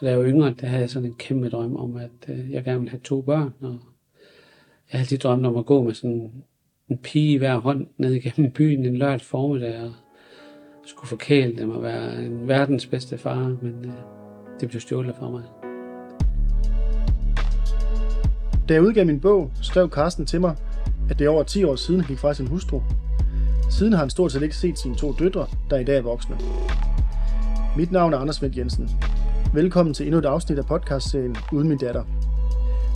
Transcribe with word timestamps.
Da 0.00 0.08
jeg 0.08 0.18
var 0.18 0.24
yngre, 0.24 0.54
der 0.60 0.66
havde 0.66 0.80
jeg 0.80 0.90
sådan 0.90 1.08
en 1.08 1.14
kæmpe 1.14 1.48
drøm 1.48 1.76
om, 1.76 1.96
at 1.96 2.28
øh, 2.28 2.50
jeg 2.50 2.64
gerne 2.64 2.78
ville 2.78 2.90
have 2.90 3.00
to 3.00 3.20
børn. 3.20 3.54
Og 3.60 3.70
jeg 3.70 3.78
havde 4.86 5.02
altid 5.02 5.18
drømt 5.18 5.46
om 5.46 5.56
at 5.56 5.66
gå 5.66 5.82
med 5.82 5.94
sådan 5.94 6.32
en 6.88 6.98
pige 6.98 7.32
i 7.32 7.36
hver 7.36 7.58
hånd 7.58 7.86
ned 7.96 8.12
igennem 8.12 8.52
byen 8.52 8.84
en 8.84 8.96
lørdag 8.96 9.20
formiddag 9.20 9.80
og 9.80 9.92
skulle 10.86 11.08
forkæle 11.08 11.56
dem 11.56 11.70
og 11.70 11.82
være 11.82 12.24
en 12.24 12.48
verdens 12.48 12.86
bedste 12.86 13.18
far, 13.18 13.56
men 13.62 13.84
øh, 13.84 13.92
det 14.60 14.68
blev 14.68 14.80
stjålet 14.80 15.16
fra 15.16 15.30
mig. 15.30 15.42
Da 18.68 18.74
jeg 18.74 18.82
udgav 18.82 19.06
min 19.06 19.20
bog, 19.20 19.50
skrev 19.62 19.90
Carsten 19.90 20.26
til 20.26 20.40
mig, 20.40 20.56
at 21.10 21.18
det 21.18 21.24
er 21.24 21.28
over 21.28 21.42
10 21.42 21.64
år 21.64 21.76
siden, 21.76 22.00
han 22.00 22.08
gik 22.08 22.18
fra 22.18 22.34
sin 22.34 22.46
hustru. 22.46 22.80
Siden 23.70 23.92
har 23.92 24.00
han 24.00 24.10
stort 24.10 24.32
set 24.32 24.42
ikke 24.42 24.56
set 24.56 24.78
sine 24.78 24.94
to 24.94 25.12
døtre, 25.12 25.46
der 25.70 25.78
i 25.78 25.84
dag 25.84 25.96
er 25.96 26.02
voksne. 26.02 26.36
Mit 27.76 27.92
navn 27.92 28.12
er 28.12 28.18
Anders 28.18 28.42
Vendt 28.42 28.56
Jensen. 28.56 28.88
Velkommen 29.54 29.94
til 29.94 30.06
endnu 30.06 30.18
et 30.18 30.24
afsnit 30.24 30.58
af 30.58 30.66
podcastserien 30.66 31.36
Uden 31.52 31.68
min 31.68 31.78
datter. 31.78 32.04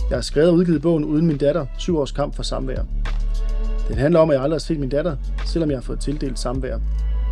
Jeg 0.09 0.17
har 0.17 0.21
skrevet 0.21 0.49
og 0.49 0.55
udgivet 0.55 0.81
bogen 0.81 1.05
Uden 1.05 1.25
min 1.27 1.37
datter, 1.37 1.65
syv 1.77 1.97
års 1.97 2.11
kamp 2.11 2.35
for 2.35 2.43
samvær. 2.43 2.81
Den 3.87 3.97
handler 3.97 4.19
om, 4.19 4.29
at 4.29 4.33
jeg 4.33 4.43
aldrig 4.43 4.55
har 4.55 4.59
set 4.59 4.79
min 4.79 4.89
datter, 4.89 5.15
selvom 5.45 5.69
jeg 5.69 5.77
har 5.77 5.81
fået 5.81 5.99
tildelt 5.99 6.39
samvær. 6.39 6.77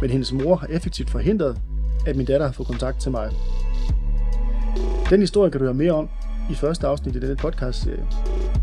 Men 0.02 0.10
hendes 0.10 0.34
mor 0.34 0.56
har 0.56 0.68
effektivt 0.68 1.10
forhindret, 1.10 1.58
at 2.08 2.16
min 2.16 2.26
datter 2.26 2.46
har 2.46 2.54
fået 2.54 2.68
kontakt 2.68 3.02
til 3.02 3.12
mig. 3.12 3.32
Den 5.10 5.20
historie 5.20 5.52
kan 5.52 5.60
du 5.60 5.66
høre 5.66 5.74
mere 5.74 5.92
om 5.92 6.10
i 6.52 6.54
første 6.54 6.88
afsnit 6.88 7.16
i 7.16 7.20
denne 7.20 7.36
podcastserie. 7.36 8.06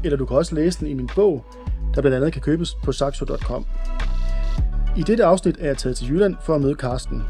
Eller 0.05 0.19
du 0.19 0.27
kan 0.27 0.37
også 0.37 0.55
læse 0.55 0.81
den 0.81 0.89
i 0.89 0.95
min 0.95 1.09
bog, 1.15 1.45
der 1.95 2.01
blandt 2.01 2.17
andet 2.17 2.33
kan 2.33 2.43
købes 2.43 2.75
på 2.85 2.93
saxo.com. 2.93 3.67
I 4.97 5.03
dette 5.03 5.25
afsnit 5.25 5.57
er 5.61 5.67
jeg 5.67 5.79
taget 5.79 5.97
til 5.97 6.09
Jylland 6.09 6.37
for 6.43 6.55
at 6.55 6.61
møde 6.61 6.75
Karsten. 6.75 7.23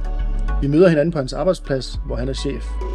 Vi 0.62 0.66
møder 0.66 0.88
hinanden 0.88 1.12
på 1.12 1.18
hans 1.18 1.32
arbejdsplads, 1.32 2.00
hvor 2.06 2.16
han 2.16 2.28
er 2.28 2.32
chef. 2.32 2.91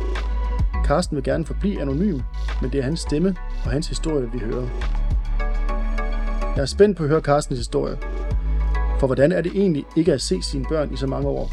Carsten 0.88 1.16
vil 1.16 1.24
gerne 1.24 1.46
forblive 1.46 1.82
anonym, 1.82 2.20
men 2.62 2.72
det 2.72 2.80
er 2.80 2.84
hans 2.84 3.00
stemme 3.00 3.36
og 3.66 3.72
hans 3.72 3.88
historie, 3.88 4.32
vi 4.32 4.40
hører. 4.40 4.68
Jeg 6.56 6.62
er 6.62 6.66
spændt 6.66 6.98
på 6.98 7.04
at 7.04 7.10
høre 7.10 7.22
Carstens 7.22 7.60
historie. 7.60 7.98
For 9.00 9.08
hvordan 9.08 9.32
er 9.32 9.42
det 9.42 9.52
egentlig 9.56 9.86
ikke 9.96 10.14
at 10.14 10.22
se 10.22 10.42
sine 10.42 10.66
børn 10.70 10.94
i 10.94 10.98
så 10.98 11.08
mange 11.08 11.28
år? 11.28 11.52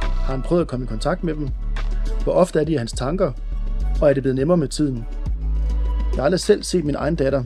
Har 0.00 0.32
han 0.32 0.42
prøvet 0.42 0.62
at 0.62 0.68
komme 0.68 0.84
i 0.84 0.88
kontakt 0.88 1.24
med 1.24 1.34
dem? 1.34 1.48
Hvor 2.24 2.32
ofte 2.32 2.60
er 2.60 2.64
de 2.64 2.72
i 2.72 2.76
hans 2.76 2.92
tanker? 2.92 3.32
Og 4.02 4.10
er 4.10 4.14
det 4.14 4.22
blevet 4.22 4.36
nemmere 4.36 4.56
med 4.56 4.68
tiden? 4.68 5.04
Jeg 6.10 6.16
har 6.16 6.24
aldrig 6.24 6.40
selv 6.40 6.62
set 6.62 6.84
min 6.84 6.94
egen 6.94 7.14
datter, 7.14 7.44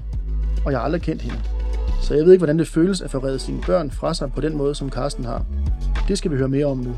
og 0.64 0.72
jeg 0.72 0.78
har 0.78 0.84
aldrig 0.84 1.02
kendt 1.02 1.22
hende. 1.22 1.38
Så 2.02 2.14
jeg 2.14 2.24
ved 2.24 2.32
ikke, 2.32 2.40
hvordan 2.40 2.58
det 2.58 2.68
føles 2.68 3.00
at 3.00 3.10
forrede 3.10 3.38
sine 3.38 3.62
børn 3.66 3.90
fra 3.90 4.14
sig 4.14 4.32
på 4.32 4.40
den 4.40 4.56
måde, 4.56 4.74
som 4.74 4.90
Carsten 4.90 5.24
har. 5.24 5.44
Det 6.08 6.18
skal 6.18 6.30
vi 6.30 6.36
høre 6.36 6.48
mere 6.48 6.66
om 6.66 6.78
nu. 6.78 6.94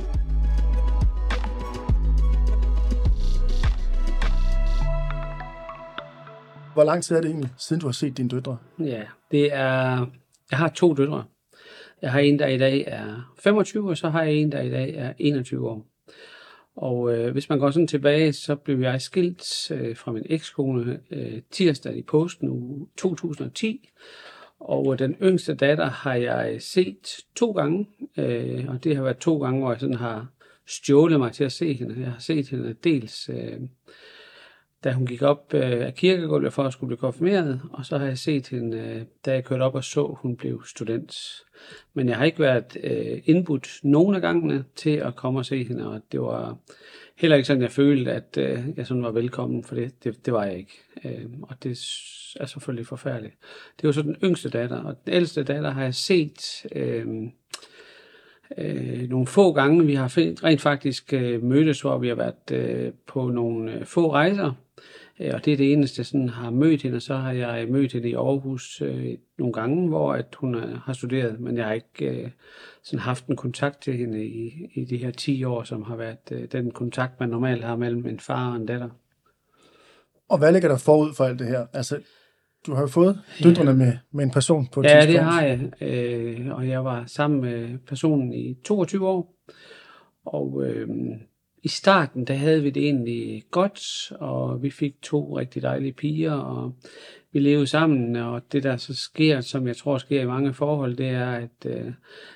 Hvor 6.77 6.85
lang 6.85 7.05
tid 7.05 7.17
er 7.17 7.21
det 7.21 7.31
egentlig, 7.31 7.51
siden 7.59 7.81
du 7.81 7.87
har 7.87 7.93
set 7.93 8.17
dine 8.17 8.29
døtre? 8.29 8.59
Ja, 8.79 9.03
det 9.31 9.53
er... 9.53 10.07
Jeg 10.51 10.59
har 10.59 10.69
to 10.69 10.95
døtre. 10.95 11.25
Jeg 12.03 12.13
har 12.13 12.21
en, 12.21 12.39
der 12.39 12.47
i 12.47 12.59
dag 12.59 12.85
er 12.87 13.35
25, 13.39 13.91
og 13.91 13.97
så 13.97 14.09
har 14.09 14.23
jeg 14.23 14.35
en, 14.35 14.53
der 14.53 14.61
i 14.61 14.71
dag 14.71 14.95
er 14.95 15.13
21 15.19 15.69
år. 15.69 15.87
Og 16.77 17.13
øh, 17.13 17.33
hvis 17.33 17.49
man 17.49 17.59
går 17.59 17.71
sådan 17.71 17.87
tilbage, 17.87 18.33
så 18.33 18.57
blev 18.57 18.81
jeg 18.81 19.01
skilt 19.01 19.71
øh, 19.71 19.97
fra 19.97 20.13
min 20.13 20.23
ekskone 20.27 21.01
øh, 21.11 21.43
tirsdag 21.51 21.97
i 21.97 22.03
posten 22.03 22.49
uge 22.49 22.87
2010. 22.97 23.91
Og 24.61 24.93
øh, 24.93 24.99
den 24.99 25.17
yngste 25.23 25.55
datter 25.55 25.91
har 25.91 26.15
jeg 26.15 26.63
set 26.63 27.17
to 27.37 27.53
gange, 27.53 27.87
øh, 28.19 28.65
og 28.69 28.85
det 28.85 28.97
har 28.97 29.03
været 29.03 29.19
to 29.19 29.39
gange, 29.39 29.61
hvor 29.61 29.71
jeg 29.71 29.81
sådan 29.81 29.95
har 29.95 30.27
stjålet 30.67 31.19
mig 31.19 31.33
til 31.33 31.45
at 31.45 31.53
se 31.53 31.73
hende. 31.73 31.95
Jeg 32.01 32.11
har 32.11 32.21
set 32.21 32.49
hende 32.49 32.75
dels, 32.85 33.31
øh, 33.33 33.61
da 34.85 34.93
hun 34.93 35.07
gik 35.07 35.23
op 35.23 35.55
øh, 35.55 35.87
af 35.87 35.95
kirkegulvet 35.95 36.53
for 36.53 36.63
at 36.63 36.73
skulle 36.73 36.89
blive 36.89 36.99
konfirmeret, 36.99 37.61
og 37.73 37.87
så 37.87 37.99
har 37.99 38.07
jeg 38.07 38.19
set 38.19 38.49
hende, 38.49 38.79
øh, 38.79 39.03
da 39.27 39.33
jeg 39.33 39.45
kørte 39.45 39.63
op 39.63 39.75
og 39.75 39.85
så, 39.85 40.17
hun 40.23 40.37
blev 40.37 40.65
student. 40.67 41.17
Men 41.95 42.09
jeg 42.09 42.17
har 42.17 42.25
ikke 42.25 42.39
været 42.39 42.77
øh, 42.83 43.23
indbudt 43.25 43.69
nogen 43.83 44.15
af 44.15 44.21
gangene 44.21 44.65
til 44.77 44.91
at 44.91 45.17
komme 45.17 45.39
og 45.39 45.47
se 45.47 45.65
hende, 45.65 45.89
og 45.89 46.01
det 46.13 46.21
var 46.21 46.59
heller 47.17 47.37
ikke 47.37 47.47
sådan, 47.47 47.63
jeg 47.63 47.71
følte, 47.71 48.13
at 48.13 48.39
øh, 48.39 48.59
jeg 48.77 48.87
sådan 48.87 49.03
var 49.03 49.11
velkommen, 49.11 49.65
for 49.65 49.75
det, 49.75 50.05
det, 50.05 50.27
det 50.27 50.33
var 50.33 50.45
jeg 50.45 50.59
ikke. 50.59 50.83
Øh, 51.05 51.27
og 51.43 51.63
det 51.63 51.71
er 52.41 52.47
selvfølgelig 52.47 52.87
forfærdeligt. 52.87 53.35
Det 53.81 53.87
var 53.87 53.93
så 53.93 54.03
den 54.03 54.17
yngste 54.25 54.49
datter, 54.49 54.83
og 54.83 54.97
den 55.05 55.13
ældste 55.13 55.45
datter 55.45 55.71
har 55.71 55.83
jeg 55.83 55.95
set 55.95 56.67
øh, 56.73 57.07
øh, 58.59 59.09
nogle 59.09 59.27
få 59.27 59.53
gange. 59.53 59.87
Vi 59.87 59.95
har 59.95 60.19
rent 60.45 60.61
faktisk 60.61 61.13
øh, 61.13 61.43
mødtes, 61.43 61.81
hvor 61.81 61.99
vi 61.99 62.09
har 62.09 62.15
været 62.15 62.51
øh, 62.53 62.93
på 63.07 63.29
nogle 63.29 63.73
øh, 63.73 63.85
få 63.85 64.13
rejser, 64.13 64.53
øh, 65.21 65.31
og 65.35 65.45
det 65.45 65.53
er 65.53 65.57
det 65.57 65.73
eneste, 65.73 66.01
jeg 66.01 66.07
sådan 66.07 66.29
har 66.29 66.51
mødt 66.51 66.83
hende. 66.83 67.01
Så 67.01 67.15
har 67.15 67.33
jeg 67.33 67.63
øh, 67.63 67.73
mødt 67.73 67.93
hende 67.93 68.09
i 68.09 68.15
Aarhus 68.15 68.83
øh, 68.83 69.15
nogle 69.39 69.53
gange, 69.53 69.89
hvor 69.89 70.13
at 70.13 70.35
hun 70.35 70.55
er, 70.55 70.81
har 70.85 70.93
studeret, 70.93 71.41
men 71.41 71.57
jeg 71.57 71.67
har 71.67 71.73
ikke 71.73 72.07
øh, 72.07 72.31
sådan 72.83 73.01
haft 73.01 73.27
en 73.27 73.37
kontakt 73.37 73.83
til 73.83 73.97
hende 73.97 74.27
i, 74.27 74.71
i 74.75 74.85
de 74.85 74.97
her 74.97 75.11
10 75.11 75.45
år, 75.45 75.63
som 75.63 75.83
har 75.83 75.97
været 75.97 76.31
øh, 76.31 76.45
den 76.53 76.71
kontakt, 76.71 77.21
man 77.21 77.29
normalt 77.29 77.65
har 77.65 77.77
mellem 77.77 78.07
en 78.07 78.21
far 78.21 78.51
og 78.51 78.57
en 78.57 78.67
datter. 78.67 78.89
Og 80.29 80.39
hvad 80.39 80.53
ligger 80.53 80.69
der 80.69 80.79
forud 80.79 81.15
for 81.15 81.25
alt 81.25 81.39
det 81.39 81.47
her? 81.47 81.67
Altså, 81.73 82.01
du 82.67 82.75
har 82.75 82.87
fået 82.87 83.19
døtrene 83.43 83.75
med, 83.75 83.93
med 84.13 84.25
en 84.25 84.31
person 84.31 84.67
på 84.73 84.81
et 84.81 84.85
Ja, 84.85 85.01
tidspunkt. 85.01 85.13
det 85.15 85.23
har 85.33 85.43
jeg. 85.43 85.71
Øh, 85.81 86.47
og 86.57 86.69
jeg 86.69 86.85
var 86.85 87.05
sammen 87.07 87.41
med 87.41 87.79
personen 87.79 88.33
i 88.33 88.55
22 88.65 89.09
år. 89.09 89.35
Og 90.27 90.63
øh, 90.67 90.89
i 91.63 91.69
starten, 91.69 92.25
der 92.25 92.35
havde 92.35 92.63
vi 92.63 92.71
det 92.71 92.83
egentlig 92.85 93.43
godt, 93.51 94.13
og 94.21 94.63
vi 94.63 94.71
fik 94.71 95.03
to 95.03 95.39
rigtig 95.39 95.63
dejlige 95.63 95.93
piger, 95.93 96.33
og 96.33 96.73
vi 97.33 97.39
levede 97.39 97.67
sammen, 97.67 98.17
og 98.17 98.43
det 98.53 98.63
der 98.63 98.77
så 98.77 98.95
sker, 98.95 99.41
som 99.41 99.67
jeg 99.67 99.77
tror 99.77 99.99
sker 99.99 100.23
i 100.23 100.27
mange 100.27 100.53
forhold, 100.55 100.97
det 100.97 101.09
er, 101.09 101.31
at 101.31 101.67
øh, 101.67 101.93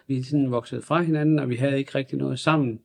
vi 0.07 0.23
sådan 0.23 0.51
voksede 0.51 0.83
fra 0.83 1.03
hinanden, 1.03 1.39
og 1.39 1.49
vi 1.49 1.57
havde 1.57 1.79
ikke 1.79 1.95
rigtig 1.95 2.19
noget 2.19 2.39
sammen 2.39 2.81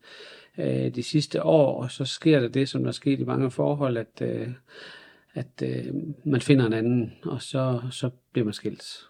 øh, 0.57 0.95
de 0.95 1.03
sidste 1.03 1.43
år, 1.43 1.83
og 1.83 1.91
så 1.91 2.05
sker 2.05 2.39
der 2.39 2.47
det, 2.47 2.69
som 2.69 2.83
der 2.83 2.91
skete 2.91 3.21
i 3.21 3.25
mange 3.25 3.51
forhold, 3.51 3.97
at, 3.97 4.21
øh, 4.21 4.47
at 5.35 5.61
øh, 5.63 5.93
man 6.23 6.41
finder 6.41 6.65
en 6.65 6.73
anden, 6.73 7.13
og 7.25 7.41
så, 7.41 7.81
så 7.91 8.09
bliver 8.31 8.45
man 8.45 8.53
skilt. 8.53 9.09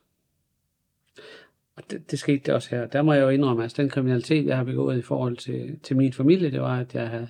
Og 1.75 1.83
det, 1.91 2.11
det 2.11 2.19
skete 2.19 2.41
det 2.45 2.53
også 2.53 2.69
her. 2.69 2.87
Der 2.87 3.01
må 3.01 3.13
jeg 3.13 3.21
jo 3.21 3.29
indrømme, 3.29 3.61
at 3.61 3.65
altså, 3.65 3.81
den 3.81 3.89
kriminalitet, 3.89 4.45
jeg 4.45 4.57
har 4.57 4.63
begået 4.63 4.97
i 4.97 5.01
forhold 5.01 5.37
til, 5.37 5.79
til 5.83 5.97
min 5.97 6.13
familie, 6.13 6.51
det 6.51 6.61
var, 6.61 6.79
at 6.79 6.95
jeg, 6.95 7.09
havde, 7.09 7.27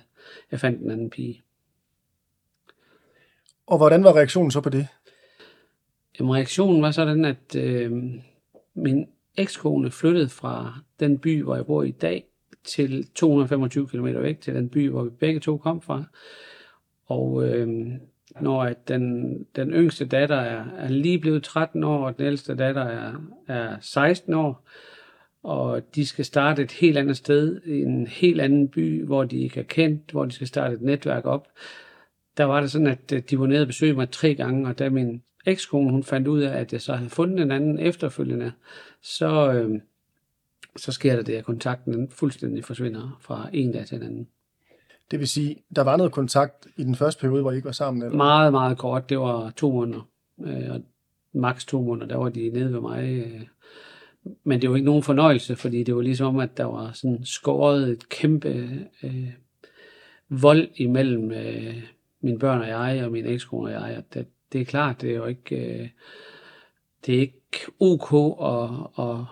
jeg 0.50 0.60
fandt 0.60 0.82
en 0.82 0.90
anden 0.90 1.10
pige. 1.10 1.42
Og 3.66 3.76
hvordan 3.76 4.04
var 4.04 4.16
reaktionen 4.16 4.50
så 4.50 4.60
på 4.60 4.70
det? 4.70 4.88
Jamen, 6.18 6.34
reaktionen 6.34 6.82
var 6.82 6.90
sådan, 6.90 7.24
at 7.24 7.56
øh, 7.56 7.92
min 8.74 9.08
ekskone 9.36 9.90
flyttede 9.90 10.28
fra 10.28 10.74
den 11.00 11.18
by, 11.18 11.42
hvor 11.42 11.54
jeg 11.56 11.66
bor 11.66 11.82
i 11.82 11.90
dag, 11.90 12.24
til 12.64 13.06
225 13.14 13.88
km 13.88 14.06
væk, 14.06 14.40
til 14.40 14.54
den 14.54 14.68
by, 14.68 14.90
hvor 14.90 15.04
vi 15.04 15.10
begge 15.10 15.40
to 15.40 15.56
kom 15.56 15.82
fra. 15.82 16.04
Og 17.06 17.48
øh, 17.48 17.92
når 18.40 18.62
at 18.62 18.88
den, 18.88 19.36
den 19.56 19.70
yngste 19.70 20.04
datter 20.04 20.36
er, 20.36 20.64
er 20.78 20.88
lige 20.88 21.18
blevet 21.18 21.42
13 21.42 21.84
år, 21.84 22.06
og 22.06 22.18
den 22.18 22.26
ældste 22.26 22.54
datter 22.54 22.82
er, 22.82 23.12
er 23.48 23.76
16 23.80 24.34
år, 24.34 24.64
og 25.42 25.94
de 25.94 26.06
skal 26.06 26.24
starte 26.24 26.62
et 26.62 26.72
helt 26.72 26.98
andet 26.98 27.16
sted, 27.16 27.60
i 27.64 27.82
en 27.82 28.06
helt 28.06 28.40
anden 28.40 28.68
by, 28.68 29.04
hvor 29.04 29.24
de 29.24 29.38
ikke 29.38 29.60
er 29.60 29.64
kendt, 29.64 30.10
hvor 30.10 30.24
de 30.24 30.32
skal 30.32 30.46
starte 30.46 30.74
et 30.74 30.82
netværk 30.82 31.26
op, 31.26 31.48
der 32.36 32.44
var 32.44 32.60
det 32.60 32.70
sådan, 32.70 32.86
at 32.86 33.30
de 33.30 33.38
var 33.38 33.46
nede 33.46 33.60
og 33.60 33.66
besøgte 33.66 33.96
mig 33.96 34.10
tre 34.10 34.34
gange, 34.34 34.68
og 34.68 34.78
da 34.78 34.90
min 34.90 35.22
ekskone 35.46 35.90
hun 35.90 36.02
fandt 36.02 36.28
ud 36.28 36.40
af, 36.40 36.58
at 36.60 36.72
jeg 36.72 36.80
så 36.80 36.94
havde 36.94 37.10
fundet 37.10 37.42
en 37.42 37.50
anden 37.50 37.78
efterfølgende, 37.78 38.52
så, 39.02 39.52
øh, 39.52 39.80
så 40.76 40.92
sker 40.92 41.16
der 41.16 41.22
det, 41.22 41.34
at 41.34 41.44
kontakten 41.44 41.92
den 41.92 42.10
fuldstændig 42.10 42.64
forsvinder 42.64 43.18
fra 43.20 43.50
en 43.52 43.72
dag 43.72 43.86
til 43.86 43.96
en 43.96 44.02
anden. 44.02 44.28
Det 45.10 45.18
vil 45.18 45.28
sige, 45.28 45.56
der 45.76 45.82
var 45.82 45.96
noget 45.96 46.12
kontakt 46.12 46.66
i 46.76 46.84
den 46.84 46.94
første 46.94 47.20
periode, 47.20 47.42
hvor 47.42 47.52
I 47.52 47.56
ikke 47.56 47.66
var 47.66 47.72
sammen? 47.72 48.02
Eller? 48.02 48.16
Meget, 48.16 48.52
meget 48.52 48.78
kort. 48.78 49.08
Det 49.08 49.18
var 49.18 49.50
to 49.50 49.72
måneder. 49.72 50.08
Øh, 50.40 50.70
og 50.70 50.80
maks 51.34 51.64
to 51.64 51.82
måneder, 51.82 52.06
der 52.06 52.16
var 52.16 52.28
de 52.28 52.50
nede 52.50 52.72
ved 52.72 52.80
mig. 52.80 53.04
Øh. 53.04 53.40
Men 54.44 54.62
det 54.62 54.70
var 54.70 54.76
ikke 54.76 54.86
nogen 54.86 55.02
fornøjelse, 55.02 55.56
fordi 55.56 55.82
det 55.82 55.96
var 55.96 56.02
ligesom 56.02 56.26
om, 56.26 56.40
at 56.40 56.56
der 56.56 56.64
var 56.64 56.92
sådan 56.92 57.24
skåret 57.24 57.88
et 57.88 58.08
kæmpe 58.08 58.48
øh, 59.02 59.30
vold 60.28 60.68
imellem 60.76 61.30
øh, 61.30 61.82
mine 62.20 62.38
børn 62.38 62.60
og 62.60 62.68
jeg, 62.68 63.04
og 63.04 63.12
min 63.12 63.26
ekskone 63.26 63.76
og 63.76 63.90
jeg. 63.90 63.96
Og 63.96 64.14
det, 64.14 64.26
det 64.52 64.60
er 64.60 64.64
klart, 64.64 65.00
det 65.00 65.10
er 65.10 65.14
jo 65.14 65.26
ikke, 65.26 65.56
øh, 65.56 65.88
det 67.06 67.14
er 67.14 67.20
ikke 67.20 67.66
ok 67.80 68.12
at, 68.42 68.70
at, 69.04 69.24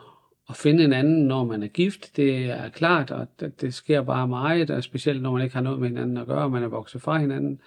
at 0.49 0.57
finde 0.57 0.85
en 0.85 0.93
anden, 0.93 1.27
når 1.27 1.45
man 1.45 1.63
er 1.63 1.67
gift. 1.67 2.17
Det 2.17 2.51
er 2.51 2.69
klart, 2.69 3.11
og 3.11 3.27
det, 3.41 3.61
det 3.61 3.75
sker 3.75 4.03
bare 4.03 4.29
meget, 4.29 4.71
og 4.71 4.85
specielt 4.85 5.23
når 5.23 5.33
man 5.33 5.43
ikke 5.43 5.55
har 5.55 5.63
noget 5.63 5.81
med 5.81 5.89
hinanden 5.89 6.17
at 6.17 6.27
gøre, 6.27 6.43
og 6.43 6.51
man 6.51 6.63
er 6.63 6.69
vokset 6.69 7.03
fra 7.03 7.19
hinanden. 7.19 7.61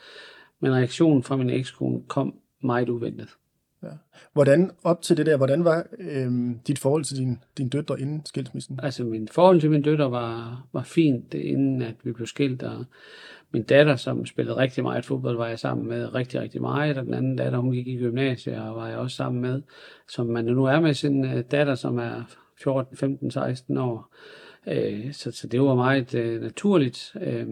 Men 0.60 0.74
reaktionen 0.74 1.24
fra 1.24 1.36
min 1.36 1.50
ekskone 1.50 2.02
kom 2.08 2.36
meget 2.64 2.90
uventet. 2.90 3.30
Ja. 3.84 3.88
Hvordan, 4.34 4.72
op 4.84 5.02
til 5.02 5.18
det 5.18 5.26
der, 5.26 5.38
hvordan 5.38 5.66
var 5.66 5.86
øhm, 6.00 6.60
dit 6.68 6.80
forhold 6.80 7.04
til 7.04 7.18
din, 7.18 7.40
din 7.58 7.70
døtre 7.70 8.02
inden 8.02 8.26
skilsmissen? 8.26 8.80
Altså, 8.84 9.04
min 9.04 9.28
forhold 9.28 9.62
til 9.62 9.70
min 9.72 9.82
døtre 9.82 10.12
var, 10.12 10.64
var 10.74 10.84
fint, 10.84 11.34
inden 11.34 11.82
at 11.82 11.96
vi 12.04 12.12
blev 12.12 12.28
skilt, 12.28 12.64
og 12.64 12.86
min 13.52 13.64
datter, 13.64 13.96
som 13.96 14.26
spillede 14.26 14.58
rigtig 14.58 14.84
meget 14.84 15.06
fodbold, 15.06 15.38
var 15.38 15.48
jeg 15.48 15.60
sammen 15.60 15.88
med 15.88 16.16
rigtig, 16.16 16.42
rigtig 16.42 16.62
meget, 16.62 16.98
og 16.98 17.06
den 17.06 17.14
anden 17.14 17.36
datter, 17.36 17.60
hun 17.60 17.72
gik 17.72 17.88
i 17.88 17.98
gymnasiet, 17.98 18.60
og 18.60 18.76
var 18.76 18.88
jeg 18.88 18.98
også 18.98 19.16
sammen 19.16 19.42
med, 19.42 19.62
som 20.10 20.28
man 20.28 20.46
nu 20.46 20.66
er 20.66 20.80
med 20.80 20.94
sin 20.94 21.26
øh, 21.26 21.44
datter, 21.52 21.76
som 21.76 21.98
er 21.98 22.24
14, 22.64 22.98
15, 22.98 23.32
16 23.32 23.78
år. 23.78 24.14
Øh, 24.68 25.14
så, 25.14 25.32
så 25.32 25.48
det 25.48 25.62
var 25.62 25.76
meget 25.76 26.14
øh, 26.14 26.42
naturligt. 26.42 27.16
Øh, 27.22 27.48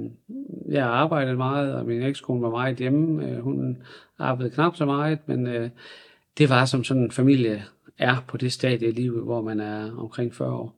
jeg 0.70 0.86
arbejdede 0.86 1.38
meget, 1.38 1.76
og 1.76 1.86
min 1.86 2.02
ekskone 2.02 2.42
var 2.42 2.50
meget 2.50 2.78
hjemme. 2.78 3.30
Øh, 3.30 3.40
hun 3.40 3.78
arbejdede 4.20 4.54
knap 4.56 4.76
så 4.76 4.86
meget, 4.86 5.20
men 5.26 5.48
øh, 5.48 5.70
det 6.38 6.50
var 6.50 6.66
som 6.66 6.84
sådan 6.84 7.04
en 7.04 7.12
familie 7.12 7.64
er 7.98 8.24
på 8.28 8.38
det 8.38 8.54
stadie 8.54 8.88
i 8.88 8.92
livet, 8.92 9.24
hvor 9.24 9.42
man 9.42 9.60
er 9.60 9.98
omkring 9.98 10.36
40 10.36 10.54
år. 10.54 10.76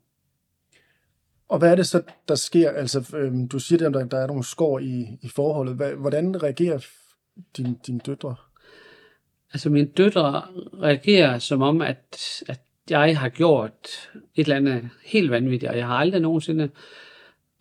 Og 1.49 1.59
hvad 1.59 1.71
er 1.71 1.75
det 1.75 1.87
så, 1.87 2.01
der 2.27 2.35
sker? 2.35 2.69
Altså, 2.69 3.15
øhm, 3.17 3.47
du 3.47 3.59
siger, 3.59 3.87
at 3.87 3.93
der, 3.93 4.05
der 4.05 4.17
er 4.17 4.27
nogle 4.27 4.43
skår 4.43 4.79
i, 4.79 5.17
i 5.21 5.29
forholdet. 5.29 5.95
Hvordan 5.97 6.43
reagerer 6.43 6.85
dine 7.57 7.75
din 7.87 7.97
døtre? 7.97 8.35
Altså, 9.53 9.69
mine 9.69 9.87
døtre 9.87 10.41
reagerer 10.81 11.39
som 11.39 11.61
om, 11.61 11.81
at, 11.81 12.43
at 12.47 12.61
jeg 12.89 13.19
har 13.19 13.29
gjort 13.29 14.09
et 14.35 14.43
eller 14.43 14.55
andet 14.55 14.89
helt 15.05 15.31
vanvittigt, 15.31 15.71
og 15.71 15.77
jeg 15.77 15.87
har 15.87 15.95
aldrig 15.95 16.21
nogensinde 16.21 16.69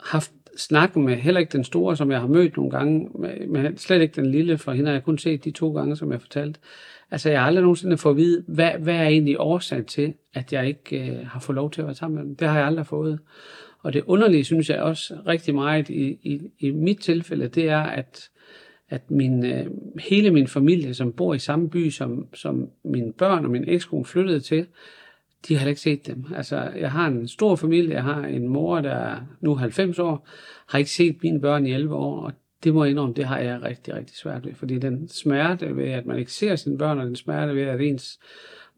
haft 0.00 0.32
snakken 0.56 1.04
med, 1.04 1.16
heller 1.16 1.40
ikke 1.40 1.52
den 1.52 1.64
store, 1.64 1.96
som 1.96 2.10
jeg 2.10 2.20
har 2.20 2.26
mødt 2.26 2.56
nogle 2.56 2.70
gange, 2.70 3.08
men 3.48 3.76
slet 3.78 4.02
ikke 4.02 4.16
den 4.16 4.30
lille, 4.30 4.58
for 4.58 4.72
hende 4.72 4.88
har 4.88 4.94
jeg 4.94 5.04
kun 5.04 5.18
set 5.18 5.44
de 5.44 5.50
to 5.50 5.72
gange, 5.72 5.96
som 5.96 6.12
jeg 6.12 6.20
fortalte. 6.20 6.60
Altså, 7.10 7.30
jeg 7.30 7.40
har 7.40 7.46
aldrig 7.46 7.62
nogensinde 7.62 7.96
fået 7.96 8.12
at 8.12 8.16
vide, 8.16 8.44
hvad, 8.48 8.70
hvad 8.78 8.94
er 8.94 9.06
egentlig 9.06 9.40
årsagen 9.40 9.84
til, 9.84 10.14
at 10.34 10.52
jeg 10.52 10.66
ikke 10.66 11.10
øh, 11.10 11.26
har 11.26 11.40
fået 11.40 11.56
lov 11.56 11.70
til 11.70 11.80
at 11.80 11.86
være 11.86 11.94
sammen 11.94 12.16
med 12.16 12.24
dem. 12.24 12.36
Det 12.36 12.48
har 12.48 12.58
jeg 12.58 12.66
aldrig 12.66 12.86
fået. 12.86 13.18
Og 13.82 13.92
det 13.92 14.02
underlige, 14.06 14.44
synes 14.44 14.70
jeg 14.70 14.82
også 14.82 15.14
rigtig 15.26 15.54
meget 15.54 15.88
i, 15.88 16.18
i, 16.22 16.40
i 16.58 16.70
mit 16.70 16.98
tilfælde, 16.98 17.48
det 17.48 17.68
er, 17.68 17.82
at, 17.82 18.28
at 18.88 19.10
min, 19.10 19.46
øh, 19.46 19.66
hele 20.00 20.30
min 20.30 20.48
familie, 20.48 20.94
som 20.94 21.12
bor 21.12 21.34
i 21.34 21.38
samme 21.38 21.70
by, 21.70 21.90
som, 21.90 22.26
som 22.34 22.70
mine 22.84 23.12
børn 23.12 23.44
og 23.44 23.50
min 23.50 23.64
ekskone 23.68 24.04
flyttede 24.04 24.40
til, 24.40 24.66
de 25.48 25.56
har 25.56 25.68
ikke 25.68 25.80
set 25.80 26.06
dem. 26.06 26.24
Altså, 26.36 26.70
jeg 26.76 26.92
har 26.92 27.06
en 27.06 27.28
stor 27.28 27.56
familie, 27.56 27.94
jeg 27.94 28.02
har 28.02 28.24
en 28.26 28.48
mor, 28.48 28.80
der 28.80 28.94
er 28.94 29.20
nu 29.40 29.54
90 29.54 29.98
år, 29.98 30.28
har 30.66 30.78
ikke 30.78 30.90
set 30.90 31.22
mine 31.22 31.40
børn 31.40 31.66
i 31.66 31.72
11 31.72 31.94
år, 31.94 32.20
og 32.20 32.32
det 32.64 32.74
må 32.74 32.84
jeg 32.84 32.90
indrømme, 32.90 33.14
det 33.14 33.24
har 33.24 33.38
jeg 33.38 33.62
rigtig, 33.62 33.94
rigtig 33.94 34.16
svært 34.16 34.46
ved, 34.46 34.54
fordi 34.54 34.78
den 34.78 35.08
smerte 35.08 35.76
ved, 35.76 35.88
at 35.88 36.06
man 36.06 36.18
ikke 36.18 36.32
ser 36.32 36.56
sine 36.56 36.78
børn, 36.78 36.98
og 36.98 37.06
den 37.06 37.16
smerte 37.16 37.54
ved, 37.54 37.62
at 37.62 37.80
ens 37.80 38.18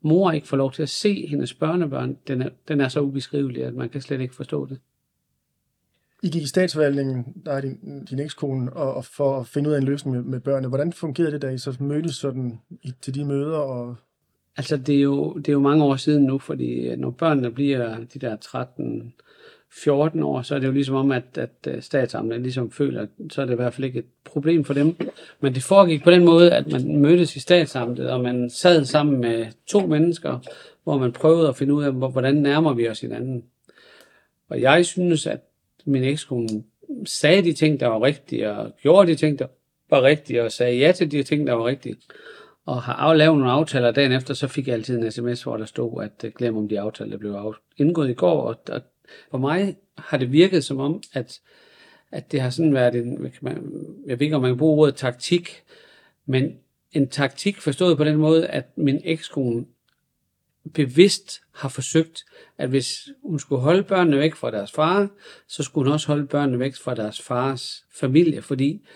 mor 0.03 0.31
ikke 0.33 0.49
får 0.49 0.57
lov 0.57 0.73
til 0.73 0.83
at 0.83 0.89
se 0.89 1.27
hendes 1.27 1.55
børnebørn, 1.55 2.17
den 2.29 2.43
er, 2.43 2.49
den 2.69 2.81
er 2.81 2.89
så 2.89 3.01
ubeskrivelig, 3.01 3.65
at 3.65 3.75
man 3.75 3.89
kan 3.89 4.01
slet 4.01 4.21
ikke 4.21 4.35
forstå 4.35 4.67
det. 4.67 4.79
I 6.23 6.29
gik 6.29 6.43
i 6.43 6.47
statsforvaltningen, 6.47 7.43
der 7.45 7.53
er 7.53 7.61
din, 7.61 8.05
din 8.05 8.19
ekskone, 8.19 8.73
og, 8.73 8.95
og 8.95 9.05
for 9.05 9.41
at 9.41 9.47
finde 9.47 9.69
ud 9.69 9.75
af 9.75 9.79
en 9.79 9.85
løsning 9.85 10.17
med, 10.17 10.25
med 10.25 10.41
børnene. 10.41 10.69
Hvordan 10.69 10.93
fungerede 10.93 11.33
det, 11.33 11.43
da 11.43 11.49
I 11.49 11.59
så 11.59 11.77
mødtes 11.81 12.15
sådan 12.15 12.61
i, 12.83 12.93
til 13.01 13.15
de 13.15 13.25
møder? 13.25 13.59
Og... 13.59 13.97
Altså, 14.59 14.77
det 14.77 14.97
er, 14.97 15.01
jo, 15.01 15.33
det 15.33 15.49
er 15.49 15.53
jo 15.53 15.61
mange 15.61 15.85
år 15.85 15.97
siden 15.97 16.25
nu, 16.25 16.39
fordi 16.39 16.73
øh, 16.73 16.99
når 16.99 17.11
børnene 17.11 17.51
bliver 17.51 17.97
de 18.15 18.19
der 18.19 18.37
13 18.37 19.15
14 19.85 20.23
år, 20.23 20.43
så 20.43 20.55
er 20.55 20.59
det 20.59 20.67
jo 20.67 20.73
ligesom 20.73 20.95
om, 20.95 21.11
at, 21.13 21.25
at 21.35 21.51
øh, 21.67 21.83
statsamlet 21.83 22.41
ligesom 22.41 22.71
føler, 22.71 23.03
at 23.03 23.09
så 23.31 23.43
er 23.43 23.47
det 23.47 23.53
i 23.53 23.57
hvert 23.57 23.75
fald 23.75 23.85
ikke 23.85 23.99
et 23.99 24.05
problem 24.25 24.65
for 24.65 24.75
dem. 24.75 24.97
Men 25.41 25.55
det 25.55 25.63
foregik 25.63 26.05
på 26.05 26.11
den 26.11 26.25
måde, 26.25 26.53
at 26.53 26.73
man 26.73 26.97
mødtes 26.97 27.37
i 27.37 27.41
statsamlet, 27.41 28.11
og 28.11 28.21
man 28.21 28.51
sad 28.51 28.85
sammen 28.85 29.21
med 29.21 29.47
to 29.67 29.87
mennesker, 29.87 30.39
hvor 30.85 30.99
man 30.99 31.13
prøvede 31.13 31.49
at 31.49 31.57
finde 31.57 31.75
ud 31.75 31.85
af, 31.85 31.93
hvordan 31.93 32.35
nærmer 32.35 32.75
vi 32.75 32.89
os 32.89 33.01
hinanden. 33.01 33.45
Og 34.49 34.61
jeg 34.61 34.87
synes, 34.87 35.27
at 35.27 35.41
min 35.85 36.05
ekskone 36.05 36.49
sagde 37.05 37.43
de 37.43 37.53
ting, 37.53 37.81
der 37.81 37.87
var 37.87 38.03
rigtige, 38.03 38.51
og 38.51 38.73
gjorde 38.83 39.11
de 39.11 39.17
ting, 39.17 39.39
der 39.39 39.47
var 39.91 40.03
rigtige, 40.03 40.43
og 40.43 40.53
sagde 40.53 40.79
ja 40.79 40.93
til 40.93 41.11
de 41.11 41.23
ting, 41.23 41.47
der 41.47 41.53
var 41.53 41.67
rigtige. 41.67 41.97
Og 42.69 42.83
har 42.83 43.15
lavet 43.15 43.39
nogle 43.39 43.53
aftaler 43.53 43.91
dagen 43.91 44.13
efter, 44.13 44.35
så 44.35 44.49
fik 44.49 44.67
jeg 44.67 44.75
altid 44.75 44.99
en 44.99 45.11
sms, 45.11 45.43
hvor 45.43 45.57
der 45.57 45.65
stod, 45.65 46.03
at 46.03 46.25
øh, 46.25 46.33
glem 46.33 46.57
om 46.57 46.69
de 46.69 46.81
aftaler, 46.81 47.11
der 47.11 47.19
blev 47.19 47.55
indgået 47.77 48.11
i 48.11 48.15
går. 48.15 48.43
Og, 48.43 48.61
og 48.69 48.83
for 49.31 49.39
mig 49.39 49.77
har 49.99 50.19
det 50.19 50.33
virket 50.33 50.65
som 50.65 50.79
om, 50.79 51.03
at, 51.13 51.41
at 52.13 52.33
det 52.33 52.41
har 52.41 52.51
sådan 52.51 52.75
været 52.75 52.95
en, 52.95 53.33
jeg 54.07 54.19
ved 54.19 54.23
ikke, 54.23 54.37
om 54.37 54.43
man 54.43 54.51
kan 54.51 54.59
bruge 54.59 54.81
ordet 54.81 54.95
taktik, 54.95 55.63
men 56.27 56.59
en 56.93 57.09
taktik 57.09 57.61
forstået 57.61 57.97
på 57.97 58.05
den 58.05 58.17
måde, 58.17 58.47
at 58.47 58.79
min 58.79 59.01
ekskone 59.05 59.65
bevidst 60.75 61.41
har 61.55 61.69
forsøgt, 61.69 62.25
at 62.59 62.69
hvis 62.69 63.09
hun 63.23 63.39
skulle 63.39 63.63
holde 63.63 63.83
børnene 63.83 64.19
væk 64.19 64.35
fra 64.35 64.51
deres 64.51 64.73
far, 64.73 65.09
så 65.47 65.63
skulle 65.63 65.85
hun 65.85 65.93
også 65.93 66.07
holde 66.07 66.27
børnene 66.27 66.59
væk 66.59 66.75
fra 66.75 66.95
deres 66.95 67.23
fars 67.23 67.85
familie, 68.01 68.43
fordi 68.43 68.87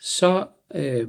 så, 0.00 0.46
øh, 0.74 1.08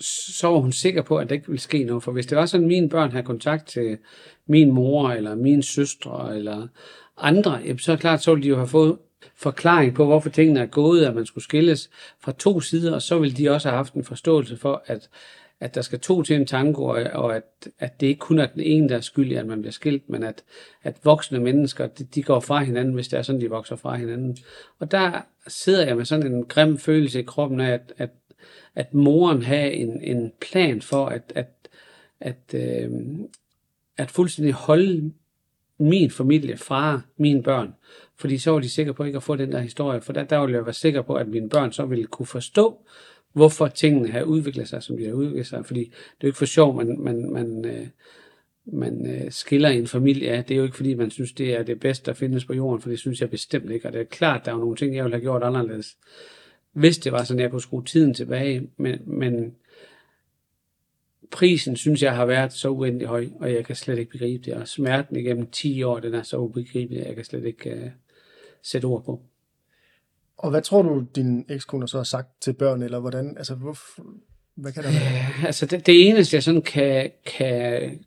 så 0.00 0.48
var 0.48 0.58
hun 0.58 0.72
sikker 0.72 1.02
på, 1.02 1.16
at 1.16 1.28
der 1.28 1.34
ikke 1.34 1.46
ville 1.46 1.60
ske 1.60 1.84
noget. 1.84 2.02
For 2.02 2.12
hvis 2.12 2.26
det 2.26 2.38
var 2.38 2.46
sådan, 2.46 2.64
at 2.64 2.68
mine 2.68 2.88
børn 2.88 3.10
havde 3.10 3.26
kontakt 3.26 3.66
til 3.66 3.98
min 4.46 4.70
mor, 4.70 5.10
eller 5.10 5.34
min 5.34 5.62
søstre, 5.62 6.36
eller 6.36 6.66
andre, 7.18 7.60
så 7.78 7.92
er 7.92 7.96
det 7.96 8.00
klart, 8.00 8.22
så 8.22 8.30
ville 8.34 8.44
de 8.44 8.48
jo 8.48 8.56
have 8.56 8.68
fået 8.68 8.98
forklaring 9.36 9.94
på, 9.94 10.04
hvorfor 10.04 10.30
tingene 10.30 10.60
er 10.60 10.66
gået, 10.66 11.04
at 11.04 11.14
man 11.14 11.26
skulle 11.26 11.44
skilles 11.44 11.90
fra 12.20 12.32
to 12.32 12.60
sider, 12.60 12.94
og 12.94 13.02
så 13.02 13.18
ville 13.18 13.36
de 13.36 13.50
også 13.50 13.68
have 13.68 13.76
haft 13.76 13.94
en 13.94 14.04
forståelse 14.04 14.56
for, 14.56 14.82
at, 14.86 15.08
at 15.60 15.74
der 15.74 15.82
skal 15.82 16.00
to 16.00 16.22
til 16.22 16.36
en 16.36 16.46
tango, 16.46 16.84
og 16.84 17.36
at, 17.36 17.68
at 17.78 18.00
det 18.00 18.06
ikke 18.06 18.18
kun 18.18 18.38
er 18.38 18.46
den 18.46 18.60
ene, 18.60 18.88
der 18.88 18.96
er 18.96 19.00
skyldig, 19.00 19.38
at 19.38 19.46
man 19.46 19.60
bliver 19.60 19.72
skilt, 19.72 20.08
men 20.08 20.22
at, 20.22 20.44
at 20.82 20.96
voksne 21.04 21.40
mennesker, 21.40 21.86
de, 21.86 22.04
de 22.04 22.22
går 22.22 22.40
fra 22.40 22.62
hinanden, 22.62 22.94
hvis 22.94 23.08
det 23.08 23.18
er 23.18 23.22
sådan, 23.22 23.40
de 23.40 23.50
vokser 23.50 23.76
fra 23.76 23.96
hinanden. 23.96 24.36
Og 24.78 24.90
der 24.90 25.20
sidder 25.46 25.86
jeg 25.86 25.96
med 25.96 26.04
sådan 26.04 26.32
en 26.32 26.44
grim 26.44 26.78
følelse 26.78 27.20
i 27.20 27.22
kroppen 27.22 27.60
af, 27.60 27.72
at, 27.72 27.92
at, 27.98 28.10
at 28.74 28.94
moren 28.94 29.42
har 29.42 29.56
en, 29.56 30.02
en 30.02 30.32
plan 30.40 30.82
for 30.82 31.06
at, 31.06 31.32
at, 31.34 31.68
at, 32.20 32.54
øh, 32.54 32.90
at 33.96 34.10
fuldstændig 34.10 34.54
holde 34.54 35.12
min 35.78 36.10
familie 36.10 36.56
fra 36.56 37.00
mine 37.16 37.42
børn. 37.42 37.74
Fordi 38.16 38.38
så 38.38 38.50
var 38.50 38.60
de 38.60 38.68
sikre 38.68 38.94
på 38.94 39.04
ikke 39.04 39.16
at 39.16 39.22
få 39.22 39.36
den 39.36 39.52
der 39.52 39.60
historie. 39.60 40.00
For 40.00 40.12
der, 40.12 40.24
der 40.24 40.40
ville 40.40 40.56
jeg 40.56 40.64
være 40.64 40.74
sikker 40.74 41.02
på, 41.02 41.14
at 41.14 41.28
mine 41.28 41.48
børn 41.48 41.72
så 41.72 41.84
ville 41.84 42.06
kunne 42.06 42.26
forstå, 42.26 42.78
hvorfor 43.32 43.68
tingene 43.68 44.08
har 44.08 44.22
udviklet 44.22 44.68
sig, 44.68 44.82
som 44.82 44.96
de 44.96 45.04
har 45.04 45.12
udviklet 45.12 45.46
sig. 45.46 45.66
Fordi 45.66 45.80
det 45.80 45.90
er 45.90 46.18
jo 46.22 46.28
ikke 46.28 46.38
for 46.38 46.44
sjov, 46.44 46.76
man, 46.76 47.00
man, 47.00 47.32
man, 47.32 47.64
øh, 47.64 47.86
man 48.64 49.06
øh, 49.06 49.30
skiller 49.30 49.68
en 49.68 49.86
familie 49.86 50.30
af. 50.30 50.44
Det 50.44 50.54
er 50.54 50.58
jo 50.58 50.64
ikke, 50.64 50.76
fordi 50.76 50.94
man 50.94 51.10
synes, 51.10 51.32
det 51.32 51.54
er 51.54 51.62
det 51.62 51.80
bedste, 51.80 52.06
der 52.06 52.12
findes 52.12 52.44
på 52.44 52.54
jorden, 52.54 52.80
for 52.80 52.88
det 52.90 52.98
synes 52.98 53.20
jeg 53.20 53.30
bestemt 53.30 53.70
ikke. 53.70 53.88
Og 53.88 53.92
det 53.92 54.00
er 54.00 54.04
klart, 54.04 54.44
der 54.44 54.52
er 54.52 54.58
nogle 54.58 54.76
ting, 54.76 54.96
jeg 54.96 55.04
ville 55.04 55.16
have 55.16 55.22
gjort 55.22 55.42
anderledes, 55.42 55.96
hvis 56.74 56.98
det 56.98 57.12
var 57.12 57.24
sådan, 57.24 57.40
at 57.40 57.42
jeg 57.42 57.50
kunne 57.50 57.62
skrue 57.62 57.84
tiden 57.84 58.14
tilbage. 58.14 58.68
Men, 58.76 58.98
men 59.06 59.54
prisen, 61.30 61.76
synes 61.76 62.02
jeg, 62.02 62.16
har 62.16 62.26
været 62.26 62.52
så 62.52 62.68
uendelig 62.68 63.08
høj, 63.08 63.28
og 63.40 63.52
jeg 63.52 63.64
kan 63.64 63.76
slet 63.76 63.98
ikke 63.98 64.10
begribe 64.10 64.44
det. 64.44 64.54
Og 64.54 64.68
smerten 64.68 65.16
igennem 65.16 65.50
10 65.50 65.82
år, 65.82 66.00
den 66.00 66.14
er 66.14 66.22
så 66.22 66.36
ubegribelig, 66.36 67.00
at 67.00 67.06
jeg 67.06 67.14
kan 67.14 67.24
slet 67.24 67.44
ikke 67.44 67.74
uh, 67.74 67.90
sætte 68.62 68.86
ord 68.86 69.04
på. 69.04 69.22
Og 70.36 70.50
hvad 70.50 70.62
tror 70.62 70.82
du, 70.82 71.06
din 71.14 71.44
ekskone 71.48 71.88
så 71.88 71.96
har 71.96 72.04
sagt 72.04 72.42
til 72.42 72.52
børn, 72.52 72.82
eller 72.82 73.00
hvordan, 73.00 73.36
altså, 73.36 73.54
hvor, 73.54 73.78
hvad 74.54 74.72
kan 74.72 74.82
der 74.84 74.90
være? 74.90 75.46
Altså, 75.46 75.66
det, 75.66 75.86
det 75.86 76.08
eneste, 76.08 76.34
jeg 76.34 76.42
sådan 76.42 76.62
kan, 76.62 77.10
kan, 77.26 77.98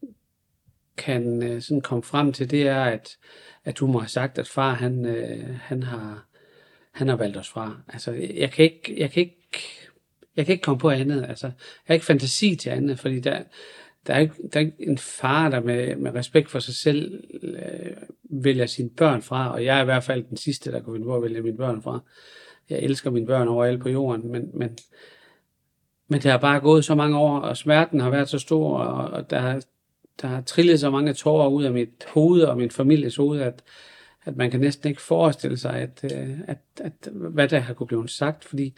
kan 0.97 1.53
uh, 1.55 1.61
sådan 1.61 1.81
komme 1.81 2.03
frem 2.03 2.33
til, 2.33 2.51
det 2.51 2.67
er, 2.67 2.83
at, 2.83 3.17
at 3.65 3.77
du 3.77 3.87
må 3.87 3.99
have 3.99 4.09
sagt, 4.09 4.37
at 4.37 4.47
far, 4.47 4.73
han, 4.73 5.05
uh, 5.05 5.55
han, 5.55 5.83
har, 5.83 6.27
han 6.97 7.07
har 7.07 7.15
valgt 7.15 7.37
os 7.37 7.49
fra. 7.49 7.77
Altså, 7.87 8.11
jeg 8.35 8.51
kan 8.51 8.65
ikke, 8.65 8.95
jeg 8.97 9.11
kan 9.11 9.21
ikke 9.21 9.57
jeg 10.37 10.45
kan 10.45 10.53
ikke 10.53 10.63
komme 10.63 10.79
på 10.79 10.89
andet. 10.89 11.25
Altså, 11.29 11.47
jeg 11.47 11.53
har 11.85 11.93
ikke 11.93 12.05
fantasi 12.05 12.55
til 12.55 12.69
andet, 12.69 12.99
fordi 12.99 13.19
der, 13.19 13.39
der, 14.07 14.13
er, 14.13 14.19
ikke, 14.19 14.33
der 14.53 14.59
er 14.59 14.65
ikke 14.65 14.77
en 14.79 14.97
far, 14.97 15.49
der 15.49 15.59
med, 15.59 15.95
med 15.95 16.15
respekt 16.15 16.49
for 16.49 16.59
sig 16.59 16.75
selv 16.75 17.23
øh, 17.43 17.91
vælger 18.23 18.65
sine 18.65 18.89
børn 18.89 19.21
fra, 19.21 19.53
og 19.53 19.65
jeg 19.65 19.77
er 19.77 19.81
i 19.81 19.85
hvert 19.85 20.03
fald 20.03 20.23
den 20.23 20.37
sidste, 20.37 20.71
der 20.71 20.79
kunne 20.79 20.95
finde 20.95 21.05
på 21.05 21.15
at 21.15 21.23
vælge 21.23 21.41
mine 21.41 21.57
børn 21.57 21.81
fra. 21.81 21.99
Jeg 22.69 22.79
elsker 22.79 23.09
mine 23.09 23.25
børn 23.25 23.47
overalt 23.47 23.81
på 23.81 23.89
jorden, 23.89 24.31
men, 24.31 24.49
men, 24.53 24.77
men 26.07 26.21
det 26.21 26.31
har 26.31 26.37
bare 26.37 26.59
gået 26.59 26.85
så 26.85 26.95
mange 26.95 27.17
år, 27.17 27.39
og 27.39 27.57
smerten 27.57 27.99
har 27.99 28.09
været 28.09 28.29
så 28.29 28.39
stor, 28.39 28.77
og, 28.77 29.11
og 29.11 29.29
der, 29.29 29.39
har, 29.39 29.61
der 30.21 30.27
har 30.27 30.41
trillet 30.41 30.79
så 30.79 30.89
mange 30.89 31.13
tårer 31.13 31.49
ud 31.49 31.63
af 31.63 31.71
mit 31.71 32.05
hoved 32.07 32.41
og 32.41 32.57
min 32.57 32.71
families 32.71 33.15
hoved, 33.15 33.41
at, 33.41 33.63
at 34.27 34.37
man 34.37 34.51
kan 34.51 34.59
næsten 34.59 34.89
ikke 34.89 35.01
forestille 35.01 35.57
sig, 35.57 35.73
at, 35.73 36.03
øh, 36.13 36.39
at, 36.47 36.57
at, 36.81 37.09
hvad 37.13 37.47
der 37.47 37.59
har 37.59 37.73
kunne 37.73 37.87
blive 37.87 38.09
sagt, 38.09 38.45
fordi 38.45 38.73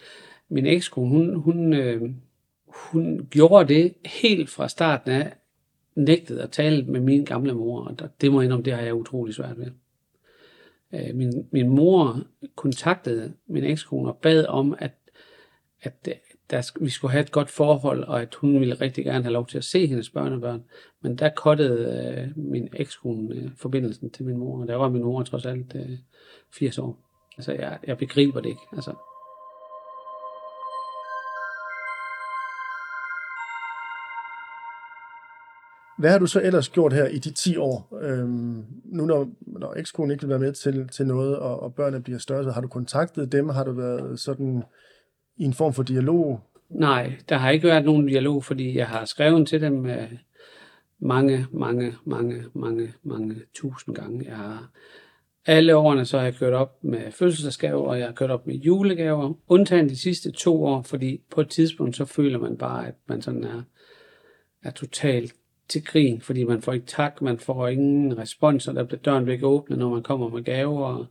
min 0.50 0.66
ekskone, 0.66 1.10
hun, 1.10 1.36
hun, 1.36 1.74
øh, 1.74 2.02
hun 2.68 3.28
gjorde 3.32 3.74
det 3.74 3.94
helt 4.06 4.50
fra 4.50 4.70
starten 4.70 5.12
af, 5.12 5.34
nægtede 5.96 6.44
at 6.44 6.52
tale 6.52 6.86
med 6.86 7.00
min 7.00 7.26
gamle 7.26 7.54
mor, 7.54 7.84
og 7.84 8.10
det 8.22 8.32
må 8.32 8.42
jeg 8.42 8.46
indrømme, 8.46 8.64
det 8.66 8.74
har 8.74 8.82
jeg 8.82 8.94
utrolig 8.94 9.36
svært 9.36 9.58
ved. 9.58 9.72
Øh, 10.94 11.16
min, 11.16 11.48
min 11.52 11.70
mor 11.70 12.24
kontaktede 12.56 13.34
min 13.48 13.64
ekskone 13.64 14.10
og 14.10 14.18
bad 14.18 14.46
om, 14.46 14.76
at, 14.80 14.92
at 15.82 16.08
der, 16.50 16.72
vi 16.82 16.90
skulle 16.90 17.12
have 17.12 17.22
et 17.22 17.32
godt 17.32 17.50
forhold, 17.50 18.04
og 18.04 18.22
at 18.22 18.36
hun 18.36 18.60
ville 18.60 18.76
rigtig 18.82 19.06
gerne 19.06 19.24
have 19.24 19.34
lov 19.34 19.48
til 19.48 19.58
at 19.58 19.64
se 19.64 19.88
hendes 19.88 20.10
børnebørn. 20.10 20.64
Men 21.02 21.16
der 21.16 21.30
kottede 21.30 22.14
øh, 22.18 22.44
min 22.44 22.70
ekskone 22.74 23.36
øh, 23.36 23.50
forbindelsen 23.58 24.10
til 24.10 24.26
min 24.26 24.38
mor, 24.38 24.62
og 24.62 24.68
der 24.68 24.76
var 24.76 24.90
min 24.90 25.04
mor 25.04 25.24
trods 25.24 25.46
alt 25.46 25.76
øh, 25.76 25.98
80 26.54 26.78
år. 26.78 26.98
Altså, 27.38 27.52
jeg, 27.52 27.78
jeg 27.88 27.98
begriber 27.98 28.42
det 28.42 28.50
ikke. 28.50 28.62
Altså, 28.74 28.94
Hvad 36.00 36.12
har 36.12 36.20
du 36.20 36.26
så 36.26 36.42
ellers 36.42 36.70
gjort 36.70 36.94
her 36.94 37.06
i 37.06 37.18
de 37.18 37.32
10 37.32 37.58
år? 37.58 37.98
Øhm, 38.02 38.66
nu 38.86 39.06
når, 39.06 39.30
når 39.42 39.74
ekskonen 39.74 40.12
ikke 40.12 40.22
vil 40.22 40.30
være 40.30 40.40
med 40.40 40.54
til, 40.54 40.88
til 40.88 41.08
noget, 41.08 41.38
og, 41.40 41.64
og 41.64 41.76
børnene 41.76 42.04
bliver 42.04 42.20
større, 42.20 42.44
så 42.44 42.52
har 42.52 42.62
du 42.62 42.68
kontaktet 42.68 43.32
dem? 43.32 43.50
Har 43.50 43.64
du 43.64 43.72
været 43.72 44.20
sådan 44.20 44.64
i 45.40 45.44
en 45.44 45.54
form 45.54 45.74
for 45.74 45.84
dialog? 45.84 46.42
Nej, 46.70 47.14
der 47.30 47.38
har 47.38 47.50
ikke 47.50 47.68
været 47.68 47.86
nogen 47.86 48.08
dialog, 48.08 48.44
fordi 48.44 48.78
jeg 48.78 48.88
har 48.88 49.06
skrevet 49.06 49.48
til 49.48 49.62
dem 49.62 49.86
øh, 49.86 50.12
mange, 51.00 51.48
mange, 51.52 51.94
mange, 52.06 52.44
mange, 52.54 52.94
mange 53.04 53.36
tusind 53.54 53.96
gange. 53.96 54.26
Jeg 54.28 54.36
har 54.36 54.70
alle 55.46 55.76
årene 55.76 56.06
så 56.06 56.18
har 56.18 56.24
jeg 56.24 56.36
kørt 56.36 56.54
op 56.54 56.84
med 56.84 57.12
fødselsdagsgaver, 57.12 57.88
og 57.88 58.00
jeg 58.00 58.08
har 58.08 58.14
kørt 58.14 58.32
op 58.32 58.48
med 58.48 58.56
julegaver, 58.56 59.34
undtagen 59.48 59.90
de 59.90 60.00
sidste 60.00 60.32
to 60.32 60.64
år, 60.66 60.82
fordi 60.82 61.22
på 61.32 61.42
et 61.42 61.50
tidspunkt 61.50 61.96
så 61.96 62.06
føler 62.06 62.40
man 62.40 62.58
bare, 62.58 62.88
at 62.88 62.96
man 63.06 63.22
sådan 63.22 63.44
er, 63.44 63.62
er 64.64 64.72
totalt 64.72 65.36
til 65.68 65.86
grin, 65.86 66.22
fordi 66.22 66.44
man 66.44 66.62
får 66.62 66.74
ikke 66.74 66.86
tak, 66.86 67.22
man 67.22 67.40
får 67.40 67.68
ingen 67.68 68.18
respons, 68.18 68.68
og 68.68 68.76
der 68.76 68.84
bliver 68.84 69.02
døren 69.02 69.30
ikke 69.30 69.48
åbnet, 69.48 69.80
når 69.80 69.90
man 69.90 70.04
kommer 70.04 70.30
med 70.30 70.44
gaver, 70.44 70.86
og, 70.86 71.06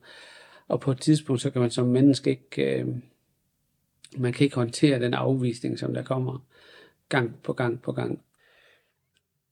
og 0.69 0.81
på 0.81 0.91
et 0.91 1.01
tidspunkt, 1.01 1.43
så 1.43 1.51
kan 1.51 1.61
man 1.61 1.71
som 1.71 1.87
menneske 1.87 2.31
ikke, 2.31 2.81
øh, 2.81 2.87
man 4.17 4.33
kan 4.33 4.45
ikke 4.45 4.57
håndtere 4.57 5.01
den 5.01 5.15
afvisning, 5.15 5.79
som 5.79 5.95
der 5.95 6.03
kommer 6.03 6.45
gang 7.09 7.35
på 7.43 7.53
gang 7.53 7.83
på 7.83 7.93
gang. 7.93 8.21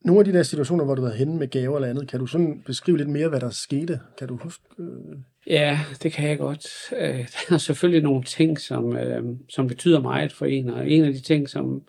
Nogle 0.04 0.20
af 0.20 0.25
de 0.25 0.32
der 0.32 0.42
situationer, 0.42 0.84
hvor 0.84 0.94
du 0.94 1.02
var 1.02 1.10
henne 1.10 1.36
med 1.36 1.48
gaver 1.48 1.76
eller 1.76 1.88
andet, 1.88 2.08
kan 2.08 2.20
du 2.20 2.26
sådan 2.26 2.62
beskrive 2.66 2.98
lidt 2.98 3.08
mere, 3.08 3.28
hvad 3.28 3.40
der 3.40 3.50
skete? 3.50 4.00
Kan 4.18 4.28
du 4.28 4.36
huske? 4.36 4.64
Øh... 4.78 5.16
Ja, 5.46 5.80
det 6.02 6.12
kan 6.12 6.28
jeg 6.28 6.38
godt. 6.38 6.66
Øh, 6.96 7.28
der 7.48 7.54
er 7.54 7.58
selvfølgelig 7.58 8.02
nogle 8.02 8.22
ting, 8.22 8.60
som, 8.60 8.96
øh, 8.96 9.25
som 9.48 9.68
betyder 9.68 10.00
meget 10.00 10.32
for 10.32 10.46
en, 10.46 10.70
og 10.70 10.90
en 10.90 11.04
af 11.04 11.12
de 11.12 11.20
ting, 11.20 11.48
som, 11.48 11.82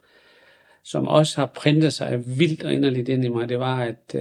som 0.83 1.07
også 1.07 1.41
har 1.41 1.45
printet 1.45 1.93
sig 1.93 2.23
vildt 2.39 2.63
og 2.63 2.73
inderligt 2.73 3.09
ind 3.09 3.25
i 3.25 3.29
mig, 3.29 3.49
det 3.49 3.59
var, 3.59 3.81
at 3.81 4.13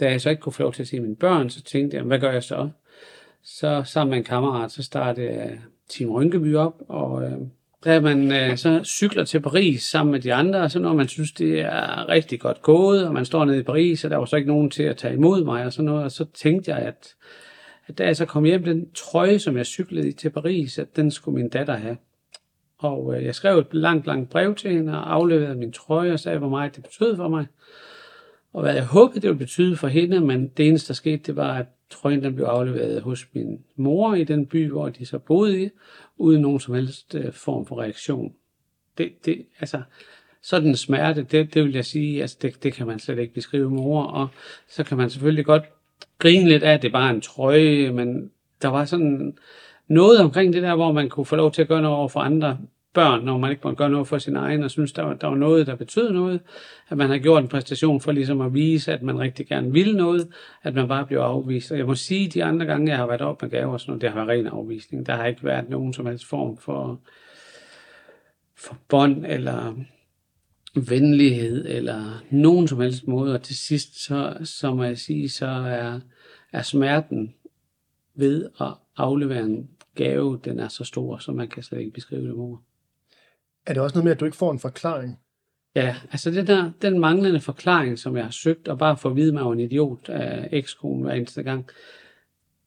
da 0.00 0.10
jeg 0.10 0.20
så 0.20 0.30
ikke 0.30 0.42
kunne 0.42 0.52
få 0.52 0.62
lov 0.62 0.72
til 0.72 0.82
at 0.82 0.88
se 0.88 1.00
mine 1.00 1.16
børn, 1.16 1.50
så 1.50 1.62
tænkte 1.62 1.96
jeg, 1.96 2.04
hvad 2.04 2.18
gør 2.18 2.32
jeg 2.32 2.42
så? 2.42 2.70
Så 3.42 3.82
sammen 3.86 4.10
med 4.10 4.18
en 4.18 4.24
kammerat, 4.24 4.72
så 4.72 4.82
startede 4.82 5.58
Team 5.88 6.10
Rynkeby 6.10 6.56
op, 6.56 6.82
og 6.88 7.22
da 7.84 8.00
man 8.00 8.32
øh, 8.32 8.56
så 8.56 8.80
cykler 8.84 9.24
til 9.24 9.40
Paris 9.40 9.82
sammen 9.82 10.12
med 10.12 10.20
de 10.20 10.34
andre, 10.34 10.60
og 10.60 10.70
så 10.70 10.78
når 10.78 10.94
man 10.94 11.08
synes, 11.08 11.32
det 11.32 11.60
er 11.60 12.08
rigtig 12.08 12.40
godt 12.40 12.62
gået, 12.62 13.06
og 13.06 13.14
man 13.14 13.24
står 13.24 13.44
nede 13.44 13.58
i 13.58 13.62
Paris, 13.62 14.04
og 14.04 14.10
der 14.10 14.16
var 14.16 14.24
så 14.24 14.36
ikke 14.36 14.48
nogen 14.48 14.70
til 14.70 14.82
at 14.82 14.96
tage 14.96 15.14
imod 15.14 15.44
mig 15.44 15.64
og 15.64 15.72
sådan 15.72 15.84
noget, 15.84 16.04
og 16.04 16.12
så 16.12 16.24
tænkte 16.34 16.70
jeg, 16.70 16.78
at, 16.78 17.14
at 17.86 17.98
da 17.98 18.04
jeg 18.04 18.16
så 18.16 18.26
kom 18.26 18.44
hjem, 18.44 18.64
den 18.64 18.90
trøje, 18.94 19.38
som 19.38 19.56
jeg 19.56 19.66
cyklede 19.66 20.08
i 20.08 20.12
til 20.12 20.30
Paris, 20.30 20.78
at 20.78 20.96
den 20.96 21.10
skulle 21.10 21.34
min 21.34 21.48
datter 21.48 21.76
have. 21.76 21.96
Og 22.78 23.14
øh, 23.16 23.24
jeg 23.24 23.34
skrev 23.34 23.58
et 23.58 23.66
langt, 23.72 24.06
langt 24.06 24.30
brev 24.30 24.54
til 24.54 24.70
hende 24.70 24.92
og 24.92 25.14
afleverede 25.14 25.56
min 25.56 25.72
trøje 25.72 26.12
og 26.12 26.20
sagde, 26.20 26.38
hvor 26.38 26.48
meget 26.48 26.76
det 26.76 26.84
betød 26.84 27.16
for 27.16 27.28
mig. 27.28 27.46
Og 28.52 28.62
hvad 28.62 28.74
jeg 28.74 28.84
håbede, 28.84 29.20
det 29.20 29.28
ville 29.28 29.38
betyde 29.38 29.76
for 29.76 29.88
hende, 29.88 30.20
men 30.20 30.48
det 30.48 30.68
eneste, 30.68 30.88
der 30.88 30.94
skete, 30.94 31.22
det 31.26 31.36
var, 31.36 31.54
at 31.58 31.66
trøjen 31.92 32.22
den 32.22 32.34
blev 32.34 32.46
afleveret 32.46 33.02
hos 33.02 33.26
min 33.32 33.64
mor 33.76 34.14
i 34.14 34.24
den 34.24 34.46
by, 34.46 34.70
hvor 34.70 34.88
de 34.88 35.06
så 35.06 35.18
boede 35.18 35.62
i, 35.62 35.68
uden 36.16 36.42
nogen 36.42 36.60
som 36.60 36.74
helst 36.74 37.14
øh, 37.14 37.32
form 37.32 37.66
for 37.66 37.80
reaktion. 37.80 38.32
Det, 38.98 39.12
det, 39.24 39.46
altså, 39.60 39.82
sådan 40.42 40.68
en 40.68 40.76
smerte, 40.76 41.22
det, 41.22 41.54
det 41.54 41.64
vil 41.64 41.72
jeg 41.72 41.84
sige, 41.84 42.20
altså 42.20 42.38
det, 42.42 42.62
det 42.62 42.72
kan 42.72 42.86
man 42.86 42.98
slet 42.98 43.18
ikke 43.18 43.34
beskrive 43.34 43.70
mor, 43.70 44.02
og 44.02 44.28
så 44.68 44.84
kan 44.84 44.96
man 44.96 45.10
selvfølgelig 45.10 45.44
godt 45.44 45.62
grine 46.18 46.48
lidt 46.48 46.62
af, 46.62 46.72
at 46.72 46.82
det 46.82 46.92
bare 46.92 47.10
en 47.10 47.20
trøje, 47.20 47.90
men 47.90 48.30
der 48.62 48.68
var 48.68 48.84
sådan 48.84 49.36
noget 49.88 50.20
omkring 50.20 50.52
det 50.52 50.62
der, 50.62 50.74
hvor 50.74 50.92
man 50.92 51.08
kunne 51.08 51.26
få 51.26 51.36
lov 51.36 51.52
til 51.52 51.62
at 51.62 51.68
gøre 51.68 51.82
noget 51.82 51.98
over 51.98 52.08
for 52.08 52.20
andre 52.20 52.58
børn, 52.94 53.24
når 53.24 53.38
man 53.38 53.50
ikke 53.50 53.60
måtte 53.64 53.76
gøre 53.76 53.90
noget 53.90 54.08
for 54.08 54.18
sin 54.18 54.36
egen, 54.36 54.62
og 54.62 54.70
synes, 54.70 54.92
der 54.92 55.02
var, 55.02 55.14
der 55.14 55.26
var 55.26 55.36
noget, 55.36 55.66
der 55.66 55.74
betød 55.74 56.12
noget, 56.12 56.40
at 56.88 56.96
man 56.96 57.10
har 57.10 57.18
gjort 57.18 57.42
en 57.42 57.48
præstation 57.48 58.00
for 58.00 58.12
ligesom 58.12 58.40
at 58.40 58.54
vise, 58.54 58.92
at 58.92 59.02
man 59.02 59.18
rigtig 59.18 59.46
gerne 59.46 59.72
vil 59.72 59.96
noget, 59.96 60.28
at 60.62 60.74
man 60.74 60.88
bare 60.88 61.06
bliver 61.06 61.22
afvist. 61.22 61.72
Og 61.72 61.78
jeg 61.78 61.86
må 61.86 61.94
sige, 61.94 62.28
de 62.28 62.44
andre 62.44 62.66
gange, 62.66 62.90
jeg 62.90 62.96
har 62.96 63.06
været 63.06 63.20
op 63.20 63.42
med 63.42 63.50
gaver 63.50 63.72
og 63.72 63.80
sådan 63.80 63.90
noget, 63.90 64.02
det 64.02 64.10
har 64.10 64.24
været 64.24 64.28
ren 64.28 64.46
afvisning. 64.46 65.06
Der 65.06 65.16
har 65.16 65.26
ikke 65.26 65.44
været 65.44 65.70
nogen 65.70 65.92
som 65.92 66.06
helst 66.06 66.24
form 66.24 66.56
for, 66.56 67.00
for 68.56 68.76
bånd, 68.88 69.26
eller 69.26 69.74
venlighed, 70.74 71.66
eller 71.68 72.22
nogen 72.30 72.68
som 72.68 72.80
helst 72.80 73.08
måde. 73.08 73.34
Og 73.34 73.42
til 73.42 73.56
sidst, 73.56 74.04
så, 74.04 74.36
så 74.44 74.74
må 74.74 74.84
jeg 74.84 74.98
sige, 74.98 75.28
så 75.28 75.46
er, 75.46 76.00
er 76.52 76.62
smerten 76.62 77.34
ved 78.14 78.48
at 78.60 78.74
aflevere 78.96 79.42
en 79.42 79.70
gave, 79.94 80.40
den 80.44 80.60
er 80.60 80.68
så 80.68 80.84
stor, 80.84 81.18
så 81.18 81.32
man 81.32 81.48
kan 81.48 81.62
slet 81.62 81.78
ikke 81.78 81.90
beskrive 81.90 82.28
det, 82.28 82.36
mor. 82.36 82.62
Er 83.66 83.72
det 83.72 83.82
også 83.82 83.94
noget 83.94 84.04
med, 84.04 84.12
at 84.12 84.20
du 84.20 84.24
ikke 84.24 84.36
får 84.36 84.52
en 84.52 84.58
forklaring? 84.58 85.18
Ja, 85.74 85.96
altså 86.12 86.30
det 86.30 86.46
der, 86.46 86.70
den 86.82 86.98
manglende 86.98 87.40
forklaring, 87.40 87.98
som 87.98 88.16
jeg 88.16 88.24
har 88.24 88.30
søgt, 88.30 88.68
og 88.68 88.78
bare 88.78 88.96
for 88.96 89.10
at 89.10 89.16
vide 89.16 89.32
mig 89.32 89.52
en 89.52 89.60
idiot 89.60 90.08
øh, 90.08 90.16
af 90.20 90.48
ekskonen 90.52 91.02
hver 91.02 91.12
eneste 91.12 91.42
gang, 91.42 91.70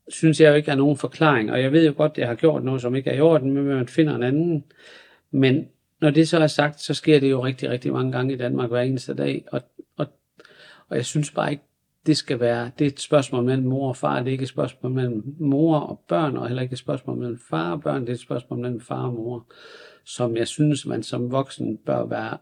synes 0.08 0.42
jeg 0.42 0.50
jo 0.50 0.56
ikke 0.56 0.72
er 0.72 0.76
nogen 0.76 0.98
forklaring. 0.98 1.52
Og 1.52 1.62
jeg 1.62 1.72
ved 1.72 1.86
jo 1.86 1.94
godt, 1.98 2.12
at 2.12 2.18
jeg 2.18 2.28
har 2.28 2.36
gjort 2.36 2.64
noget, 2.64 2.82
som 2.82 2.96
ikke 2.96 3.10
er 3.10 3.16
i 3.16 3.22
orden, 3.22 3.52
men 3.54 3.64
man 3.64 3.88
finder 3.88 4.16
en 4.16 4.24
anden. 4.24 4.64
Men 5.32 5.68
når 6.02 6.10
det 6.10 6.28
så 6.28 6.40
er 6.40 6.48
sagt, 6.48 6.82
så 6.82 6.94
sker 6.94 7.20
det 7.20 7.32
jo 7.32 7.46
rigtig, 7.46 7.70
rigtig 7.70 7.94
mange 7.94 8.12
gange 8.12 8.34
i 8.34 8.38
Danmark 8.38 8.70
hver 8.70 8.82
eneste 8.82 9.14
dag. 9.14 9.46
Og, 9.52 9.62
og, 9.98 10.08
og 10.90 10.96
jeg 10.98 11.06
synes 11.06 11.32
bare 11.32 11.52
ikke, 11.52 11.64
det 12.06 12.18
skal 12.18 12.40
være, 12.40 12.72
det 12.80 12.86
er 12.86 12.90
et 12.90 13.00
spørgsmål 13.00 13.44
mellem 13.44 13.68
mor 13.68 13.90
og 13.90 13.98
far, 13.98 14.20
det 14.20 14.28
er 14.28 14.32
ikke 14.32 14.44
et 14.44 14.50
spørgsmål 14.50 14.92
mellem 14.92 15.36
mor 15.40 15.80
og 15.80 16.00
børn, 16.08 16.38
og 16.38 16.48
heller 16.48 16.62
ikke 16.62 16.74
et 16.74 16.80
spørgsmål 16.80 17.18
mellem 17.18 17.40
far 17.50 17.72
og 17.72 17.82
børn, 17.82 18.02
det 18.02 18.10
er 18.10 18.14
et 18.14 18.20
spørgsmål 18.20 18.60
mellem 18.60 18.82
far 18.82 19.06
og 19.08 19.14
mor 19.14 19.46
som 20.06 20.38
jeg 20.38 20.48
synes, 20.48 20.86
man 20.86 21.04
som 21.04 21.32
voksen 21.32 21.78
bør 21.78 22.06
være 22.06 22.38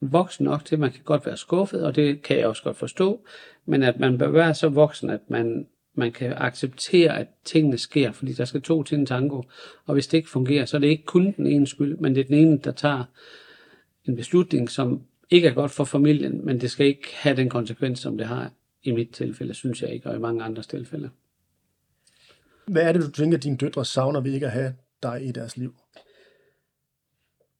voksen 0.00 0.44
nok 0.44 0.64
til, 0.64 0.74
at 0.74 0.80
man 0.80 0.92
kan 0.92 1.00
godt 1.04 1.26
være 1.26 1.36
skuffet, 1.36 1.84
og 1.84 1.96
det 1.96 2.22
kan 2.22 2.38
jeg 2.38 2.46
også 2.46 2.62
godt 2.62 2.76
forstå, 2.76 3.26
men 3.66 3.82
at 3.82 4.00
man 4.00 4.18
bør 4.18 4.28
være 4.28 4.54
så 4.54 4.68
voksen, 4.68 5.10
at 5.10 5.20
man, 5.28 5.66
man 5.94 6.12
kan 6.12 6.32
acceptere, 6.36 7.18
at 7.18 7.26
tingene 7.44 7.78
sker, 7.78 8.12
fordi 8.12 8.32
der 8.32 8.44
skal 8.44 8.62
to 8.62 8.82
til 8.82 8.98
en 8.98 9.06
tango, 9.06 9.42
og 9.86 9.94
hvis 9.94 10.06
det 10.06 10.18
ikke 10.18 10.30
fungerer, 10.30 10.64
så 10.64 10.76
er 10.76 10.78
det 10.78 10.88
ikke 10.88 11.04
kun 11.04 11.32
den 11.36 11.46
ene 11.46 11.66
skyld, 11.66 11.96
men 11.96 12.14
det 12.14 12.20
er 12.20 12.24
den 12.24 12.34
ene, 12.34 12.58
der 12.58 12.72
tager 12.72 13.04
en 14.04 14.16
beslutning, 14.16 14.70
som 14.70 15.02
ikke 15.30 15.48
er 15.48 15.54
godt 15.54 15.70
for 15.70 15.84
familien, 15.84 16.46
men 16.46 16.60
det 16.60 16.70
skal 16.70 16.86
ikke 16.86 17.08
have 17.14 17.36
den 17.36 17.48
konsekvens, 17.48 17.98
som 17.98 18.18
det 18.18 18.26
har 18.26 18.52
i 18.82 18.92
mit 18.92 19.10
tilfælde, 19.10 19.54
synes 19.54 19.82
jeg 19.82 19.90
ikke, 19.90 20.10
og 20.10 20.16
i 20.16 20.18
mange 20.18 20.44
andres 20.44 20.66
tilfælde. 20.66 21.10
Hvad 22.66 22.82
er 22.82 22.92
det, 22.92 23.02
du 23.02 23.10
tænker, 23.10 23.38
at 23.38 23.44
dine 23.44 23.56
døtre 23.56 23.84
savner 23.84 24.20
ved 24.20 24.32
ikke 24.32 24.46
at 24.46 24.52
have 24.52 24.74
dig 25.02 25.24
i 25.24 25.32
deres 25.32 25.56
liv? 25.56 25.74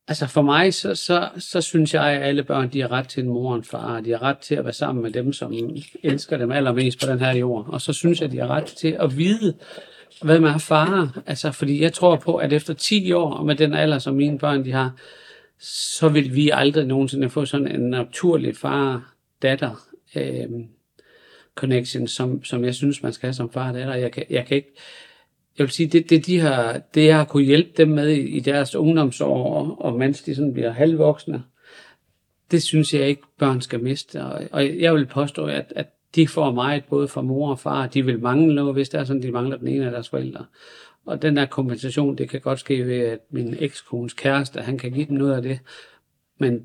Altså 0.08 0.26
for 0.26 0.42
mig, 0.42 0.74
så, 0.74 0.94
så, 0.94 1.28
så 1.38 1.60
synes 1.60 1.94
jeg, 1.94 2.06
at 2.06 2.22
alle 2.22 2.44
børn 2.44 2.68
de 2.72 2.80
har 2.80 2.92
ret 2.92 3.08
til 3.08 3.22
en 3.22 3.28
mor 3.28 3.50
og 3.50 3.56
en 3.56 3.64
far. 3.64 4.00
De 4.00 4.10
har 4.10 4.22
ret 4.22 4.38
til 4.38 4.54
at 4.54 4.64
være 4.64 4.72
sammen 4.72 5.02
med 5.02 5.10
dem, 5.10 5.32
som 5.32 5.54
elsker 6.02 6.36
dem 6.36 6.52
allermest 6.52 7.00
på 7.00 7.10
den 7.10 7.18
her 7.18 7.32
jord. 7.36 7.66
Og 7.68 7.80
så 7.80 7.92
synes 7.92 8.20
jeg, 8.20 8.26
at 8.26 8.32
de 8.32 8.38
har 8.38 8.48
ret 8.48 8.64
til 8.64 8.96
at 9.00 9.18
vide, 9.18 9.54
hvad 10.22 10.40
man 10.40 10.50
har 10.50 10.58
far. 10.58 11.22
Altså, 11.26 11.52
fordi 11.52 11.82
jeg 11.82 11.92
tror 11.92 12.16
på, 12.16 12.36
at 12.36 12.52
efter 12.52 12.74
10 12.74 13.12
år, 13.12 13.34
og 13.34 13.46
med 13.46 13.56
den 13.56 13.74
alder, 13.74 13.98
som 13.98 14.14
mine 14.14 14.38
børn 14.38 14.64
de 14.64 14.72
har, 14.72 14.92
så 15.58 16.08
vil 16.08 16.34
vi 16.34 16.50
aldrig 16.50 16.86
nogensinde 16.86 17.30
få 17.30 17.44
sådan 17.44 17.80
en 17.80 17.90
naturlig 17.90 18.56
far-datter 18.56 19.88
øh, 20.16 20.48
connection, 21.54 22.08
som, 22.08 22.44
som 22.44 22.64
jeg 22.64 22.74
synes, 22.74 23.02
man 23.02 23.12
skal 23.12 23.26
have 23.26 23.34
som 23.34 23.52
far 23.52 23.68
og 23.68 23.74
datter. 23.74 23.94
Jeg 23.94 24.12
kan, 24.12 24.24
jeg 24.30 24.46
kan 24.46 24.56
ikke, 24.56 24.74
jeg 25.58 25.64
vil 25.64 25.70
sige, 25.70 25.86
det, 25.86 26.10
det, 26.10 26.26
de 26.26 26.40
har, 26.40 26.80
det 26.94 27.06
jeg 27.06 27.16
har 27.16 27.24
kunne 27.24 27.44
hjælpe 27.44 27.70
dem 27.76 27.88
med 27.88 28.08
i, 28.08 28.20
i 28.20 28.40
deres 28.40 28.74
ungdomsår, 28.74 29.54
og, 29.54 29.84
og 29.84 29.98
mens 29.98 30.22
de 30.22 30.34
sådan 30.34 30.52
bliver 30.52 30.70
halvvoksne, 30.70 31.42
det 32.50 32.62
synes 32.62 32.94
jeg 32.94 33.08
ikke, 33.08 33.22
børn 33.38 33.60
skal 33.60 33.82
miste. 33.82 34.24
Og, 34.24 34.42
og 34.52 34.78
jeg 34.78 34.94
vil 34.94 35.06
påstå, 35.06 35.46
at, 35.46 35.72
at 35.76 35.86
de 36.14 36.28
får 36.28 36.52
meget 36.52 36.84
både 36.84 37.08
fra 37.08 37.22
mor 37.22 37.50
og 37.50 37.58
far. 37.58 37.86
De 37.86 38.04
vil 38.04 38.20
mangle 38.20 38.54
noget, 38.54 38.74
hvis 38.74 38.88
det 38.88 39.00
er 39.00 39.04
sådan, 39.04 39.22
de 39.22 39.32
mangler 39.32 39.56
den 39.56 39.68
ene 39.68 39.84
af 39.84 39.90
deres 39.90 40.08
forældre. 40.08 40.44
Og 41.06 41.22
den 41.22 41.36
der 41.36 41.46
kompensation, 41.46 42.18
det 42.18 42.28
kan 42.28 42.40
godt 42.40 42.60
ske 42.60 42.86
ved, 42.86 43.00
at 43.00 43.18
min 43.30 43.56
ekskones 43.58 44.12
kæreste, 44.12 44.60
han 44.60 44.78
kan 44.78 44.92
give 44.92 45.06
dem 45.06 45.16
noget 45.16 45.34
af 45.34 45.42
det. 45.42 45.60
Men 46.38 46.64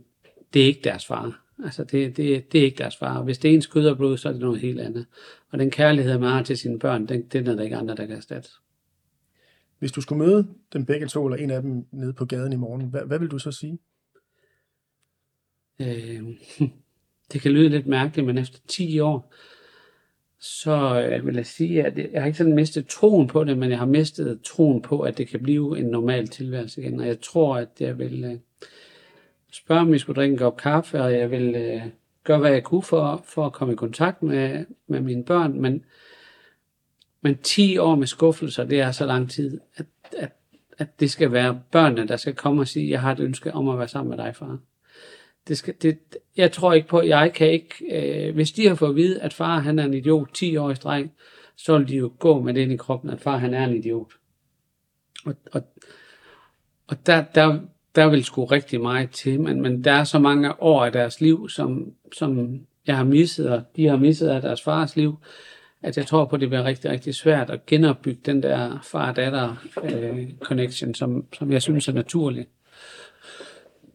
det 0.53 0.61
er 0.61 0.65
ikke 0.65 0.81
deres 0.83 1.05
far. 1.05 1.41
Altså, 1.63 1.83
det, 1.83 2.17
det, 2.17 2.51
det 2.51 2.61
er 2.61 2.65
ikke 2.65 2.77
deres 2.77 2.97
far. 2.97 3.23
Hvis 3.23 3.37
det 3.37 3.51
er 3.51 3.55
ens 3.55 3.67
kød 3.67 3.87
og 3.87 3.97
blod, 3.97 4.17
så 4.17 4.27
er 4.29 4.31
det 4.31 4.41
noget 4.41 4.59
helt 4.59 4.79
andet. 4.81 5.05
Og 5.51 5.59
den 5.59 5.71
kærlighed, 5.71 6.17
man 6.17 6.29
har 6.29 6.43
til 6.43 6.57
sine 6.57 6.79
børn, 6.79 7.05
den, 7.05 7.21
den 7.21 7.47
er 7.47 7.55
der 7.55 7.63
ikke 7.63 7.75
andre, 7.75 7.95
der 7.95 8.05
kan 8.05 8.15
erstatte. 8.15 8.49
Hvis 9.79 9.91
du 9.91 10.01
skulle 10.01 10.25
møde 10.25 10.47
dem 10.73 10.85
begge 10.85 11.07
to, 11.07 11.25
eller 11.25 11.43
en 11.43 11.51
af 11.51 11.61
dem 11.61 11.85
nede 11.91 12.13
på 12.13 12.25
gaden 12.25 12.53
i 12.53 12.55
morgen, 12.55 12.85
hvad, 12.85 13.01
hvad 13.01 13.19
vil 13.19 13.27
du 13.27 13.39
så 13.39 13.51
sige? 13.51 13.79
Øh, 15.81 16.23
det 17.31 17.41
kan 17.41 17.51
lyde 17.51 17.69
lidt 17.69 17.87
mærkeligt, 17.87 18.27
men 18.27 18.37
efter 18.37 18.59
10 18.67 18.99
år, 18.99 19.33
så 20.39 21.01
øh, 21.01 21.25
vil 21.25 21.35
jeg 21.35 21.45
sige, 21.45 21.83
at 21.83 21.97
jeg 21.97 22.21
har 22.21 22.25
ikke 22.25 22.37
sådan 22.37 22.55
mistet 22.55 22.87
troen 22.87 23.27
på 23.27 23.43
det, 23.43 23.57
men 23.57 23.69
jeg 23.69 23.79
har 23.79 23.85
mistet 23.85 24.41
troen 24.41 24.81
på, 24.81 25.01
at 25.01 25.17
det 25.17 25.27
kan 25.27 25.43
blive 25.43 25.79
en 25.79 25.85
normal 25.85 26.27
tilværelse 26.27 26.81
igen. 26.81 26.99
Og 26.99 27.07
jeg 27.07 27.21
tror, 27.21 27.57
at 27.57 27.69
jeg 27.79 27.99
vil, 27.99 28.23
øh, 28.23 28.37
spørge, 29.51 29.81
om 29.81 29.91
vi 29.91 29.97
skulle 29.97 30.15
drikke 30.15 30.33
en 30.33 30.39
kop 30.39 30.57
kaffe, 30.57 31.01
og 31.01 31.13
jeg 31.13 31.31
vil 31.31 31.55
øh, 31.55 31.81
gøre, 32.23 32.39
hvad 32.39 32.51
jeg 32.51 32.63
kunne 32.63 32.83
for, 32.83 33.23
for 33.25 33.45
at 33.45 33.53
komme 33.53 33.73
i 33.73 33.77
kontakt 33.77 34.23
med, 34.23 34.65
med 34.87 35.01
mine 35.01 35.25
børn, 35.25 35.61
men, 35.61 35.85
men 37.21 37.37
10 37.37 37.77
år 37.77 37.95
med 37.95 38.07
skuffelser, 38.07 38.63
det 38.63 38.79
er 38.79 38.91
så 38.91 39.05
lang 39.05 39.29
tid, 39.29 39.59
at, 39.75 39.85
at, 40.17 40.31
at 40.77 40.99
det 40.99 41.11
skal 41.11 41.31
være 41.31 41.61
børnene, 41.71 42.07
der 42.07 42.17
skal 42.17 42.35
komme 42.35 42.61
og 42.61 42.67
sige, 42.67 42.89
jeg 42.89 43.01
har 43.01 43.11
et 43.11 43.19
ønske 43.19 43.53
om 43.53 43.69
at 43.69 43.79
være 43.79 43.87
sammen 43.87 44.09
med 44.09 44.25
dig, 44.25 44.35
far. 44.35 44.57
Det 45.47 45.57
skal, 45.57 45.73
det, 45.81 45.99
jeg 46.37 46.51
tror 46.51 46.73
ikke 46.73 46.87
på, 46.87 47.01
jeg 47.01 47.33
kan 47.33 47.51
ikke, 47.51 47.75
øh, 47.91 48.35
hvis 48.35 48.51
de 48.51 48.67
har 48.67 48.75
fået 48.75 48.89
at 48.89 48.95
vide, 48.95 49.21
at 49.21 49.33
far 49.33 49.59
han 49.59 49.79
er 49.79 49.85
en 49.85 49.93
idiot 49.93 50.33
10 50.33 50.57
år 50.57 50.71
i 50.71 50.75
streg, 50.75 51.09
så 51.55 51.77
vil 51.77 51.87
de 51.87 51.95
jo 51.95 52.11
gå 52.19 52.41
med 52.41 52.53
det 52.53 52.61
ind 52.61 52.71
i 52.71 52.77
kroppen, 52.77 53.09
at 53.09 53.21
far 53.21 53.37
han 53.37 53.53
er 53.53 53.65
en 53.67 53.75
idiot. 53.75 54.11
Og, 55.25 55.35
og, 55.51 55.61
og 56.87 57.05
der, 57.05 57.23
der, 57.35 57.59
der 57.95 58.09
vil 58.09 58.23
sgu 58.23 58.45
rigtig 58.45 58.81
meget 58.81 59.11
til, 59.11 59.41
men, 59.41 59.61
men 59.61 59.83
der 59.83 59.91
er 59.91 60.03
så 60.03 60.19
mange 60.19 60.61
år 60.61 60.85
i 60.85 60.91
deres 60.91 61.21
liv, 61.21 61.49
som, 61.49 61.93
som 62.17 62.59
jeg 62.87 62.97
har 62.97 63.03
misset, 63.03 63.49
og 63.49 63.61
de 63.75 63.87
har 63.87 63.97
misset 63.97 64.27
af 64.27 64.41
deres 64.41 64.61
fars 64.61 64.95
liv, 64.95 65.17
at 65.81 65.97
jeg 65.97 66.07
tror 66.07 66.25
på, 66.25 66.35
at 66.35 66.41
det 66.41 66.49
bliver 66.49 66.63
rigtig, 66.63 66.91
rigtig 66.91 67.15
svært 67.15 67.49
at 67.49 67.65
genopbygge 67.65 68.21
den 68.25 68.43
der 68.43 68.79
far-datter-connection, 68.83 70.93
som, 70.93 71.25
som 71.33 71.51
jeg 71.51 71.61
synes 71.61 71.87
er 71.87 71.93
naturlig. 71.93 72.47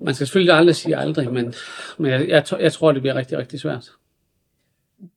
Man 0.00 0.14
skal 0.14 0.26
selvfølgelig 0.26 0.54
aldrig 0.54 0.76
sige 0.76 0.96
aldrig, 0.96 1.32
men, 1.32 1.54
men 1.98 2.10
jeg, 2.10 2.28
jeg, 2.28 2.44
jeg 2.60 2.72
tror, 2.72 2.92
det 2.92 3.02
bliver 3.02 3.14
rigtig, 3.14 3.38
rigtig 3.38 3.60
svært. 3.60 3.90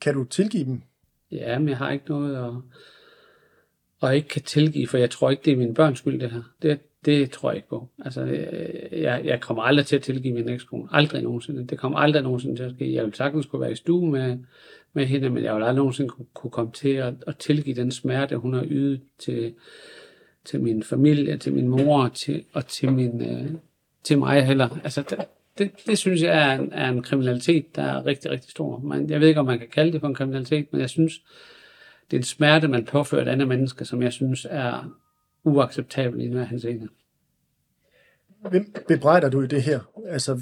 Kan 0.02 0.14
du 0.14 0.24
tilgive 0.24 0.66
dem? 0.66 0.82
Ja, 1.32 1.60
men 1.60 1.70
jeg 1.70 1.78
har 1.78 1.92
ikke 1.92 2.10
noget 2.10 2.36
at, 2.36 2.54
og 4.00 4.16
ikke 4.16 4.28
kan 4.28 4.42
tilgive, 4.42 4.88
for 4.88 4.98
jeg 4.98 5.10
tror 5.10 5.30
ikke, 5.30 5.42
det 5.46 5.54
er 5.54 5.58
min 5.58 5.74
børns 5.74 6.00
skyld, 6.00 6.20
det 6.20 6.32
her. 6.32 6.42
Det, 6.62 6.80
det 7.06 7.32
tror 7.32 7.50
jeg 7.50 7.56
ikke 7.56 7.70
på. 7.70 7.90
Altså, 8.06 8.24
jeg, 8.92 9.22
jeg 9.24 9.42
kommer 9.42 9.64
aldrig 9.64 9.86
til 9.86 9.96
at 9.96 10.02
tilgive 10.02 10.34
min 10.34 10.50
ekskone. 10.50 10.90
Aldrig 10.92 11.24
nogensinde. 11.24 11.68
Det 11.68 11.80
kommer 11.80 12.00
aldrig 12.00 12.24
nogensinde 12.24 12.56
til 12.56 12.64
at 12.64 12.72
ske. 12.72 12.94
Jeg 12.94 13.06
vil 13.06 13.14
sagtens 13.14 13.46
kunne 13.46 13.62
være 13.62 13.72
i 13.72 13.76
stue 13.76 14.12
med, 14.12 14.38
med 14.98 15.06
hende, 15.06 15.30
men 15.30 15.44
jeg 15.44 15.56
vil 15.56 15.64
aldrig 15.64 15.76
nogensinde 15.76 16.10
kunne, 16.10 16.26
kunne 16.34 16.52
komme 16.52 16.72
til 16.72 16.90
at, 16.90 17.14
at 17.28 17.38
tilgive 17.38 17.76
den 17.76 17.92
smerte, 17.92 18.38
hun 18.38 18.54
har 18.54 18.66
ydet 18.70 19.02
til, 19.20 19.54
til 20.46 20.62
min 20.62 20.84
familie, 20.84 21.38
til 21.38 21.54
min 21.54 21.68
mor 21.68 22.08
til, 22.08 22.44
og 22.54 22.68
til, 22.68 22.92
min, 22.92 23.22
øh, 23.22 23.52
til 24.04 24.20
mig 24.20 24.46
heller. 24.46 24.80
Altså, 24.84 25.02
det, 25.10 25.18
det, 25.58 25.72
det 25.86 25.98
synes 25.98 26.22
jeg 26.22 26.52
er 26.52 26.60
en, 26.60 26.74
er 26.74 26.90
en 26.90 27.04
kriminalitet, 27.04 27.76
der 27.76 27.82
er 27.82 28.06
rigtig, 28.06 28.32
rigtig 28.32 28.52
stor. 28.52 28.80
Men 28.80 29.10
jeg 29.10 29.20
ved 29.20 29.28
ikke, 29.28 29.40
om 29.40 29.46
man 29.46 29.60
kan 29.60 29.68
kalde 29.68 29.92
det 29.92 30.02
for 30.02 30.08
en 30.08 30.16
kriminalitet, 30.16 30.68
men 30.72 30.82
jeg 30.82 30.90
synes, 30.90 31.14
det 32.12 32.18
er 32.18 32.20
en 32.20 32.24
smerte, 32.24 32.68
man 32.68 32.86
påfører 32.86 33.22
et 33.22 33.28
andet 33.28 33.48
menneske, 33.48 33.86
som 33.86 34.02
jeg 34.02 34.14
synes 34.14 34.48
er 34.50 34.98
uacceptabel 35.44 36.22
i 36.22 36.38
hans 36.38 36.66
ene. 36.66 36.88
Hvem 38.50 38.74
bebrejder 38.88 39.30
du 39.30 39.42
i 39.42 39.48
det 39.48 39.62
her? 39.62 39.80
Altså, 40.08 40.40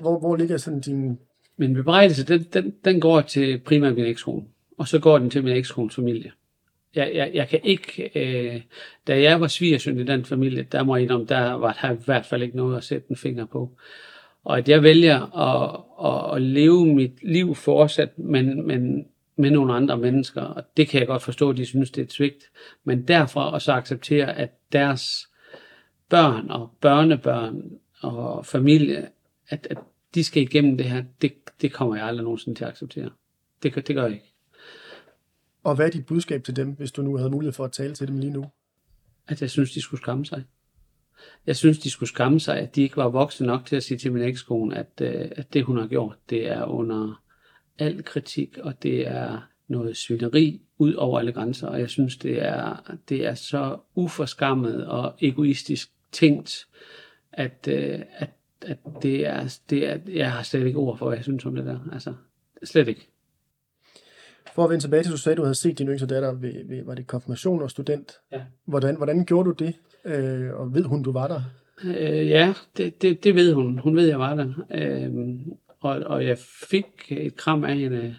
hvor, 0.00 0.18
hvor 0.18 0.36
ligger 0.36 0.56
sådan 0.56 0.80
din... 0.80 1.18
Min 1.56 1.74
bebrejdelse, 1.74 2.24
den, 2.26 2.42
den, 2.52 2.74
den 2.84 3.00
går 3.00 3.20
til 3.20 3.58
primært 3.58 3.94
min 3.94 4.04
ekskone, 4.04 4.44
og 4.78 4.88
så 4.88 4.98
går 4.98 5.18
den 5.18 5.30
til 5.30 5.44
min 5.44 5.56
ekskones 5.56 5.94
familie. 5.94 6.32
Jeg, 6.94 7.10
jeg, 7.14 7.30
jeg 7.34 7.48
kan 7.48 7.60
ikke, 7.64 8.10
øh, 8.14 8.60
da 9.06 9.22
jeg 9.22 9.40
var 9.40 9.46
svigersøn 9.46 9.98
i 9.98 10.04
den 10.04 10.24
familie, 10.24 10.66
der 10.72 10.82
må 10.82 10.96
jeg 10.96 11.02
indrømme, 11.02 11.26
der 11.26 11.52
var 11.52 11.78
der 11.82 11.92
i 11.92 11.96
hvert 12.04 12.26
fald 12.26 12.42
ikke 12.42 12.56
noget 12.56 12.76
at 12.76 12.84
sætte 12.84 13.06
en 13.10 13.16
finger 13.16 13.46
på. 13.46 13.70
Og 14.44 14.58
at 14.58 14.68
jeg 14.68 14.82
vælger 14.82 15.38
at, 15.38 15.80
at, 16.04 16.36
at 16.36 16.42
leve 16.42 16.86
mit 16.86 17.12
liv 17.22 17.54
fortsat, 17.54 18.18
men, 18.18 18.66
men 18.66 19.06
med 19.36 19.50
nogle 19.50 19.74
andre 19.74 19.98
mennesker, 19.98 20.40
og 20.40 20.64
det 20.76 20.88
kan 20.88 21.00
jeg 21.00 21.06
godt 21.06 21.22
forstå, 21.22 21.50
at 21.50 21.56
de 21.56 21.66
synes, 21.66 21.90
det 21.90 22.00
er 22.00 22.04
et 22.04 22.12
svigt. 22.12 22.50
Men 22.84 23.08
derfra 23.08 23.52
også 23.52 23.72
acceptere, 23.72 24.38
at 24.38 24.50
deres 24.72 25.28
børn 26.08 26.50
og 26.50 26.70
børnebørn 26.80 27.62
og 28.00 28.46
familie, 28.46 29.08
at, 29.48 29.66
at 29.70 29.78
de 30.14 30.24
skal 30.24 30.42
igennem 30.42 30.76
det 30.76 30.86
her, 30.86 31.04
det, 31.22 31.34
det 31.60 31.72
kommer 31.72 31.96
jeg 31.96 32.06
aldrig 32.06 32.24
nogensinde 32.24 32.58
til 32.58 32.64
at 32.64 32.70
acceptere. 32.70 33.10
Det, 33.62 33.74
det 33.74 33.96
gør 33.96 34.02
jeg 34.02 34.12
ikke. 34.12 34.34
Og 35.62 35.74
hvad 35.74 35.86
er 35.86 35.90
dit 35.90 36.06
budskab 36.06 36.44
til 36.44 36.56
dem, 36.56 36.70
hvis 36.70 36.92
du 36.92 37.02
nu 37.02 37.16
havde 37.16 37.30
mulighed 37.30 37.52
for 37.52 37.64
at 37.64 37.72
tale 37.72 37.94
til 37.94 38.08
dem 38.08 38.18
lige 38.18 38.32
nu? 38.32 38.46
At 39.28 39.40
jeg 39.42 39.50
synes, 39.50 39.72
de 39.72 39.80
skulle 39.80 40.00
skamme 40.00 40.26
sig. 40.26 40.44
Jeg 41.46 41.56
synes, 41.56 41.78
de 41.78 41.90
skulle 41.90 42.08
skamme 42.08 42.40
sig, 42.40 42.58
at 42.58 42.76
de 42.76 42.82
ikke 42.82 42.96
var 42.96 43.08
voksne 43.08 43.46
nok 43.46 43.66
til 43.66 43.76
at 43.76 43.82
sige 43.82 43.98
til 43.98 44.12
min 44.12 44.22
ekskone, 44.22 44.76
at, 44.76 45.00
øh, 45.00 45.30
at 45.36 45.54
det, 45.54 45.64
hun 45.64 45.78
har 45.78 45.86
gjort, 45.86 46.16
det 46.30 46.48
er 46.48 46.64
under 46.64 47.22
al 47.78 48.04
kritik, 48.04 48.58
og 48.58 48.82
det 48.82 49.06
er 49.06 49.40
noget 49.68 49.96
svineri 49.96 50.62
ud 50.78 50.94
over 50.94 51.18
alle 51.18 51.32
grænser, 51.32 51.68
og 51.68 51.80
jeg 51.80 51.90
synes, 51.90 52.16
det 52.16 52.42
er, 52.42 52.94
det 53.08 53.26
er 53.26 53.34
så 53.34 53.78
uforskammet 53.94 54.86
og 54.86 55.14
egoistisk 55.20 55.90
tænkt, 56.12 56.66
at, 57.32 57.68
øh, 57.70 58.00
at, 58.16 58.30
at 58.66 58.78
det, 59.02 59.26
er, 59.26 59.58
det 59.70 59.88
er, 59.88 59.98
jeg 60.08 60.32
har 60.32 60.42
slet 60.42 60.66
ikke 60.66 60.78
ord 60.78 60.98
for, 60.98 61.06
hvad 61.06 61.18
jeg 61.18 61.24
synes 61.24 61.46
om 61.46 61.54
det 61.54 61.64
der. 61.64 61.78
Altså, 61.92 62.14
slet 62.64 62.88
ikke. 62.88 63.08
For 64.54 64.64
at 64.64 64.70
vende 64.70 64.84
tilbage 64.84 65.02
til, 65.02 65.12
du 65.12 65.16
sagde, 65.16 65.36
du 65.36 65.42
havde 65.42 65.54
set 65.54 65.78
din 65.78 65.88
yngste 65.88 66.06
datter 66.06 66.32
ved, 66.32 66.68
ved 66.68 66.84
var 66.84 66.94
det 66.94 67.06
konfirmation 67.06 67.62
og 67.62 67.70
student. 67.70 68.12
Ja. 68.32 68.42
Hvordan, 68.64 68.96
hvordan 68.96 69.24
gjorde 69.24 69.50
du 69.50 69.64
det? 69.64 69.74
Øh, 70.04 70.54
og 70.54 70.74
ved 70.74 70.84
hun, 70.84 71.02
du 71.02 71.12
var 71.12 71.28
der? 71.28 71.40
Øh, 71.84 72.28
ja, 72.28 72.54
det, 72.76 73.02
det, 73.02 73.24
det 73.24 73.34
ved 73.34 73.52
hun. 73.52 73.78
Hun 73.78 73.96
ved, 73.96 74.06
jeg 74.08 74.18
var 74.18 74.34
der. 74.34 74.52
Øh, 74.70 75.10
og, 75.80 75.96
og 76.06 76.26
jeg 76.26 76.38
fik 76.70 76.86
et 77.08 77.36
kram 77.36 77.64
af 77.64 77.76
hende 77.76 78.16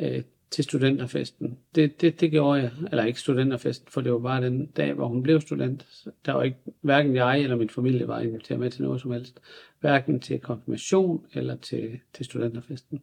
øh, 0.00 0.22
til 0.50 0.64
studenterfesten. 0.64 1.58
Det, 1.74 2.00
det, 2.00 2.20
det 2.20 2.30
gjorde 2.30 2.60
jeg, 2.60 2.70
eller 2.90 3.04
ikke 3.04 3.20
studenterfesten, 3.20 3.88
for 3.92 4.00
det 4.00 4.12
var 4.12 4.18
bare 4.18 4.44
den 4.44 4.66
dag, 4.66 4.92
hvor 4.92 5.08
hun 5.08 5.22
blev 5.22 5.40
student. 5.40 5.86
Der 6.26 6.32
var 6.32 6.42
ikke, 6.42 6.56
hverken 6.80 7.16
jeg 7.16 7.40
eller 7.40 7.56
min 7.56 7.70
familie 7.70 8.08
var 8.08 8.20
inviteret 8.20 8.60
med 8.60 8.70
til 8.70 8.82
noget 8.82 9.00
som 9.00 9.10
helst. 9.10 9.40
Hverken 9.80 10.20
til 10.20 10.40
konfirmation 10.40 11.26
eller 11.34 11.56
til, 11.56 12.00
til 12.12 12.24
studenterfesten. 12.24 13.02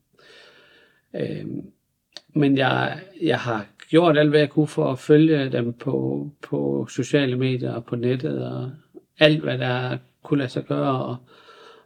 Øhm, 1.16 1.72
men 2.34 2.58
jeg, 2.58 3.00
jeg 3.22 3.40
har 3.40 3.68
gjort 3.90 4.18
alt, 4.18 4.30
hvad 4.30 4.40
jeg 4.40 4.50
kunne 4.50 4.68
for 4.68 4.92
at 4.92 5.00
følge 5.00 5.52
dem 5.52 5.74
på, 5.74 6.30
på 6.42 6.88
sociale 6.90 7.36
medier 7.36 7.74
og 7.74 7.86
på 7.86 7.96
nettet, 7.96 8.48
og 8.52 8.72
alt, 9.20 9.44
hvad 9.44 9.58
der 9.58 9.98
kunne 10.24 10.38
lade 10.38 10.50
sig 10.50 10.66
gøre, 10.66 11.06
og, 11.06 11.18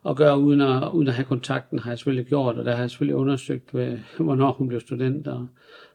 og 0.04 0.18
gøre 0.18 0.40
uden 0.40 0.62
at, 0.62 0.92
uden 0.94 1.08
at 1.08 1.14
have 1.14 1.26
kontakten, 1.26 1.80
har 1.80 1.92
jeg 1.92 1.98
selvfølgelig 1.98 2.28
gjort, 2.28 2.58
og 2.58 2.66
der 2.66 2.72
har 2.72 2.80
jeg 2.80 2.90
selvfølgelig 2.90 3.16
undersøgt, 3.16 3.72
hvad, 3.72 3.98
hvornår 4.20 4.52
hun 4.52 4.68
blev 4.68 4.80
student, 4.80 5.28
og 5.28 5.48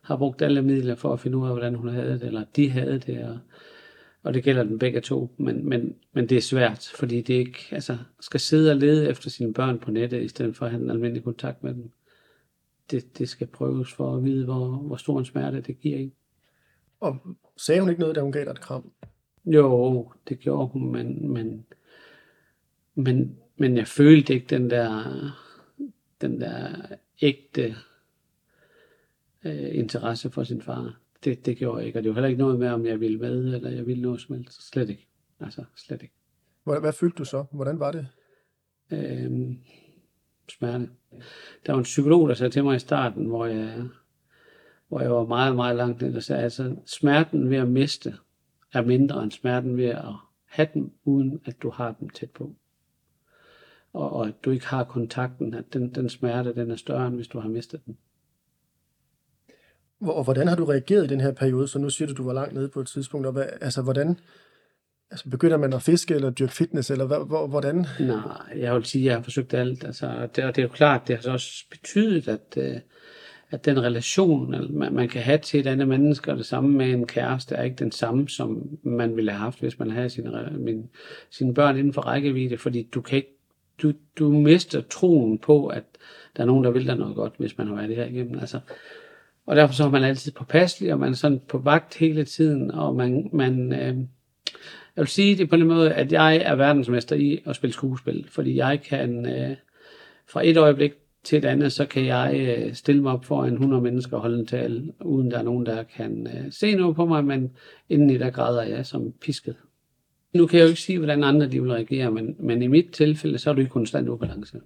har 0.02 0.16
brugt 0.16 0.42
alle 0.42 0.62
midler 0.62 0.94
for 0.94 1.12
at 1.12 1.20
finde 1.20 1.36
ud 1.36 1.46
af, 1.46 1.52
hvordan 1.52 1.74
hun 1.74 1.88
havde 1.88 2.12
det, 2.12 2.22
eller 2.22 2.44
de 2.56 2.70
havde 2.70 2.98
det, 2.98 3.24
og, 3.24 3.38
og 4.22 4.34
det 4.34 4.44
gælder 4.44 4.62
den 4.62 4.78
begge 4.78 5.00
to, 5.00 5.34
men, 5.36 5.68
men, 5.68 5.94
men 6.12 6.28
det 6.28 6.36
er 6.36 6.42
svært, 6.42 6.92
fordi 6.94 7.20
det 7.20 7.34
ikke, 7.34 7.58
altså, 7.70 7.98
skal 8.20 8.40
sidde 8.40 8.70
og 8.70 8.76
lede 8.76 9.08
efter 9.08 9.30
sine 9.30 9.54
børn 9.54 9.78
på 9.78 9.90
nettet, 9.90 10.22
i 10.22 10.28
stedet 10.28 10.56
for 10.56 10.64
at 10.64 10.72
have 10.72 10.82
en 10.82 10.90
almindelig 10.90 11.24
kontakt 11.24 11.64
med 11.64 11.74
dem. 11.74 11.90
Det, 12.90 13.18
det 13.18 13.28
skal 13.28 13.46
prøves 13.46 13.92
for 13.92 14.16
at 14.16 14.24
vide, 14.24 14.44
hvor, 14.44 14.66
hvor 14.66 14.96
stor 14.96 15.18
en 15.18 15.24
smerte 15.24 15.60
det 15.60 15.80
giver 15.80 15.98
en. 15.98 16.12
Og 17.00 17.36
sagde 17.56 17.80
hun 17.80 17.90
ikke 17.90 18.00
noget, 18.00 18.16
da 18.16 18.20
hun 18.20 18.32
gav 18.32 18.44
dig 18.44 18.50
et 18.50 18.60
kram? 18.60 18.90
Jo, 19.46 20.12
det 20.28 20.38
gjorde 20.38 20.66
hun, 20.66 20.92
men, 20.92 21.32
men, 21.32 21.66
men 22.94 23.36
men 23.56 23.76
jeg 23.76 23.86
følte 23.86 24.34
ikke 24.34 24.46
den 24.46 24.70
der, 24.70 25.04
den 26.20 26.40
der 26.40 26.68
ægte 27.22 27.76
øh, 29.44 29.76
interesse 29.76 30.30
for 30.30 30.44
sin 30.44 30.62
far. 30.62 31.00
Det, 31.24 31.46
det 31.46 31.56
gjorde 31.56 31.78
jeg 31.78 31.86
ikke, 31.86 31.98
og 31.98 32.02
det 32.02 32.08
var 32.08 32.14
heller 32.14 32.28
ikke 32.28 32.42
noget 32.42 32.58
med, 32.58 32.68
om 32.68 32.86
jeg 32.86 33.00
ville 33.00 33.18
med, 33.18 33.54
eller 33.54 33.70
jeg 33.70 33.86
ville 33.86 34.02
noget 34.02 34.20
som 34.20 34.34
helst. 34.34 34.68
Slet 34.68 34.90
ikke. 34.90 35.08
Altså, 35.40 35.64
slet 35.76 36.02
ikke. 36.02 36.14
Hvad, 36.64 36.80
hvad 36.80 36.92
følte 36.92 37.16
du 37.16 37.24
så? 37.24 37.44
Hvordan 37.50 37.78
var 37.78 37.92
det? 37.92 38.06
Øhm, 38.90 39.58
smerte. 40.48 40.90
Der 41.66 41.72
var 41.72 41.78
en 41.78 41.84
psykolog, 41.84 42.28
der 42.28 42.34
sagde 42.34 42.50
til 42.50 42.64
mig 42.64 42.76
i 42.76 42.78
starten, 42.78 43.26
hvor 43.26 43.46
jeg, 43.46 43.82
hvor 44.88 45.00
jeg 45.00 45.10
var 45.10 45.24
meget, 45.26 45.56
meget 45.56 45.76
langt 45.76 46.02
ned, 46.02 46.12
der 46.12 46.20
sagde, 46.20 46.42
altså, 46.42 46.76
smerten 46.86 47.50
ved 47.50 47.56
at 47.56 47.68
miste 47.68 48.14
er 48.72 48.82
mindre 48.82 49.22
end 49.22 49.30
smerten 49.30 49.76
ved 49.76 49.84
at 49.84 50.14
have 50.44 50.68
dem, 50.74 50.92
uden 51.04 51.40
at 51.44 51.62
du 51.62 51.70
har 51.70 51.94
dem 52.00 52.08
tæt 52.08 52.30
på 52.30 52.54
og, 53.94 54.12
og 54.12 54.26
at 54.26 54.34
du 54.44 54.50
ikke 54.50 54.66
har 54.66 54.84
kontakten, 54.84 55.54
at 55.54 55.64
den, 55.72 55.94
den 55.94 56.08
smerte, 56.08 56.54
den 56.54 56.70
er 56.70 56.76
større, 56.76 57.06
end 57.06 57.14
hvis 57.14 57.28
du 57.28 57.40
har 57.40 57.48
mistet 57.48 57.80
den. 57.86 57.96
Og 60.00 60.24
hvordan 60.24 60.48
har 60.48 60.56
du 60.56 60.64
reageret 60.64 61.04
i 61.04 61.08
den 61.08 61.20
her 61.20 61.32
periode? 61.32 61.68
Så 61.68 61.78
nu 61.78 61.90
siger 61.90 62.08
du, 62.08 62.14
du 62.14 62.24
var 62.24 62.32
langt 62.32 62.54
nede 62.54 62.68
på 62.68 62.80
et 62.80 62.86
tidspunkt. 62.86 63.26
Og 63.26 63.32
hvad, 63.32 63.46
altså, 63.60 63.82
hvordan, 63.82 64.18
altså, 65.10 65.30
begynder 65.30 65.56
man 65.56 65.72
at 65.72 65.82
fiske 65.82 66.14
eller 66.14 66.30
dyrke 66.30 66.52
fitness, 66.52 66.90
eller 66.90 67.06
hvad, 67.06 67.48
hvordan? 67.48 67.86
Nej, 68.00 68.18
jeg 68.56 68.74
vil 68.74 68.84
sige, 68.84 69.02
at 69.02 69.06
jeg 69.06 69.14
har 69.14 69.22
forsøgt 69.22 69.54
alt. 69.54 69.84
Altså, 69.84 70.28
det, 70.36 70.44
og 70.44 70.56
det 70.56 70.62
er 70.62 70.66
jo 70.66 70.72
klart, 70.72 71.08
det 71.08 71.16
har 71.16 71.22
så 71.22 71.32
også 71.32 71.64
betydet, 71.70 72.28
at, 72.28 72.56
øh, 72.56 72.76
at 73.50 73.64
den 73.64 73.82
relation, 73.82 74.50
man, 74.50 74.94
man 74.94 75.08
kan 75.08 75.22
have 75.22 75.38
til 75.38 75.60
et 75.60 75.66
andet 75.66 75.88
menneske, 75.88 76.30
og 76.30 76.36
det 76.36 76.46
samme 76.46 76.70
med 76.70 76.90
en 76.90 77.06
kæreste, 77.06 77.54
er 77.54 77.62
ikke 77.62 77.76
den 77.76 77.92
samme, 77.92 78.28
som 78.28 78.78
man 78.82 79.16
ville 79.16 79.30
have 79.30 79.40
haft, 79.40 79.60
hvis 79.60 79.78
man 79.78 79.90
havde 79.90 80.10
sine, 80.10 80.48
min, 80.58 80.90
sine 81.30 81.54
børn 81.54 81.76
inden 81.76 81.92
for 81.92 82.02
rækkevidde, 82.02 82.58
fordi 82.58 82.88
du 82.94 83.00
kan 83.00 83.16
ikke 83.16 83.33
du, 83.82 83.92
du 84.18 84.28
mister 84.30 84.80
troen 84.80 85.38
på, 85.38 85.66
at 85.66 85.84
der 86.36 86.42
er 86.42 86.46
nogen, 86.46 86.64
der 86.64 86.70
vil 86.70 86.86
dig 86.86 86.96
noget 86.96 87.16
godt, 87.16 87.32
hvis 87.38 87.58
man 87.58 87.66
har 87.66 87.74
været 87.74 87.88
det 87.88 87.96
her 87.96 88.04
igennem. 88.06 88.38
Altså, 88.38 88.60
og 89.46 89.56
derfor 89.56 89.74
så 89.74 89.84
er 89.84 89.90
man 89.90 90.04
altid 90.04 90.32
påpasselig, 90.32 90.92
og 90.92 90.98
man 90.98 91.10
er 91.10 91.16
sådan 91.16 91.40
på 91.48 91.58
vagt 91.58 91.98
hele 91.98 92.24
tiden, 92.24 92.70
og 92.70 92.96
man, 92.96 93.30
man, 93.32 93.72
øh, 93.72 93.96
Jeg 94.96 95.02
vil 95.02 95.06
sige 95.06 95.36
det 95.36 95.50
på 95.50 95.56
den 95.56 95.66
måde, 95.66 95.92
at 95.92 96.12
jeg 96.12 96.36
er 96.36 96.54
verdensmester 96.54 97.16
i 97.16 97.42
at 97.46 97.56
spille 97.56 97.74
skuespil, 97.74 98.26
fordi 98.28 98.56
jeg 98.56 98.80
kan 98.82 99.26
øh, 99.26 99.56
fra 100.26 100.46
et 100.46 100.56
øjeblik 100.56 100.92
til 101.24 101.38
et 101.38 101.44
andet, 101.44 101.72
så 101.72 101.86
kan 101.86 102.06
jeg 102.06 102.34
øh, 102.34 102.74
stille 102.74 103.02
mig 103.02 103.12
op 103.12 103.24
foran 103.24 103.52
100 103.52 103.82
mennesker 103.82 104.16
og 104.16 104.22
holde 104.22 104.38
en 104.38 104.46
tale, 104.46 104.92
uden 105.00 105.30
der 105.30 105.38
er 105.38 105.42
nogen, 105.42 105.66
der 105.66 105.82
kan 105.82 106.26
øh, 106.26 106.52
se 106.52 106.74
noget 106.74 106.96
på 106.96 107.06
mig, 107.06 107.24
men 107.24 107.50
indeni 107.88 108.18
der 108.18 108.30
græder 108.30 108.62
jeg 108.62 108.86
som 108.86 109.12
pisket. 109.20 109.56
Nu 110.34 110.46
kan 110.46 110.58
jeg 110.58 110.64
jo 110.64 110.68
ikke 110.68 110.80
sige, 110.80 110.98
hvordan 110.98 111.24
andre 111.24 111.48
de 111.48 111.62
vil 111.62 111.70
reagere, 111.70 112.10
men, 112.10 112.36
men 112.38 112.62
i 112.62 112.66
mit 112.66 112.90
tilfælde, 112.92 113.38
så 113.38 113.50
er 113.50 113.54
du 113.54 113.60
i 113.60 113.64
konstant 113.64 114.08
ubalance. 114.08 114.60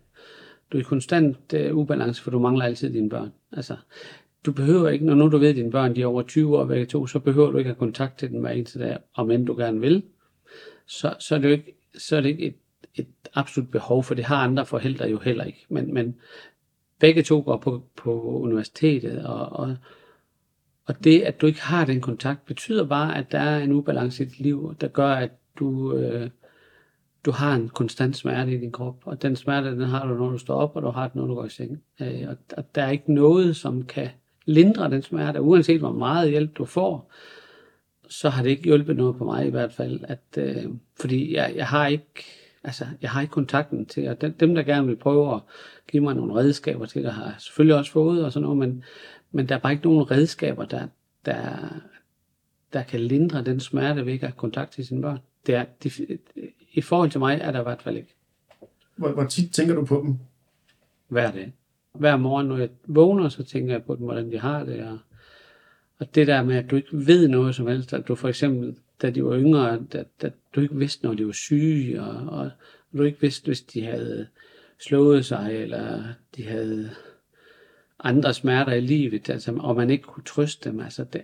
Du 0.73 0.77
er 0.77 0.81
i 0.81 0.85
konstant 0.85 1.55
øh, 1.55 1.77
ubalance, 1.77 2.23
for 2.23 2.31
du 2.31 2.39
mangler 2.39 2.65
altid 2.65 2.93
dine 2.93 3.09
børn. 3.09 3.33
Altså, 3.53 3.77
du 4.47 4.53
behøver 4.53 4.89
ikke, 4.89 5.07
når 5.07 5.15
nu 5.15 5.29
du 5.29 5.39
ved, 5.39 5.49
at 5.49 5.57
dine 5.57 5.71
børn 5.71 5.97
de 5.97 6.03
er 6.03 6.07
over 6.07 6.23
20 6.23 6.59
år 6.59 6.65
begge 6.65 6.87
to, 6.87 7.07
så 7.07 7.19
behøver 7.19 7.51
du 7.51 7.59
ikke 7.59 7.69
have 7.69 7.79
kontakt 7.79 8.19
til 8.19 8.31
dem 8.31 8.41
hver 8.41 8.51
eneste 8.51 8.79
dag, 8.79 8.99
om 9.15 9.31
end 9.31 9.47
du 9.47 9.57
gerne 9.57 9.81
vil. 9.81 10.03
Så, 10.87 11.15
så 11.19 11.35
er 11.35 11.39
det 11.39 11.49
jo 11.49 11.53
ikke, 11.53 11.75
så 11.99 12.17
er 12.17 12.21
det 12.21 12.29
ikke 12.29 12.47
et, 12.47 12.57
et 12.95 13.09
absolut 13.35 13.71
behov, 13.71 14.05
for 14.05 14.15
det 14.15 14.25
har 14.25 14.37
andre 14.37 14.67
forældre 14.67 15.09
jo 15.11 15.19
heller 15.19 15.45
ikke. 15.45 15.67
Men, 15.69 15.95
men 15.95 16.15
begge 17.01 17.23
to 17.23 17.41
går 17.41 17.57
på, 17.57 17.83
på 17.97 18.23
universitetet, 18.23 19.27
og, 19.27 19.49
og, 19.53 19.77
og 20.87 21.05
det, 21.05 21.21
at 21.21 21.41
du 21.41 21.47
ikke 21.47 21.63
har 21.63 21.85
den 21.85 22.01
kontakt, 22.01 22.47
betyder 22.47 22.87
bare, 22.87 23.17
at 23.17 23.33
der 23.33 23.39
er 23.39 23.59
en 23.59 23.73
ubalance 23.73 24.23
i 24.23 24.27
dit 24.27 24.41
liv, 24.41 24.75
der 24.81 24.89
gør, 24.89 25.11
at 25.11 25.31
du, 25.59 25.97
øh, 25.97 26.31
du 27.25 27.31
har 27.31 27.55
en 27.55 27.69
konstant 27.69 28.17
smerte 28.17 28.53
i 28.53 28.59
din 28.59 28.73
krop, 28.73 28.97
og 29.05 29.23
den 29.23 29.37
smerte, 29.37 29.71
den 29.71 29.81
har 29.81 30.07
du, 30.07 30.15
når 30.15 30.31
du 30.31 30.39
står 30.39 30.55
op, 30.55 30.77
og 30.77 30.83
du 30.83 30.89
har 30.89 31.09
den, 31.09 31.21
når 31.21 31.29
du 31.29 31.35
går 31.35 31.45
i 31.45 31.49
seng. 31.49 31.83
Øh, 32.01 32.29
og, 32.29 32.37
og 32.57 32.75
der 32.75 32.83
er 32.83 32.91
ikke 32.91 33.13
noget, 33.13 33.57
som 33.57 33.85
kan 33.85 34.09
lindre 34.45 34.91
den 34.91 35.03
smerte, 35.03 35.41
uanset 35.41 35.81
hvor 35.81 35.93
meget 35.93 36.31
hjælp 36.31 36.57
du 36.59 36.65
får, 36.65 37.13
så 38.09 38.29
har 38.29 38.43
det 38.43 38.51
ikke 38.51 38.63
hjulpet 38.63 38.97
noget 38.97 39.17
på 39.17 39.25
mig 39.25 39.47
i 39.47 39.51
hvert 39.51 39.73
fald, 39.73 40.01
at, 40.09 40.39
øh, 40.39 40.65
fordi 41.01 41.35
jeg, 41.35 41.53
jeg 41.57 41.67
har 41.67 41.87
ikke 41.87 42.25
altså, 42.65 42.87
jeg 43.03 43.11
har 43.11 43.21
ikke 43.21 43.33
kontakten 43.33 43.87
til, 43.87 44.09
og 44.09 44.21
dem, 44.21 44.55
der 44.55 44.63
gerne 44.63 44.87
vil 44.87 44.97
prøve 44.97 45.35
at 45.35 45.41
give 45.91 46.03
mig 46.03 46.15
nogle 46.15 46.35
redskaber 46.35 46.87
til, 46.87 47.03
der 47.03 47.11
har 47.11 47.25
jeg 47.25 47.35
selvfølgelig 47.39 47.77
også 47.77 47.93
fået 47.93 48.25
og 48.25 48.33
sådan 48.33 48.43
noget, 48.43 48.59
men, 48.59 48.85
men 49.33 49.49
der 49.49 49.55
er 49.55 49.59
bare 49.59 49.73
ikke 49.73 49.85
nogen 49.85 50.11
redskaber, 50.11 50.65
der, 50.65 50.87
der, 51.27 51.45
der 52.73 52.83
kan 52.83 53.01
lindre 53.01 53.43
den 53.45 53.61
smerte 53.61 54.07
ved 54.07 54.13
ikke 54.13 54.27
at 54.27 54.33
have 54.33 54.39
kontakt 54.39 54.73
til 54.73 54.87
sine 54.87 55.03
børn. 55.03 55.19
Det 55.47 55.55
er, 55.55 55.65
de, 55.83 55.91
I 56.73 56.81
forhold 56.81 57.11
til 57.11 57.21
mig 57.21 57.39
er 57.43 57.53
der 57.53 57.61
i 57.61 57.63
hvert 57.63 57.83
fald 57.83 57.97
ikke. 57.97 58.15
Hvor, 58.97 59.13
hvor 59.13 59.25
tit 59.25 59.53
tænker 59.53 59.75
du 59.75 59.85
på 59.85 60.03
dem? 60.07 60.19
Hver 61.09 61.31
dag. 61.31 61.53
Hver 61.93 62.17
morgen, 62.17 62.47
når 62.47 62.57
jeg 62.57 62.69
vågner, 62.87 63.29
så 63.29 63.45
tænker 63.45 63.73
jeg 63.73 63.85
på 63.85 63.97
dem, 63.97 64.05
hvordan 64.05 64.33
de 64.33 64.39
har 64.39 64.65
det. 64.65 64.85
Og, 64.85 64.99
og 65.99 66.15
det 66.15 66.27
der 66.27 66.43
med, 66.43 66.57
at 66.57 66.71
du 66.71 66.77
ikke 66.77 66.89
ved 66.93 67.29
noget 67.29 67.55
som 67.55 67.67
helst, 67.67 67.93
at 67.93 68.09
du 68.09 68.15
for 68.15 68.29
eksempel, 68.29 68.77
da 69.03 69.11
de 69.11 69.25
var 69.25 69.39
yngre, 69.39 69.73
at, 69.73 70.07
at 70.21 70.33
du 70.55 70.61
ikke 70.61 70.77
vidste, 70.77 71.07
når 71.07 71.15
de 71.15 71.27
var 71.27 71.33
syge, 71.33 72.03
og, 72.03 72.39
og 72.39 72.51
du 72.93 73.03
ikke 73.03 73.21
vidste, 73.21 73.47
hvis 73.47 73.61
de 73.61 73.85
havde 73.85 74.27
slået 74.81 75.25
sig, 75.25 75.51
eller 75.53 76.05
de 76.37 76.45
havde 76.45 76.91
andre 78.01 78.35
smerter 78.35 78.73
i 78.73 78.81
livet, 78.81 79.31
altså, 79.31 79.53
og 79.53 79.77
man 79.77 79.91
ikke 79.91 80.05
kunne 80.05 80.25
trøste 80.25 80.71
dem. 80.71 80.81
Altså 80.81 81.05
det, 81.05 81.23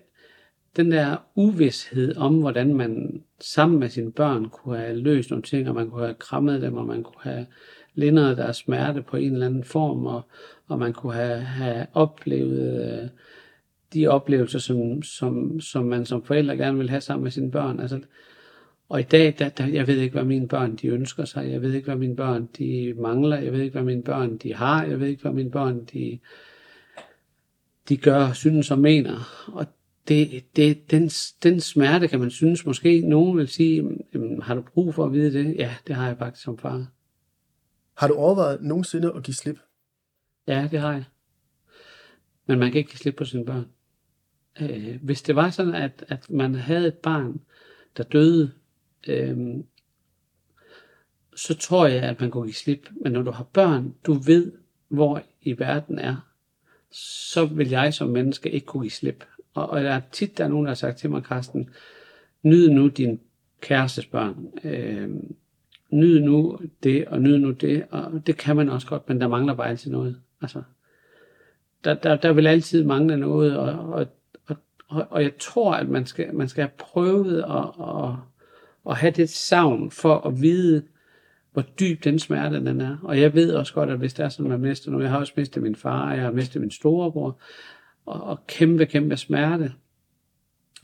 den 0.77 0.93
der 0.93 1.17
uvidshed 1.35 2.17
om, 2.17 2.41
hvordan 2.41 2.75
man 2.75 3.23
sammen 3.41 3.79
med 3.79 3.89
sine 3.89 4.13
børn 4.13 4.49
kunne 4.49 4.79
have 4.79 4.97
løst 4.97 5.31
nogle 5.31 5.43
ting, 5.43 5.69
og 5.69 5.75
man 5.75 5.91
kunne 5.91 6.05
have 6.05 6.15
krammet 6.15 6.63
dem, 6.63 6.77
og 6.77 6.87
man 6.87 7.03
kunne 7.03 7.23
have 7.23 7.47
lindret 7.95 8.37
deres 8.37 8.57
smerte 8.57 9.03
på 9.03 9.17
en 9.17 9.33
eller 9.33 9.47
anden 9.47 9.65
form, 9.65 10.07
og, 10.07 10.23
og 10.69 10.79
man 10.79 10.93
kunne 10.93 11.15
have, 11.15 11.41
have 11.41 11.87
oplevet 11.93 13.03
øh, 13.03 13.09
de 13.95 14.07
oplevelser, 14.07 14.59
som, 14.59 15.03
som, 15.03 15.61
som 15.61 15.85
man 15.85 16.07
som 16.07 16.23
forældre 16.23 16.57
gerne 16.57 16.79
vil 16.79 16.91
have 16.91 17.01
sammen 17.01 17.23
med 17.23 17.31
sine 17.31 17.51
børn. 17.51 17.81
Altså, 17.81 18.01
og 18.89 19.01
i 19.01 19.03
dag, 19.03 19.35
der, 19.39 19.49
der, 19.49 19.67
jeg 19.67 19.87
ved 19.87 19.99
ikke, 19.99 20.13
hvad 20.13 20.25
mine 20.25 20.49
børn 20.49 20.77
de 20.77 20.87
ønsker 20.87 21.25
sig. 21.25 21.51
Jeg 21.51 21.63
ved 21.63 21.73
ikke, 21.73 21.87
hvad 21.87 21.97
mine 21.97 22.17
børn 22.17 22.49
de 22.59 22.95
mangler. 22.97 23.39
Jeg 23.39 23.53
ved 23.53 23.61
ikke, 23.61 23.73
hvad 23.73 23.83
mine 23.83 24.03
børn 24.03 24.37
de 24.37 24.55
har. 24.55 24.85
Jeg 24.85 25.01
ved 25.01 25.07
ikke, 25.07 25.23
hvad 25.23 25.33
mine 25.33 25.51
børn 25.51 25.85
de, 25.85 26.19
de 27.89 27.97
gør, 27.97 28.33
synes 28.33 28.71
og 28.71 28.79
mener. 28.79 29.47
Og 29.53 29.67
det, 30.09 30.45
det, 30.57 30.91
den, 30.91 31.09
den 31.43 31.61
smerte, 31.61 32.09
kan 32.09 32.21
man 32.21 32.31
synes, 32.31 32.67
måske 32.67 33.01
nogen 33.01 33.39
vil 33.39 33.49
sige, 33.49 33.89
jamen, 34.15 34.43
har 34.43 34.55
du 34.55 34.63
brug 34.63 34.95
for 34.95 35.05
at 35.05 35.13
vide 35.13 35.33
det? 35.33 35.57
Ja, 35.57 35.75
det 35.87 35.97
har 35.97 36.07
jeg 36.07 36.19
faktisk 36.19 36.45
som 36.45 36.59
far. 36.59 36.87
Har 37.97 38.09
du 38.09 38.15
overvejet 38.15 38.63
nogensinde 38.63 39.13
at 39.17 39.23
give 39.23 39.35
slip? 39.35 39.59
Ja, 40.47 40.69
det 40.71 40.81
har 40.81 40.93
jeg. 40.93 41.05
Men 42.47 42.59
man 42.59 42.73
kan 42.73 42.79
ikke 42.79 42.91
give 42.91 42.99
slip 42.99 43.17
på 43.17 43.25
sine 43.25 43.45
børn. 43.45 43.67
Øh, 44.61 45.03
hvis 45.03 45.23
det 45.23 45.37
var 45.37 45.51
sådan, 45.51 45.75
at, 45.75 46.05
at 46.09 46.31
man 46.31 46.55
havde 46.55 46.89
et 46.89 46.95
barn, 46.95 47.41
der 47.97 48.03
døde, 48.03 48.53
øh, 49.09 49.37
så 51.37 51.55
tror 51.55 51.87
jeg, 51.87 52.03
at 52.03 52.21
man 52.21 52.31
kunne 52.31 52.47
give 52.47 52.55
slip. 52.55 52.89
Men 53.03 53.13
når 53.13 53.23
du 53.23 53.31
har 53.31 53.45
børn, 53.45 53.95
du 54.07 54.13
ved, 54.13 54.53
hvor 54.89 55.23
i 55.43 55.59
verden 55.59 55.99
er, 55.99 56.31
så 56.91 57.47
vil 57.47 57.69
jeg 57.69 57.95
som 57.95 58.09
menneske 58.09 58.51
ikke 58.51 58.67
kunne 58.67 58.83
give 58.83 58.91
slip. 58.91 59.25
Og, 59.55 59.71
og 59.71 59.83
der 59.83 59.91
er 59.91 60.01
tit, 60.13 60.39
der 60.39 60.45
er 60.45 60.49
nogen, 60.49 60.65
der 60.65 60.71
har 60.71 60.75
sagt 60.75 60.99
til 60.99 61.11
mig, 61.11 61.23
Karsten, 61.23 61.71
nyd 62.43 62.71
nu 62.71 62.89
din 62.89 63.21
kærestes 63.61 64.07
børn. 64.07 64.47
Øh, 64.65 65.11
nyd 65.91 66.21
nu 66.21 66.59
det, 66.83 67.05
og 67.07 67.21
nyd 67.21 67.39
nu 67.39 67.51
det. 67.51 67.85
Og 67.91 68.23
det 68.27 68.37
kan 68.37 68.57
man 68.57 68.69
også 68.69 68.87
godt, 68.87 69.09
men 69.09 69.21
der 69.21 69.29
mangler 69.29 69.55
bare 69.55 69.69
altid 69.69 69.91
noget. 69.91 70.21
Altså, 70.43 70.63
der, 71.85 71.95
der, 71.95 72.17
der 72.17 72.33
vil 72.33 72.47
altid 72.47 72.85
mangle 72.85 73.17
noget, 73.17 73.57
og, 73.57 73.93
og, 73.93 74.07
og, 74.89 75.07
og 75.11 75.23
jeg 75.23 75.33
tror, 75.39 75.75
at 75.75 75.89
man 75.89 76.07
skal, 76.07 76.35
man 76.35 76.49
skal 76.49 76.63
have 76.63 76.73
prøvet 76.79 77.43
at, 77.43 77.87
at, 77.95 78.15
at 78.91 78.97
have 78.97 79.13
det 79.13 79.29
savn 79.29 79.91
for 79.91 80.27
at 80.27 80.43
vide, 80.43 80.83
hvor 81.53 81.63
dyb 81.63 82.05
den 82.05 82.19
smerte 82.19 82.65
den 82.65 82.81
er. 82.81 82.97
Og 83.03 83.21
jeg 83.21 83.35
ved 83.35 83.55
også 83.55 83.75
godt, 83.75 83.91
at 83.91 83.99
hvis 83.99 84.15
det 84.15 84.25
er 84.25 84.29
sådan, 84.29 84.53
at 84.53 84.61
man 84.61 84.69
mister 84.69 84.91
nu, 84.91 85.01
jeg 85.01 85.11
har 85.11 85.19
også 85.19 85.33
mistet 85.37 85.63
min 85.63 85.77
far, 85.77 86.13
jeg 86.13 86.23
har 86.23 86.31
mistet 86.31 86.61
min 86.61 86.71
storebror, 86.71 87.39
og, 88.07 88.23
og 88.23 88.47
kæmpe, 88.47 88.87
kæmpe 88.87 89.17
smerte. 89.17 89.75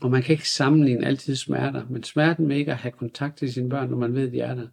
Og 0.01 0.11
man 0.11 0.21
kan 0.21 0.33
ikke 0.33 0.49
sammenligne 0.49 1.05
altid 1.05 1.35
smerter, 1.35 1.85
men 1.89 2.03
smerten 2.03 2.49
ved 2.49 2.55
ikke 2.55 2.71
at 2.71 2.77
have 2.77 2.91
kontakt 2.91 3.37
til 3.37 3.53
sine 3.53 3.69
børn, 3.69 3.89
når 3.89 3.97
man 3.97 4.13
ved, 4.13 4.27
at 4.27 4.33
de 4.33 4.39
er 4.39 4.55
der. 4.55 4.67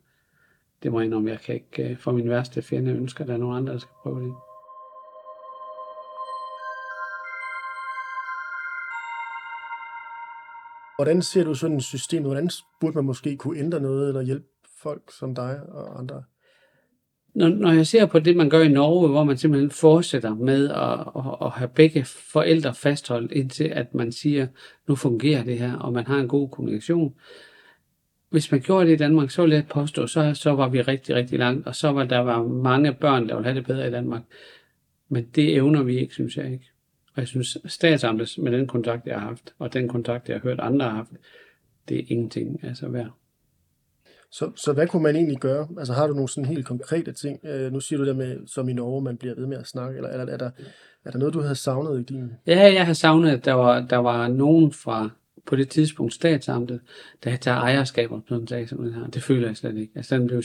Det 0.83 0.93
må 0.93 1.01
jeg 1.01 1.07
indrømme, 1.07 1.31
jeg 1.31 1.41
kan 1.41 1.55
ikke 1.55 1.91
øh, 1.91 1.99
for 1.99 2.13
min 2.13 2.29
værste 2.29 2.63
fjende 2.63 2.93
ønsker, 2.93 3.25
at 3.25 3.29
der 3.29 3.35
er 3.35 3.39
nogen 3.39 3.57
andre, 3.57 3.73
der 3.73 3.79
skal 3.79 3.95
prøve 4.03 4.25
det. 4.25 4.35
Hvordan 10.99 11.23
ser 11.23 11.45
du 11.45 11.55
sådan 11.55 11.77
et 11.77 11.85
system? 11.85 12.23
Hvordan 12.23 12.51
burde 12.81 12.95
man 12.95 13.05
måske 13.05 13.37
kunne 13.37 13.59
ændre 13.59 13.81
noget, 13.81 14.09
eller 14.09 14.23
hjælpe 14.23 14.47
folk 14.83 15.03
som 15.19 15.35
dig 15.35 15.61
og 15.69 15.99
andre? 15.99 16.23
Når, 17.39 17.49
når 17.49 17.73
jeg 17.73 17.87
ser 17.87 18.07
på 18.07 18.19
det, 18.19 18.37
man 18.37 18.51
gør 18.51 18.63
i 18.63 18.69
Norge, 18.69 19.09
hvor 19.09 19.25
man 19.25 19.37
simpelthen 19.37 19.71
fortsætter 19.71 20.35
med 20.35 20.69
at, 20.69 21.01
at, 21.17 21.47
at 21.47 21.51
have 21.51 21.69
begge 21.69 22.05
forældre 22.05 22.75
fastholdt, 22.75 23.33
indtil 23.33 23.65
at 23.65 23.95
man 23.95 24.13
siger, 24.13 24.47
nu 24.89 24.95
fungerer 24.95 25.45
det 25.45 25.59
her, 25.59 25.77
og 25.77 25.93
man 25.93 26.07
har 26.07 26.19
en 26.19 26.29
god 26.29 26.49
kommunikation. 26.49 27.15
Hvis 28.31 28.53
man 28.53 28.61
gjorde 28.61 28.87
det 28.87 28.93
i 28.93 28.97
Danmark, 28.97 29.31
så 29.31 29.43
ville 29.43 29.57
jeg 29.57 29.67
påstå, 29.67 30.07
så, 30.07 30.35
så 30.35 30.51
var 30.51 30.69
vi 30.69 30.81
rigtig, 30.81 31.15
rigtig 31.15 31.39
langt, 31.39 31.67
og 31.67 31.75
så 31.75 31.93
var 31.93 32.05
der 32.05 32.19
var 32.19 32.43
mange 32.43 32.93
børn, 32.93 33.29
der 33.29 33.35
ville 33.35 33.49
have 33.49 33.59
det 33.59 33.67
bedre 33.67 33.89
i 33.89 33.91
Danmark. 33.91 34.23
Men 35.09 35.25
det 35.35 35.55
evner 35.55 35.83
vi 35.83 35.99
ikke, 35.99 36.15
synes 36.15 36.37
jeg 36.37 36.53
ikke. 36.53 36.71
Og 37.15 37.21
jeg 37.21 37.29
synes, 37.29 37.59
statsamtet 37.65 38.35
med 38.39 38.53
den 38.53 38.67
kontakt, 38.67 39.07
jeg 39.07 39.21
har 39.21 39.29
haft, 39.29 39.55
og 39.59 39.73
den 39.73 39.89
kontakt, 39.89 40.29
jeg 40.29 40.35
har 40.35 40.41
hørt 40.41 40.61
andre 40.61 40.87
har 40.87 40.97
haft, 40.97 41.11
det 41.89 41.99
er 41.99 42.05
ingenting 42.09 42.65
altså 42.65 42.89
værd. 42.89 43.18
Så, 44.31 44.51
så 44.57 44.73
hvad 44.73 44.87
kunne 44.87 45.03
man 45.03 45.17
egentlig 45.17 45.39
gøre? 45.39 45.69
Altså 45.79 45.93
har 45.93 46.07
du 46.07 46.15
nogle 46.15 46.29
sådan 46.29 46.45
helt 46.45 46.67
konkrete 46.67 47.13
ting? 47.13 47.41
Øh, 47.45 47.73
nu 47.73 47.81
siger 47.81 47.99
du 47.99 48.07
det 48.07 48.17
med, 48.17 48.37
som 48.47 48.69
i 48.69 48.73
Norge, 48.73 49.03
man 49.03 49.17
bliver 49.17 49.35
ved 49.35 49.47
med 49.47 49.59
at 49.59 49.67
snakke, 49.67 49.97
eller 49.97 50.11
eller 50.11 50.33
er 50.33 50.37
der, 50.37 50.51
er 51.05 51.11
der 51.11 51.19
noget, 51.19 51.35
du 51.35 51.41
havde 51.41 51.55
savnet 51.55 52.01
i 52.01 52.15
din? 52.15 52.31
Ja, 52.47 52.73
jeg 52.73 52.87
har 52.87 52.93
savnet, 52.93 53.31
at 53.31 53.45
der 53.45 53.53
var, 53.53 53.81
der 53.81 53.97
var 53.97 54.29
nogen 54.29 54.73
fra 54.73 55.11
på 55.47 55.57
det 55.57 55.69
tidspunkt 55.69 56.15
statsamtet, 56.15 56.81
der 57.25 57.37
tager 57.37 57.57
ejerskab 57.57 58.13
om 58.13 58.25
sådan 58.29 58.43
en 58.43 58.49
sag 58.49 58.69
som 58.69 58.79
den 58.79 58.95
her. 58.95 59.07
Det 59.07 59.23
føler 59.23 59.47
jeg 59.47 59.57
slet 59.57 59.77
ikke. 59.77 59.93
Altså 59.97 60.17
den 60.17 60.27
blev 60.27 60.43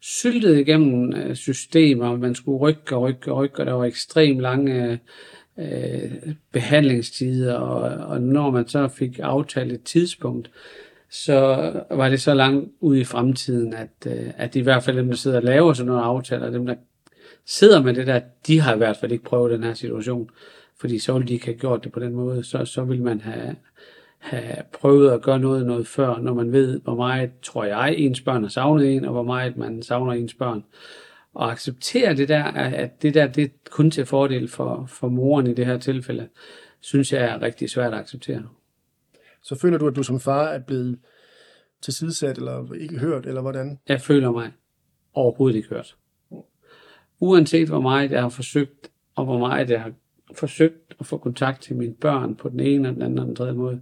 syltet 0.00 0.58
igennem 0.58 1.12
øh, 1.12 1.34
systemer, 1.34 2.16
man 2.16 2.34
skulle 2.34 2.58
rykke 2.58 2.96
og 2.96 3.02
rykke 3.02 3.32
og 3.32 3.38
rykke, 3.38 3.60
og 3.60 3.66
der 3.66 3.72
var 3.72 3.84
ekstremt 3.84 4.40
lange 4.40 5.00
øh, 5.58 6.12
behandlingstider, 6.52 7.54
og, 7.54 8.06
og 8.06 8.20
når 8.20 8.50
man 8.50 8.68
så 8.68 8.88
fik 8.88 9.18
aftalt 9.22 9.72
et 9.72 9.82
tidspunkt, 9.82 10.50
så 11.10 11.72
var 11.90 12.08
det 12.08 12.20
så 12.20 12.34
langt 12.34 12.70
ud 12.80 12.96
i 12.96 13.04
fremtiden, 13.04 13.74
at, 13.74 13.90
øh, 14.06 14.30
at 14.36 14.56
i 14.56 14.60
hvert 14.60 14.82
fald 14.82 14.96
dem, 14.96 15.08
der 15.08 15.16
sidder 15.16 15.36
og 15.36 15.42
laver 15.42 15.72
sådan 15.72 15.86
nogle 15.86 16.02
aftaler, 16.02 16.50
dem, 16.50 16.66
der 16.66 16.74
sidder 17.46 17.82
med 17.82 17.94
det 17.94 18.06
der, 18.06 18.20
de 18.46 18.60
har 18.60 18.74
i 18.74 18.78
hvert 18.78 18.96
fald 18.96 19.12
ikke 19.12 19.24
prøvet 19.24 19.52
den 19.52 19.64
her 19.64 19.74
situation, 19.74 20.30
fordi 20.80 20.98
så 20.98 21.12
ville 21.12 21.28
de 21.28 21.32
ikke 21.32 21.46
have 21.46 21.58
gjort 21.58 21.84
det 21.84 21.92
på 21.92 22.00
den 22.00 22.14
måde, 22.14 22.44
så, 22.44 22.64
så 22.64 22.84
ville 22.84 23.02
man 23.02 23.20
have, 23.20 23.56
have 24.18 24.62
prøvet 24.72 25.10
at 25.10 25.22
gøre 25.22 25.38
noget 25.38 25.66
noget 25.66 25.86
før, 25.86 26.18
når 26.18 26.34
man 26.34 26.52
ved, 26.52 26.80
hvor 26.80 26.94
meget, 26.94 27.30
tror 27.42 27.64
jeg, 27.64 27.94
ens 27.96 28.20
børn 28.20 28.42
har 28.42 28.50
savnet 28.50 28.96
en, 28.96 29.04
og 29.04 29.12
hvor 29.12 29.22
meget 29.22 29.56
man 29.56 29.82
savner 29.82 30.12
ens 30.12 30.34
børn 30.34 30.64
og 31.34 31.52
acceptere 31.52 32.16
det 32.16 32.28
der, 32.28 32.44
at 32.44 33.02
det 33.02 33.14
der 33.14 33.26
det 33.26 33.44
er 33.44 33.48
kun 33.70 33.90
til 33.90 34.06
fordel 34.06 34.48
for, 34.48 34.84
for 34.88 35.08
moren 35.08 35.46
i 35.46 35.54
det 35.54 35.66
her 35.66 35.78
tilfælde, 35.78 36.28
synes 36.80 37.12
jeg 37.12 37.24
er 37.24 37.42
rigtig 37.42 37.70
svært 37.70 37.94
at 37.94 38.00
acceptere. 38.00 38.42
Så 39.42 39.54
føler 39.54 39.78
du, 39.78 39.86
at 39.86 39.96
du 39.96 40.02
som 40.02 40.20
far 40.20 40.48
er 40.48 40.58
blevet 40.58 40.98
tilsidesat, 41.82 42.38
eller 42.38 42.72
ikke 42.72 42.98
hørt, 42.98 43.26
eller 43.26 43.40
hvordan? 43.40 43.78
Jeg 43.88 44.00
føler 44.00 44.30
mig 44.30 44.52
overhovedet 45.14 45.56
ikke 45.56 45.68
hørt. 45.68 45.96
Uanset 47.20 47.68
hvor 47.68 47.80
meget 47.80 48.10
jeg 48.10 48.22
har 48.22 48.28
forsøgt, 48.28 48.90
og 49.14 49.24
hvor 49.24 49.38
meget 49.38 49.70
jeg 49.70 49.82
har 49.82 49.92
forsøgt 50.34 50.94
at 51.00 51.06
få 51.06 51.18
kontakt 51.18 51.62
til 51.62 51.76
mine 51.76 51.94
børn 51.94 52.34
på 52.36 52.48
den 52.48 52.60
ene, 52.60 52.88
den 52.88 53.02
anden 53.02 53.18
og 53.18 53.26
den 53.26 53.36
tredje 53.36 53.52
måde, 53.52 53.80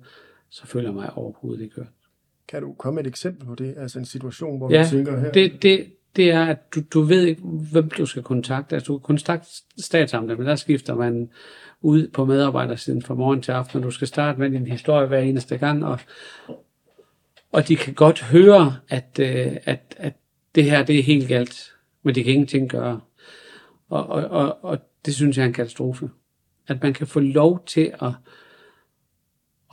så 0.50 0.66
føler 0.66 0.88
jeg 0.88 0.94
mig 0.94 1.12
overhovedet 1.12 1.62
ikke 1.62 1.76
hørt. 1.76 1.88
Kan 2.48 2.62
du 2.62 2.72
komme 2.72 2.94
med 2.94 3.04
et 3.04 3.08
eksempel 3.08 3.46
på 3.46 3.54
det? 3.54 3.74
Altså 3.76 3.98
en 3.98 4.04
situation, 4.04 4.58
hvor 4.58 4.72
Ja, 4.72 4.82
du 4.82 4.88
tænker 4.90 5.20
her? 5.20 5.32
Det, 5.32 5.62
det, 5.62 5.92
det 6.16 6.30
er, 6.30 6.44
at 6.44 6.74
du, 6.74 6.80
du 6.92 7.00
ved 7.00 7.24
ikke, 7.26 7.42
hvem 7.42 7.90
du 7.90 8.06
skal 8.06 8.22
kontakte. 8.22 8.74
Altså, 8.74 8.92
du 8.92 8.98
kan 8.98 9.04
kontakte 9.04 9.48
statsamtet, 9.78 10.38
men 10.38 10.46
der 10.46 10.56
skifter 10.56 10.94
man 10.94 11.30
ud 11.80 12.08
på 12.08 12.24
medarbejdersiden 12.24 13.02
fra 13.02 13.14
morgen 13.14 13.42
til 13.42 13.52
aften, 13.52 13.78
og 13.78 13.84
du 13.84 13.90
skal 13.90 14.08
starte 14.08 14.40
med 14.40 14.50
din 14.50 14.66
historie 14.66 15.06
hver 15.06 15.18
eneste 15.18 15.58
gang, 15.58 15.84
og, 15.84 16.00
og 17.52 17.68
de 17.68 17.76
kan 17.76 17.94
godt 17.94 18.22
høre, 18.22 18.76
at, 18.88 19.18
øh, 19.20 19.56
at, 19.64 19.94
at 19.96 20.12
det 20.54 20.64
her 20.64 20.82
det 20.82 20.98
er 20.98 21.02
helt 21.02 21.28
galt, 21.28 21.72
men 22.02 22.14
de 22.14 22.24
kan 22.24 22.32
ingenting 22.32 22.70
gøre. 22.70 23.00
Og, 23.88 24.06
og, 24.06 24.24
og, 24.24 24.64
og 24.64 24.78
det 25.06 25.14
synes 25.14 25.36
jeg 25.36 25.42
er 25.42 25.46
en 25.46 25.52
katastrofe. 25.52 26.10
At 26.66 26.82
man 26.82 26.94
kan 26.94 27.06
få 27.06 27.20
lov 27.20 27.64
til 27.66 27.92
at, 28.02 28.12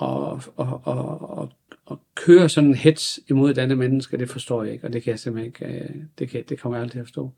at, 0.01 0.49
at, 0.59 0.67
at, 0.87 0.97
at, 1.41 1.49
at 1.91 1.97
køre 2.15 2.49
sådan 2.49 2.69
en 2.69 2.75
hets 2.75 3.19
imod 3.29 3.51
et 3.51 3.57
andet 3.57 3.77
menneske, 3.77 4.17
det 4.17 4.29
forstår 4.29 4.63
jeg 4.63 4.73
ikke, 4.73 4.87
og 4.87 4.93
det 4.93 5.03
kan 5.03 5.11
jeg 5.11 5.19
simpelthen 5.19 5.45
ikke, 5.45 5.83
øh, 5.83 5.95
det, 6.19 6.29
kan, 6.29 6.43
det 6.49 6.59
kommer 6.59 6.77
jeg 6.77 6.81
aldrig 6.81 6.91
til 6.91 6.99
at 6.99 7.05
forstå. 7.05 7.31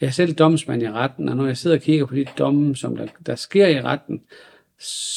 Jeg 0.00 0.06
er 0.06 0.10
selv 0.10 0.34
domsmand 0.34 0.82
i 0.82 0.90
retten, 0.90 1.28
og 1.28 1.36
når 1.36 1.46
jeg 1.46 1.56
sidder 1.56 1.76
og 1.76 1.82
kigger 1.82 2.06
på 2.06 2.14
de 2.14 2.24
domme, 2.38 2.76
som 2.76 2.96
der, 2.96 3.06
der 3.26 3.34
sker 3.34 3.66
i 3.66 3.82
retten, 3.82 4.22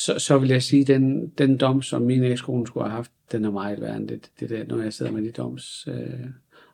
så, 0.05 0.19
så 0.19 0.37
vil 0.37 0.49
jeg 0.49 0.63
sige, 0.63 0.81
at 0.81 0.87
den, 0.87 1.27
den 1.27 1.57
dom, 1.57 1.81
som 1.81 2.01
min 2.01 2.23
ekskone 2.23 2.67
skulle 2.67 2.83
have 2.83 2.95
haft, 2.95 3.11
den 3.31 3.45
er 3.45 3.51
meget 3.51 3.81
værre 3.81 3.97
end 3.97 4.07
det, 4.07 4.31
det 4.39 4.49
der, 4.49 4.65
når 4.65 4.81
jeg 4.81 4.93
sidder 4.93 5.11
med 5.11 5.21
de 5.21 5.31
doms 5.31 5.87
øh, 5.87 6.25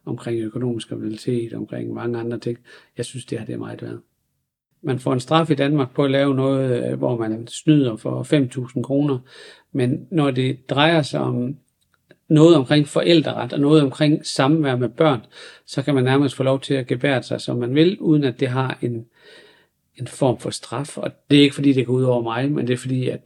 omkring 0.06 0.40
økonomisk 0.40 0.88
kriminalitet, 0.88 1.54
omkring 1.54 1.94
mange 1.94 2.20
andre 2.20 2.40
ting. 2.40 2.58
Jeg 2.98 3.06
synes, 3.06 3.26
det 3.26 3.40
her 3.40 3.46
det 3.46 3.54
er 3.54 3.60
meget 3.60 3.82
værre. 3.82 4.00
Man 4.82 5.00
får 5.00 5.14
en 5.14 5.20
straf 5.20 5.50
i 5.50 5.56
Danmark 5.56 5.96
på 5.96 6.04
at 6.04 6.12
lave 6.12 6.36
noget, 6.36 6.92
øh, 6.92 6.98
hvor 6.98 7.18
man 7.18 7.48
snyder 7.48 7.96
for 7.96 8.24
5.000 8.78 8.82
kroner, 8.82 9.20
men 9.72 10.08
når 10.12 10.32
det 10.32 10.70
drejer 10.70 11.02
sig 11.02 11.20
om 11.20 11.56
noget 12.28 12.56
omkring 12.56 12.88
forældreret 12.88 13.54
og 13.54 13.60
noget 13.60 13.82
omkring 13.82 14.26
samvær 14.26 14.76
med 14.76 14.90
børn, 14.90 15.22
så 15.66 15.82
kan 15.82 15.96
man 15.96 16.04
nærmest 16.04 16.36
få 16.36 16.44
lov 16.44 16.60
til 16.60 16.74
at 16.74 16.88
gebære 16.88 17.24
sig, 17.24 17.42
som 17.42 17.58
man 17.58 17.76
vil, 17.76 18.00
uden 18.00 18.24
at 18.24 18.40
det 18.40 18.48
har 18.48 18.78
en, 18.82 19.06
en 19.96 20.08
form 20.08 20.40
for 20.40 20.50
straf. 20.50 20.98
Og 20.98 21.12
det 21.30 21.38
er 21.38 21.44
ikke 21.44 21.56
fordi, 21.56 21.74
det 21.74 21.86
går 21.86 21.94
ud 21.94 22.04
over 22.04 22.22
mig, 22.22 22.52
men 22.52 22.68
det 22.68 22.74
er 22.74 22.78
fordi, 22.78 23.10
at 23.10 23.22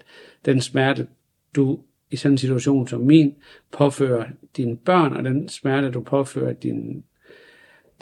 den 0.45 0.61
smerte, 0.61 1.07
du 1.55 1.79
i 2.11 2.15
sådan 2.15 2.33
en 2.33 2.37
situation 2.37 2.87
som 2.87 3.01
min, 3.01 3.35
påfører 3.71 4.25
dine 4.57 4.77
børn, 4.77 5.13
og 5.13 5.23
den 5.23 5.49
smerte, 5.49 5.91
du 5.91 6.01
påfører 6.01 6.53
din, 6.53 7.03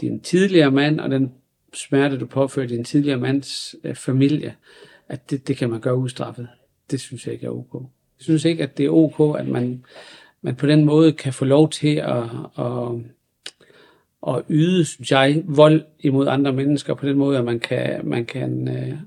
din 0.02 0.20
tidligere 0.20 0.72
mand, 0.72 1.00
og 1.00 1.12
den 1.12 1.32
smerte, 1.74 2.18
du 2.18 2.26
påfører 2.26 2.68
din 2.68 2.84
tidligere 2.84 3.18
mands 3.18 3.76
øh, 3.84 3.96
familie, 3.96 4.56
at 5.08 5.30
det, 5.30 5.48
det 5.48 5.58
kan 5.58 5.70
man 5.70 5.80
gøre 5.80 5.96
ustraffet. 5.96 6.48
Det 6.92 7.00
synes 7.00 7.26
jeg 7.26 7.34
ikke 7.34 7.46
er 7.46 7.52
ok. 7.52 7.74
Jeg 8.20 8.24
synes 8.24 8.46
ikke, 8.46 8.64
at 8.64 8.78
det 8.78 8.86
er 8.86 8.90
ok, 8.90 9.40
at 9.40 9.48
man, 9.48 9.84
man 10.42 10.56
på 10.56 10.68
den 10.68 10.86
måde 10.86 11.14
kan 11.14 11.34
få 11.34 11.46
lov 11.46 11.70
til 11.70 11.96
at, 11.96 12.24
at, 12.60 12.92
at 14.28 14.44
yde, 14.50 14.86
synes 14.86 15.12
jeg, 15.12 15.44
vold 15.46 15.86
imod 16.00 16.28
andre 16.28 16.54
mennesker 16.54 16.94
på 16.94 17.08
den 17.08 17.18
måde, 17.18 17.38
at 17.38 17.46
man 17.46 17.60
kan, 17.60 18.08
man 18.08 18.26
kan 18.26 18.68
øh, 18.68 18.98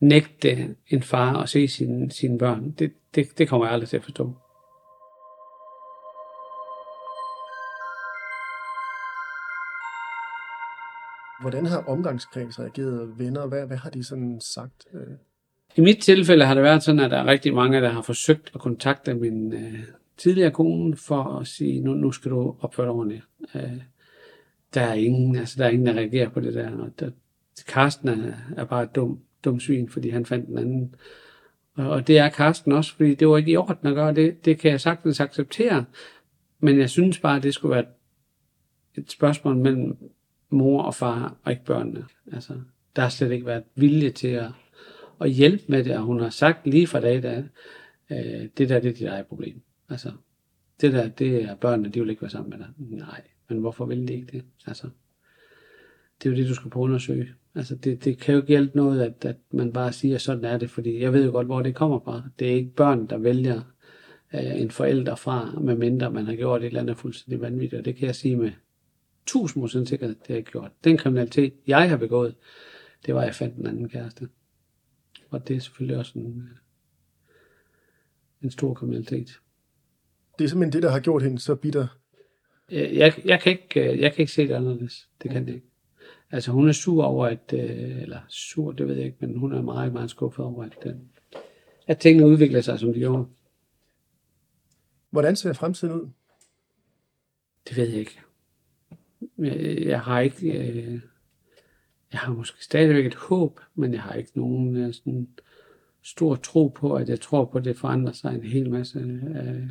nægte 0.00 0.76
en 0.88 1.02
far 1.02 1.42
at 1.42 1.48
se 1.48 1.68
sine, 1.68 2.10
sine 2.10 2.38
børn. 2.38 2.70
Det, 2.70 2.92
det, 3.14 3.38
det 3.38 3.48
kommer 3.48 3.66
jeg 3.66 3.72
aldrig 3.72 3.88
til 3.88 3.96
at 3.96 4.04
forstå. 4.04 4.32
Hvordan 11.40 11.66
har 11.66 11.84
omgangskreds 11.88 12.60
reageret, 12.60 13.18
venner? 13.18 13.46
Hvad, 13.46 13.66
hvad 13.66 13.76
har 13.76 13.90
de 13.90 14.04
sådan 14.04 14.40
sagt? 14.40 14.86
Øh, 14.94 15.16
I 15.76 15.80
mit 15.80 16.02
tilfælde 16.02 16.44
har 16.44 16.54
det 16.54 16.62
været 16.62 16.82
sådan, 16.82 17.00
at 17.00 17.10
der 17.10 17.16
er 17.16 17.26
rigtig 17.26 17.54
mange, 17.54 17.80
der 17.80 17.88
har 17.88 18.02
forsøgt 18.02 18.50
at 18.54 18.60
kontakte 18.60 19.14
min 19.14 19.52
øh, 19.52 19.84
tidligere 20.18 20.50
konen 20.50 20.96
for 20.96 21.24
at 21.24 21.46
sige, 21.46 21.80
nu, 21.80 21.94
nu 21.94 22.12
skal 22.12 22.30
du 22.30 22.56
opføre 22.60 22.86
dig 22.86 22.94
ordentligt. 22.94 23.22
Øh, 23.54 23.80
der 24.74 24.80
er 24.80 24.94
ingen, 24.94 25.36
altså 25.36 25.54
der 25.58 25.64
er 25.64 25.70
ingen, 25.70 25.86
der 25.86 25.94
reagerer 25.94 26.28
på 26.28 26.40
det 26.40 26.54
der. 26.54 26.70
Og 26.78 26.90
der 27.00 27.10
Karsten 27.66 28.08
er, 28.08 28.32
er 28.56 28.64
bare 28.64 28.82
et 28.82 28.94
dum, 28.94 29.20
dum 29.44 29.60
svin, 29.60 29.88
fordi 29.88 30.08
han 30.08 30.26
fandt 30.26 30.46
den 30.46 30.58
anden. 30.58 30.94
Og, 31.74 31.90
og 31.90 32.06
det 32.06 32.18
er 32.18 32.28
Karsten 32.28 32.72
også, 32.72 32.94
fordi 32.94 33.14
det 33.14 33.28
var 33.28 33.36
ikke 33.36 33.50
i 33.50 33.56
orden 33.56 33.88
at 33.88 33.94
gøre 33.94 34.14
det. 34.14 34.44
Det 34.44 34.58
kan 34.58 34.70
jeg 34.70 34.80
sagtens 34.80 35.20
acceptere. 35.20 35.84
Men 36.60 36.78
jeg 36.78 36.90
synes 36.90 37.18
bare, 37.18 37.36
at 37.36 37.42
det 37.42 37.54
skulle 37.54 37.74
være 37.74 37.84
et 38.94 39.10
spørgsmål 39.10 39.56
mellem 39.56 39.96
mor 40.50 40.82
og 40.82 40.94
far, 40.94 41.36
og 41.44 41.52
ikke 41.52 41.64
børnene. 41.64 42.04
Altså, 42.32 42.52
der 42.96 43.02
har 43.02 43.08
slet 43.08 43.32
ikke 43.32 43.46
været 43.46 43.64
vilje 43.74 44.10
til 44.10 44.28
at, 44.28 44.50
at 45.20 45.30
hjælpe 45.30 45.64
med 45.68 45.84
det, 45.84 45.96
og 45.96 46.02
hun 46.02 46.20
har 46.20 46.30
sagt 46.30 46.66
lige 46.66 46.86
fra 46.86 47.00
dag 47.00 47.22
da, 47.22 47.44
øh, 48.10 48.48
det 48.58 48.68
der, 48.68 48.80
det 48.80 48.88
er 48.88 48.92
dit 48.92 49.02
eget 49.02 49.26
problem. 49.26 49.62
Altså, 49.88 50.12
det 50.80 50.92
der, 50.92 51.08
det 51.08 51.42
er 51.42 51.54
børnene, 51.54 51.88
de 51.88 52.00
vil 52.00 52.10
ikke 52.10 52.22
være 52.22 52.30
sammen 52.30 52.50
med 52.50 52.58
dig. 52.58 52.68
Nej, 52.78 53.22
men 53.48 53.58
hvorfor 53.58 53.86
vil 53.86 54.08
de 54.08 54.14
ikke 54.14 54.26
det? 54.32 54.44
Altså, 54.66 54.88
det 56.18 56.28
er 56.28 56.30
jo 56.30 56.36
det, 56.36 56.48
du 56.48 56.54
skal 56.54 56.70
prøve 56.70 56.84
at 56.84 56.88
undersøge. 56.88 57.28
Altså, 57.54 57.74
det, 57.74 58.04
det 58.04 58.18
kan 58.18 58.34
jo 58.34 58.40
ikke 58.40 58.48
hjælpe 58.48 58.76
noget, 58.76 59.02
at, 59.02 59.24
at 59.24 59.36
man 59.50 59.72
bare 59.72 59.92
siger, 59.92 60.14
at 60.14 60.20
sådan 60.20 60.44
er 60.44 60.58
det, 60.58 60.70
fordi 60.70 61.00
jeg 61.00 61.12
ved 61.12 61.24
jo 61.24 61.30
godt, 61.30 61.46
hvor 61.46 61.62
det 61.62 61.74
kommer 61.74 62.00
fra. 62.00 62.22
Det 62.38 62.48
er 62.50 62.54
ikke 62.54 62.74
børn, 62.74 63.06
der 63.06 63.18
vælger 63.18 63.62
øh, 64.34 64.60
en 64.60 64.70
forælder 64.70 65.14
fra, 65.14 65.58
medmindre 65.60 66.10
man 66.10 66.26
har 66.26 66.34
gjort 66.34 66.62
et 66.62 66.66
eller 66.66 66.80
andet 66.80 66.96
fuldstændig 66.96 67.40
vanvittigt, 67.40 67.78
og 67.78 67.84
det 67.84 67.96
kan 67.96 68.06
jeg 68.06 68.14
sige 68.14 68.36
med 68.36 68.52
1000 69.22 69.62
procent 69.62 69.88
sikkerhed, 69.88 70.14
det 70.14 70.26
har 70.26 70.34
jeg 70.34 70.44
gjort. 70.44 70.70
Den 70.84 70.96
kriminalitet, 70.96 71.54
jeg 71.66 71.90
har 71.90 71.96
begået, 71.96 72.34
det 73.06 73.14
var, 73.14 73.20
at 73.20 73.26
jeg 73.26 73.34
fandt 73.34 73.56
en 73.56 73.66
anden 73.66 73.88
kæreste. 73.88 74.28
Og 75.30 75.48
det 75.48 75.56
er 75.56 75.60
selvfølgelig 75.60 75.96
også 75.96 76.18
en, 76.18 76.42
øh, 76.42 76.56
en 78.42 78.50
stor 78.50 78.74
kriminalitet 78.74 79.40
det 80.38 80.44
er 80.44 80.48
simpelthen 80.48 80.72
det, 80.72 80.82
der 80.82 80.90
har 80.90 81.00
gjort 81.00 81.22
hende 81.22 81.38
så 81.38 81.54
bitter. 81.54 81.86
Jeg, 82.70 82.94
jeg, 82.94 83.14
jeg, 83.24 83.40
kan 83.40 83.52
ikke, 83.52 83.92
øh, 83.92 84.00
jeg 84.00 84.12
kan 84.12 84.22
ikke 84.22 84.32
se 84.32 84.48
det 84.48 84.54
anderledes. 84.54 85.08
Det 85.22 85.30
kan 85.30 85.46
det 85.46 85.54
ikke. 85.54 85.66
Altså 86.30 86.52
hun 86.52 86.68
er 86.68 86.72
sur 86.72 87.04
over, 87.04 87.26
at, 87.26 87.52
øh, 87.52 88.02
eller 88.02 88.20
sur, 88.28 88.72
det 88.72 88.88
ved 88.88 88.96
jeg 88.96 89.06
ikke, 89.06 89.16
men 89.20 89.38
hun 89.38 89.52
er 89.52 89.62
meget, 89.62 89.92
meget 89.92 90.10
skuffet 90.10 90.44
over, 90.44 90.64
at, 90.64 90.78
øh, 90.86 90.94
at 91.86 91.98
tingene 91.98 92.26
udvikler 92.26 92.60
sig, 92.60 92.78
som 92.78 92.92
de 92.92 92.98
gjorde. 92.98 93.26
Hvordan 95.10 95.36
ser 95.36 95.52
fremtiden 95.52 95.94
ud? 95.94 96.08
Det 97.68 97.76
ved 97.76 97.88
jeg 97.88 97.98
ikke. 97.98 98.20
Jeg, 99.38 99.86
jeg 99.86 100.00
har 100.00 100.20
ikke... 100.20 100.52
Øh, 100.52 101.00
jeg 102.12 102.20
har 102.20 102.32
måske 102.32 102.64
stadigvæk 102.64 103.06
et 103.06 103.14
håb, 103.14 103.60
men 103.74 103.92
jeg 103.92 104.02
har 104.02 104.14
ikke 104.14 104.30
nogen 104.34 104.76
øh, 104.76 104.94
sådan 104.94 105.28
stor 106.02 106.34
tro 106.36 106.68
på, 106.68 106.94
at 106.94 107.08
jeg 107.08 107.20
tror 107.20 107.44
på, 107.44 107.58
at 107.58 107.64
det 107.64 107.76
forandrer 107.76 108.12
sig 108.12 108.34
en 108.34 108.42
hel 108.42 108.70
masse. 108.70 108.98
Øh, 108.98 109.70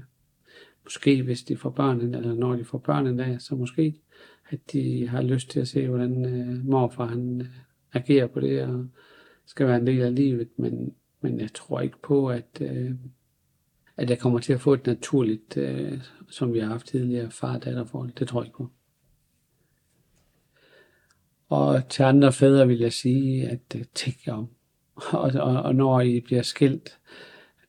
måske 0.88 1.23
hvis 1.23 1.43
de 1.43 1.58
får 1.58 1.69
børn, 1.69 2.02
eller 2.02 2.34
når 2.34 2.56
de 2.56 2.63
får 2.63 2.78
børn 2.78 3.08
en 3.08 3.17
dag, 3.17 3.41
så 3.41 3.56
måske, 3.56 3.95
at 4.50 4.60
de 4.71 5.08
har 5.08 5.21
lyst 5.21 5.50
til 5.50 5.60
at 5.60 5.67
se, 5.67 5.88
hvordan 5.88 6.26
øh, 6.26 6.65
morfar 6.65 7.06
han 7.06 7.41
øh, 7.41 7.47
agerer 7.93 8.28
på 8.28 8.39
det, 8.39 8.62
og 8.62 8.86
skal 9.45 9.67
være 9.67 9.78
en 9.78 9.88
del 9.88 10.02
af 10.02 10.15
livet, 10.15 10.50
men, 10.58 10.93
men 11.21 11.39
jeg 11.39 11.54
tror 11.54 11.82
ikke 11.82 12.02
på, 12.04 12.30
at, 12.30 12.62
øh, 12.62 12.91
at 13.97 14.10
jeg 14.10 14.19
kommer 14.19 14.39
til 14.39 14.54
at 14.54 14.62
få 14.62 14.73
et 14.73 14.86
naturligt, 14.86 15.58
øh, 15.58 16.02
som 16.30 16.54
vi 16.54 16.60
har 16.60 16.67
haft 16.67 16.88
tidligere, 16.88 17.32
far-datter-forhold. 17.32 18.12
Det 18.19 18.28
tror 18.28 18.41
jeg 18.41 18.47
ikke 18.47 18.58
på. 18.58 18.69
Og 21.50 21.89
til 21.89 22.04
andre 22.04 22.34
fædre 22.34 22.67
vil 22.67 22.80
jeg 22.80 22.93
sige, 22.93 23.50
at 23.50 23.76
øh, 23.76 23.84
tænk 23.95 24.28
jer 24.28 24.34
om. 24.34 24.47
Og, 25.13 25.32
og, 25.36 25.62
og 25.62 25.76
når 25.76 26.02
I 26.02 26.19
bliver 26.19 26.41
skilt, 26.41 27.00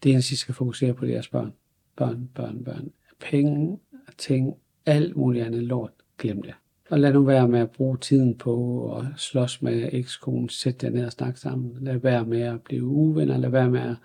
det 0.03 0.13
eneste, 0.13 0.33
I 0.33 0.37
skal 0.37 0.55
fokusere 0.55 0.95
på, 0.95 1.05
det 1.05 1.11
er 1.11 1.15
jeres 1.15 1.29
børn. 1.29 1.53
Børn, 1.97 2.31
børn, 2.35 2.65
børn. 2.65 2.93
Penge, 3.21 3.79
ting, 4.19 4.55
alt 4.87 5.17
muligt 5.17 5.45
andet 5.45 5.63
lort, 5.63 5.91
glem 6.19 6.43
det. 6.43 6.55
Og 6.91 6.99
lad 6.99 7.13
nu 7.13 7.25
være 7.25 7.49
med 7.49 7.61
at 7.61 7.71
bruge 7.71 7.99
tiden 7.99 8.39
på 8.39 8.87
at 8.97 9.05
slås 9.17 9.63
med 9.63 9.89
ekskonen, 9.93 10.49
sætte 10.49 10.87
jer 10.87 10.93
ned 10.93 11.07
og 11.07 11.13
snakke 11.13 11.41
sammen. 11.41 11.77
Lad 11.81 11.97
være 11.97 12.25
med 12.25 12.41
at 12.41 12.63
blive 12.63 12.85
uvenner, 12.85 13.37
lad 13.37 13.51
være 13.51 13.71
med 13.71 13.81
at, 13.81 13.97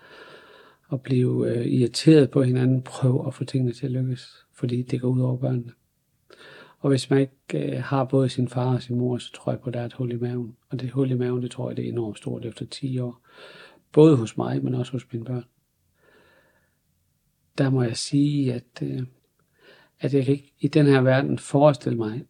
at 0.92 1.02
blive 1.02 1.48
øh, 1.48 1.66
irriteret 1.66 2.30
på 2.30 2.42
hinanden. 2.42 2.82
Prøv 2.82 3.26
at 3.26 3.34
få 3.34 3.44
tingene 3.44 3.72
til 3.72 3.86
at 3.86 3.92
lykkes, 3.92 4.46
fordi 4.52 4.82
det 4.82 5.00
går 5.00 5.08
ud 5.08 5.20
over 5.20 5.36
børnene. 5.36 5.72
Og 6.78 6.88
hvis 6.90 7.10
man 7.10 7.20
ikke 7.20 7.76
øh, 7.76 7.82
har 7.82 8.04
både 8.04 8.28
sin 8.28 8.48
far 8.48 8.74
og 8.74 8.82
sin 8.82 8.98
mor, 8.98 9.18
så 9.18 9.32
tror 9.32 9.52
jeg 9.52 9.60
på, 9.60 9.70
at 9.70 9.74
der 9.74 9.80
er 9.80 9.84
et 9.84 9.92
hul 9.92 10.12
i 10.12 10.16
maven. 10.16 10.56
Og 10.70 10.80
det 10.80 10.90
hul 10.90 11.10
i 11.10 11.14
maven, 11.14 11.42
det 11.42 11.50
tror 11.50 11.70
jeg, 11.70 11.76
det 11.76 11.84
er 11.84 11.92
enormt 11.92 12.18
stort 12.18 12.44
efter 12.44 12.66
10 12.66 12.98
år. 12.98 13.20
Både 13.92 14.16
hos 14.16 14.36
mig, 14.36 14.64
men 14.64 14.74
også 14.74 14.92
hos 14.92 15.06
mine 15.12 15.24
børn. 15.24 15.44
Der 17.58 17.70
må 17.70 17.82
jeg 17.82 17.96
sige, 17.96 18.54
at, 18.54 18.82
øh, 18.82 19.02
at 20.00 20.14
jeg 20.14 20.24
kan 20.24 20.32
ikke 20.32 20.52
i 20.60 20.68
den 20.68 20.86
her 20.86 21.00
verden 21.00 21.38
forestille 21.38 21.98
mig 21.98 22.24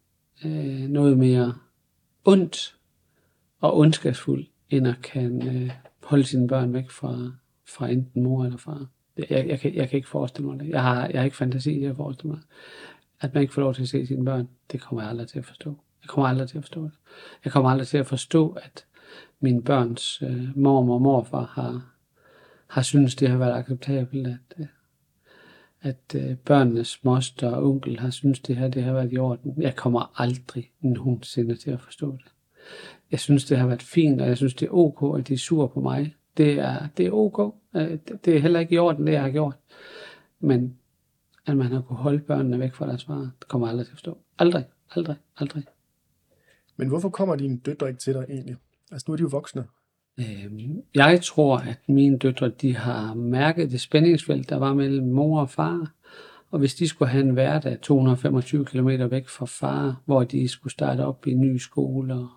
øh, 0.45 0.89
noget 0.89 1.17
mere 1.17 1.55
ondt 2.25 2.75
og 3.59 3.77
ondskabsfuldt, 3.77 4.49
end 4.69 4.87
at 4.87 5.01
kan 5.03 5.47
øh, 5.47 5.71
holde 6.03 6.23
sine 6.23 6.47
børn 6.47 6.73
væk 6.73 6.89
fra, 6.89 7.31
fra 7.67 7.89
enten 7.89 8.23
mor 8.23 8.45
eller 8.45 8.57
far. 8.57 8.87
Jeg, 9.29 9.47
jeg, 9.47 9.59
kan, 9.59 9.75
jeg 9.75 9.89
kan 9.89 9.97
ikke 9.97 10.09
forestille 10.09 10.47
mig 10.49 10.59
det. 10.59 10.69
Jeg 10.69 10.83
har, 10.83 11.07
jeg 11.07 11.19
har 11.19 11.25
ikke 11.25 11.37
fantasi 11.37 11.79
til 11.79 11.85
at 11.85 11.95
forestille 11.95 12.31
mig. 12.31 12.41
at 13.19 13.33
man 13.33 13.41
ikke 13.41 13.53
får 13.53 13.61
lov 13.61 13.73
til 13.73 13.81
at 13.81 13.89
se 13.89 14.05
sine 14.07 14.25
børn, 14.25 14.47
det 14.71 14.81
kommer 14.81 15.01
jeg 15.01 15.09
aldrig 15.09 15.27
til 15.27 15.39
at 15.39 15.45
forstå. 15.45 15.69
Jeg 16.01 16.09
kommer 16.09 16.27
aldrig 16.27 16.49
til 16.49 16.57
at 16.57 16.63
forstå 16.63 16.83
det. 16.83 16.91
Jeg 17.43 17.51
kommer 17.53 17.69
aldrig 17.69 17.87
til 17.87 17.97
at 17.97 18.07
forstå, 18.07 18.49
at 18.49 18.85
mine 19.39 19.61
børns 19.63 20.21
øh, 20.21 20.57
mormor 20.57 20.93
og 20.93 21.01
morfar 21.01 21.51
har, 21.53 21.91
har 22.67 22.81
synes 22.81 23.15
det 23.15 23.29
har 23.29 23.37
været 23.37 23.53
acceptabelt, 23.53 24.27
at, 24.27 24.59
øh, 24.59 24.65
at 25.85 26.15
øh, 26.15 26.37
børnenes 26.37 27.03
moster 27.03 27.49
og 27.49 27.69
onkel 27.69 27.99
har 27.99 28.09
synes 28.09 28.39
det 28.39 28.55
her 28.55 28.67
det 28.67 28.83
har 28.83 28.93
været 28.93 29.13
i 29.13 29.17
orden. 29.17 29.61
Jeg 29.61 29.75
kommer 29.75 30.21
aldrig 30.21 30.71
nogensinde 30.81 31.55
til 31.55 31.71
at 31.71 31.81
forstå 31.81 32.11
det. 32.11 32.31
Jeg 33.11 33.19
synes, 33.19 33.45
det 33.45 33.57
har 33.57 33.67
været 33.67 33.81
fint, 33.81 34.21
og 34.21 34.27
jeg 34.27 34.37
synes, 34.37 34.53
det 34.53 34.65
er 34.65 34.73
ok, 34.73 35.19
at 35.19 35.27
de 35.27 35.33
er 35.33 35.37
sur 35.37 35.67
på 35.67 35.79
mig. 35.79 36.15
Det 36.37 36.59
er, 36.59 36.87
det 36.97 37.05
er 37.05 37.11
ok. 37.11 37.55
Øh, 37.75 37.97
det 38.25 38.35
er 38.35 38.39
heller 38.39 38.59
ikke 38.59 38.75
i 38.75 38.77
orden, 38.77 39.07
det 39.07 39.13
jeg 39.13 39.21
har 39.21 39.29
gjort. 39.29 39.55
Men 40.39 40.77
at 41.45 41.57
man 41.57 41.71
har 41.71 41.81
kunne 41.81 41.97
holde 41.97 42.19
børnene 42.19 42.59
væk 42.59 42.73
fra 42.73 42.87
deres 42.87 43.05
far, 43.05 43.31
det 43.39 43.47
kommer 43.47 43.67
jeg 43.67 43.71
aldrig 43.71 43.85
til 43.85 43.91
at 43.91 43.95
forstå. 43.95 44.17
Aldrig, 44.39 44.65
aldrig, 44.95 45.15
aldrig. 45.37 45.63
Men 46.77 46.87
hvorfor 46.87 47.09
kommer 47.09 47.35
dine 47.35 47.57
døtre 47.57 47.87
ikke 47.87 47.99
til 47.99 48.13
dig 48.13 48.25
egentlig? 48.29 48.55
Altså 48.91 49.05
nu 49.07 49.13
er 49.13 49.17
de 49.17 49.21
jo 49.21 49.29
voksne. 49.31 49.65
Øhm, 50.19 50.81
jeg 50.95 51.21
tror, 51.23 51.57
at 51.57 51.79
mine 51.87 52.17
døtre, 52.17 52.49
de 52.49 52.75
har 52.75 53.13
mærket 53.13 53.71
det 53.71 53.81
spændingsfelt, 53.81 54.49
der 54.49 54.57
var 54.57 54.73
mellem 54.73 55.07
mor 55.07 55.41
og 55.41 55.49
far. 55.49 55.91
Og 56.51 56.59
hvis 56.59 56.75
de 56.75 56.87
skulle 56.87 57.09
have 57.09 57.23
en 57.23 57.29
hverdag 57.29 57.81
225 57.81 58.65
km 58.65 58.89
væk 59.09 59.27
fra 59.27 59.45
far, 59.45 60.01
hvor 60.05 60.23
de 60.23 60.47
skulle 60.47 60.73
starte 60.73 61.05
op 61.05 61.27
i 61.27 61.33
ny 61.33 61.57
skole 61.57 62.13
og 62.13 62.29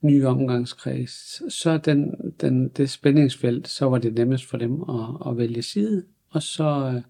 ny 0.00 0.24
omgangskreds, 0.24 1.52
så 1.54 1.78
den, 1.78 2.14
den, 2.40 2.68
det 2.68 2.90
spændingsfelt, 2.90 3.68
så 3.68 3.88
var 3.88 3.98
det 3.98 4.14
nemmest 4.14 4.44
for 4.44 4.56
dem 4.56 4.82
at, 4.82 5.30
at 5.30 5.38
vælge 5.38 5.62
side. 5.62 6.04
Og 6.30 6.42
så 6.42 6.92
øh, 6.94 7.02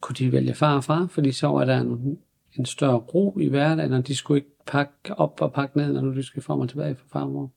kunne 0.00 0.16
de 0.18 0.32
vælge 0.32 0.54
far 0.54 0.76
og 0.76 0.84
far, 0.84 1.06
fordi 1.06 1.32
så 1.32 1.46
var 1.46 1.64
der 1.64 1.80
en, 1.80 2.18
en 2.54 2.66
større 2.66 2.96
ro 2.96 3.38
i 3.40 3.48
hverdagen, 3.48 3.92
og 3.92 4.06
de 4.06 4.16
skulle 4.16 4.38
ikke 4.38 4.56
pakke 4.66 5.14
op 5.16 5.42
og 5.42 5.52
pakke 5.52 5.76
ned, 5.76 5.92
når 5.92 6.00
nu 6.00 6.14
de 6.14 6.22
skal 6.22 6.42
frem 6.42 6.60
og 6.60 6.68
tilbage 6.68 6.94
fra 6.94 7.18
far 7.18 7.24
og 7.24 7.32
mor. 7.32 7.50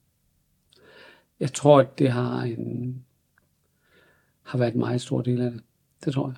Jeg 1.40 1.54
tror, 1.54 1.80
at 1.80 2.00
det 2.00 2.10
har, 2.10 2.42
en, 2.42 3.04
har 4.44 4.58
været 4.58 4.74
en 4.74 4.80
meget 4.80 5.02
stor 5.02 5.22
del 5.22 5.42
af 5.42 5.52
det. 5.52 5.62
Det 6.06 6.14
tror 6.14 6.28
jeg. 6.28 6.36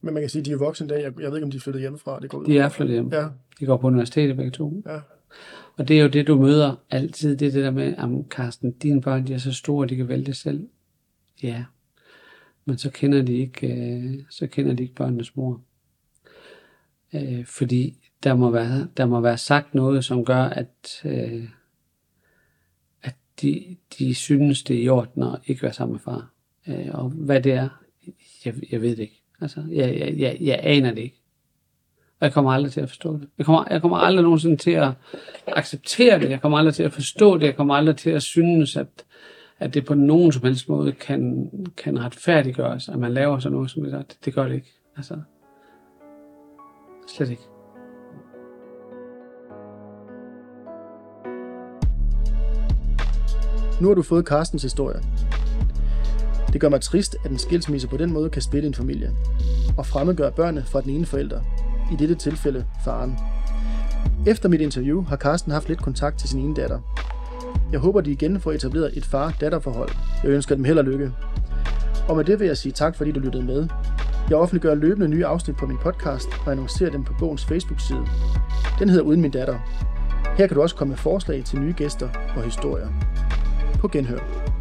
Men 0.00 0.14
man 0.14 0.22
kan 0.22 0.30
sige, 0.30 0.40
at 0.40 0.46
de 0.46 0.52
er 0.52 0.56
voksne 0.56 0.86
i 0.86 0.88
dag. 0.88 1.02
Jeg, 1.02 1.20
jeg 1.20 1.30
ved 1.30 1.36
ikke, 1.36 1.44
om 1.44 1.50
de 1.50 1.56
er 1.56 1.60
flyttet 1.60 1.80
hjemmefra. 1.80 2.20
Det 2.20 2.30
går 2.30 2.38
ud. 2.38 2.46
De 2.46 2.58
er 2.58 2.68
flyttet 2.68 2.94
hjem. 2.94 3.08
Ja, 3.12 3.28
De 3.60 3.66
går 3.66 3.76
på 3.76 3.86
universitetet 3.86 4.36
begge 4.36 4.50
to. 4.50 4.82
ja. 4.86 4.98
Og 5.76 5.88
det 5.88 5.98
er 5.98 6.02
jo 6.02 6.08
det, 6.08 6.26
du 6.26 6.36
møder 6.40 6.76
altid. 6.90 7.36
Det 7.36 7.48
er 7.48 7.52
det 7.52 7.64
der 7.64 7.70
med, 7.70 7.94
at 7.98 8.08
Carsten, 8.30 8.72
dine 8.72 9.00
børn 9.00 9.26
de 9.26 9.34
er 9.34 9.38
så 9.38 9.52
store, 9.52 9.86
de 9.86 9.96
kan 9.96 10.08
vælge 10.08 10.34
selv. 10.34 10.68
Ja. 11.42 11.64
Men 12.64 12.78
så 12.78 12.90
kender 12.90 13.22
de 13.22 13.32
ikke, 13.36 13.66
øh, 13.66 14.22
så 14.30 14.46
kender 14.46 14.74
de 14.74 14.82
ikke 14.82 14.94
børnenes 14.94 15.36
mor. 15.36 15.60
Øh, 17.14 17.46
fordi 17.46 18.10
der 18.22 18.34
må, 18.34 18.50
være, 18.50 18.88
der 18.96 19.06
må 19.06 19.20
være 19.20 19.38
sagt 19.38 19.74
noget, 19.74 20.04
som 20.04 20.24
gør, 20.24 20.42
at, 20.42 21.00
øh, 21.04 21.12
at 21.42 21.48
de, 23.42 23.76
de 23.98 24.14
synes, 24.14 24.62
det 24.62 24.76
er 24.76 24.82
i 24.82 24.88
orden 24.88 25.22
at 25.22 25.38
ikke 25.46 25.62
være 25.62 25.72
sammen 25.72 25.92
med 25.92 26.00
far. 26.00 26.30
Øh, 26.68 26.88
og 26.92 27.08
hvad 27.08 27.40
det 27.40 27.52
er, 27.52 27.68
jeg, 28.44 28.54
jeg 28.72 28.82
ved 28.82 28.90
det 28.90 29.02
ikke. 29.02 29.22
Altså, 29.40 29.62
jeg, 29.70 29.98
jeg, 29.98 30.14
jeg, 30.18 30.36
jeg 30.40 30.60
aner 30.62 30.90
det 30.90 31.02
ikke. 31.02 31.20
Og 32.20 32.24
jeg 32.24 32.32
kommer 32.32 32.52
aldrig 32.52 32.72
til 32.72 32.80
at 32.80 32.88
forstå 32.88 33.12
det. 33.12 33.28
Jeg 33.38 33.46
kommer, 33.46 33.64
jeg 33.70 33.80
kommer 33.80 33.96
aldrig 33.96 34.22
nogensinde 34.22 34.56
til 34.56 34.70
at 34.70 34.92
acceptere 35.46 36.20
det. 36.20 36.30
Jeg 36.30 36.40
kommer 36.40 36.58
aldrig 36.58 36.74
til 36.74 36.82
at 36.82 36.92
forstå 36.92 37.38
det. 37.38 37.46
Jeg 37.46 37.56
kommer 37.56 37.74
aldrig 37.74 37.96
til 37.96 38.10
at 38.10 38.22
synes, 38.22 38.76
at, 38.76 39.04
at 39.58 39.74
det 39.74 39.84
på 39.84 39.94
nogen 39.94 40.32
som 40.32 40.42
helst 40.42 40.68
måde 40.68 40.92
kan, 40.92 41.50
kan 41.76 42.00
retfærdiggøres, 42.00 42.88
at 42.88 42.98
man 42.98 43.14
laver 43.14 43.38
sådan 43.38 43.54
noget 43.54 43.70
som 43.70 43.82
det 43.82 43.92
der. 43.92 44.02
Det, 44.02 44.16
det 44.24 44.34
gør 44.34 44.48
det 44.48 44.54
ikke. 44.54 44.72
Altså, 44.96 45.20
slet 47.08 47.30
ikke. 47.30 47.53
Nu 53.80 53.88
har 53.88 53.94
du 53.94 54.02
fået 54.02 54.26
Carstens 54.26 54.62
historie. 54.62 55.00
Det 56.52 56.60
gør 56.60 56.68
mig 56.68 56.80
trist, 56.80 57.16
at 57.24 57.30
en 57.30 57.38
skilsmisse 57.38 57.88
på 57.88 57.96
den 57.96 58.12
måde 58.12 58.30
kan 58.30 58.42
splitte 58.42 58.68
en 58.68 58.74
familie 58.74 59.10
og 59.76 59.86
fremmedgøre 59.86 60.32
børnene 60.32 60.64
fra 60.66 60.80
den 60.80 60.90
ene 60.90 61.06
forælder, 61.06 61.40
i 61.92 61.96
dette 61.96 62.14
tilfælde 62.14 62.64
faren. 62.84 63.18
Efter 64.26 64.48
mit 64.48 64.60
interview 64.60 65.04
har 65.04 65.16
Carsten 65.16 65.52
haft 65.52 65.68
lidt 65.68 65.82
kontakt 65.82 66.18
til 66.18 66.28
sin 66.28 66.40
ene 66.40 66.54
datter. 66.54 66.80
Jeg 67.72 67.80
håber, 67.80 68.00
de 68.00 68.10
igen 68.10 68.40
får 68.40 68.52
etableret 68.52 68.96
et 68.96 69.04
far-datter-forhold. 69.04 69.90
Jeg 70.22 70.30
ønsker 70.30 70.54
dem 70.54 70.64
held 70.64 70.78
og 70.78 70.84
lykke. 70.84 71.12
Og 72.08 72.16
med 72.16 72.24
det 72.24 72.40
vil 72.40 72.46
jeg 72.46 72.56
sige 72.56 72.72
tak, 72.72 72.96
fordi 72.96 73.12
du 73.12 73.20
lyttede 73.20 73.44
med. 73.44 73.68
Jeg 74.30 74.38
offentliggør 74.38 74.74
løbende 74.74 75.08
nye 75.08 75.26
afsnit 75.26 75.56
på 75.56 75.66
min 75.66 75.78
podcast 75.78 76.28
og 76.46 76.52
annoncerer 76.52 76.90
dem 76.90 77.04
på 77.04 77.14
bogens 77.18 77.44
Facebook-side. 77.44 78.06
Den 78.78 78.88
hedder 78.88 79.04
Uden 79.04 79.20
min 79.20 79.30
datter. 79.30 79.58
Her 80.36 80.46
kan 80.46 80.54
du 80.54 80.62
også 80.62 80.76
komme 80.76 80.90
med 80.90 80.98
forslag 80.98 81.44
til 81.44 81.60
nye 81.60 81.74
gæster 81.76 82.08
og 82.36 82.42
historier. 82.42 82.88
På 83.84 83.88
genhør. 83.88 84.53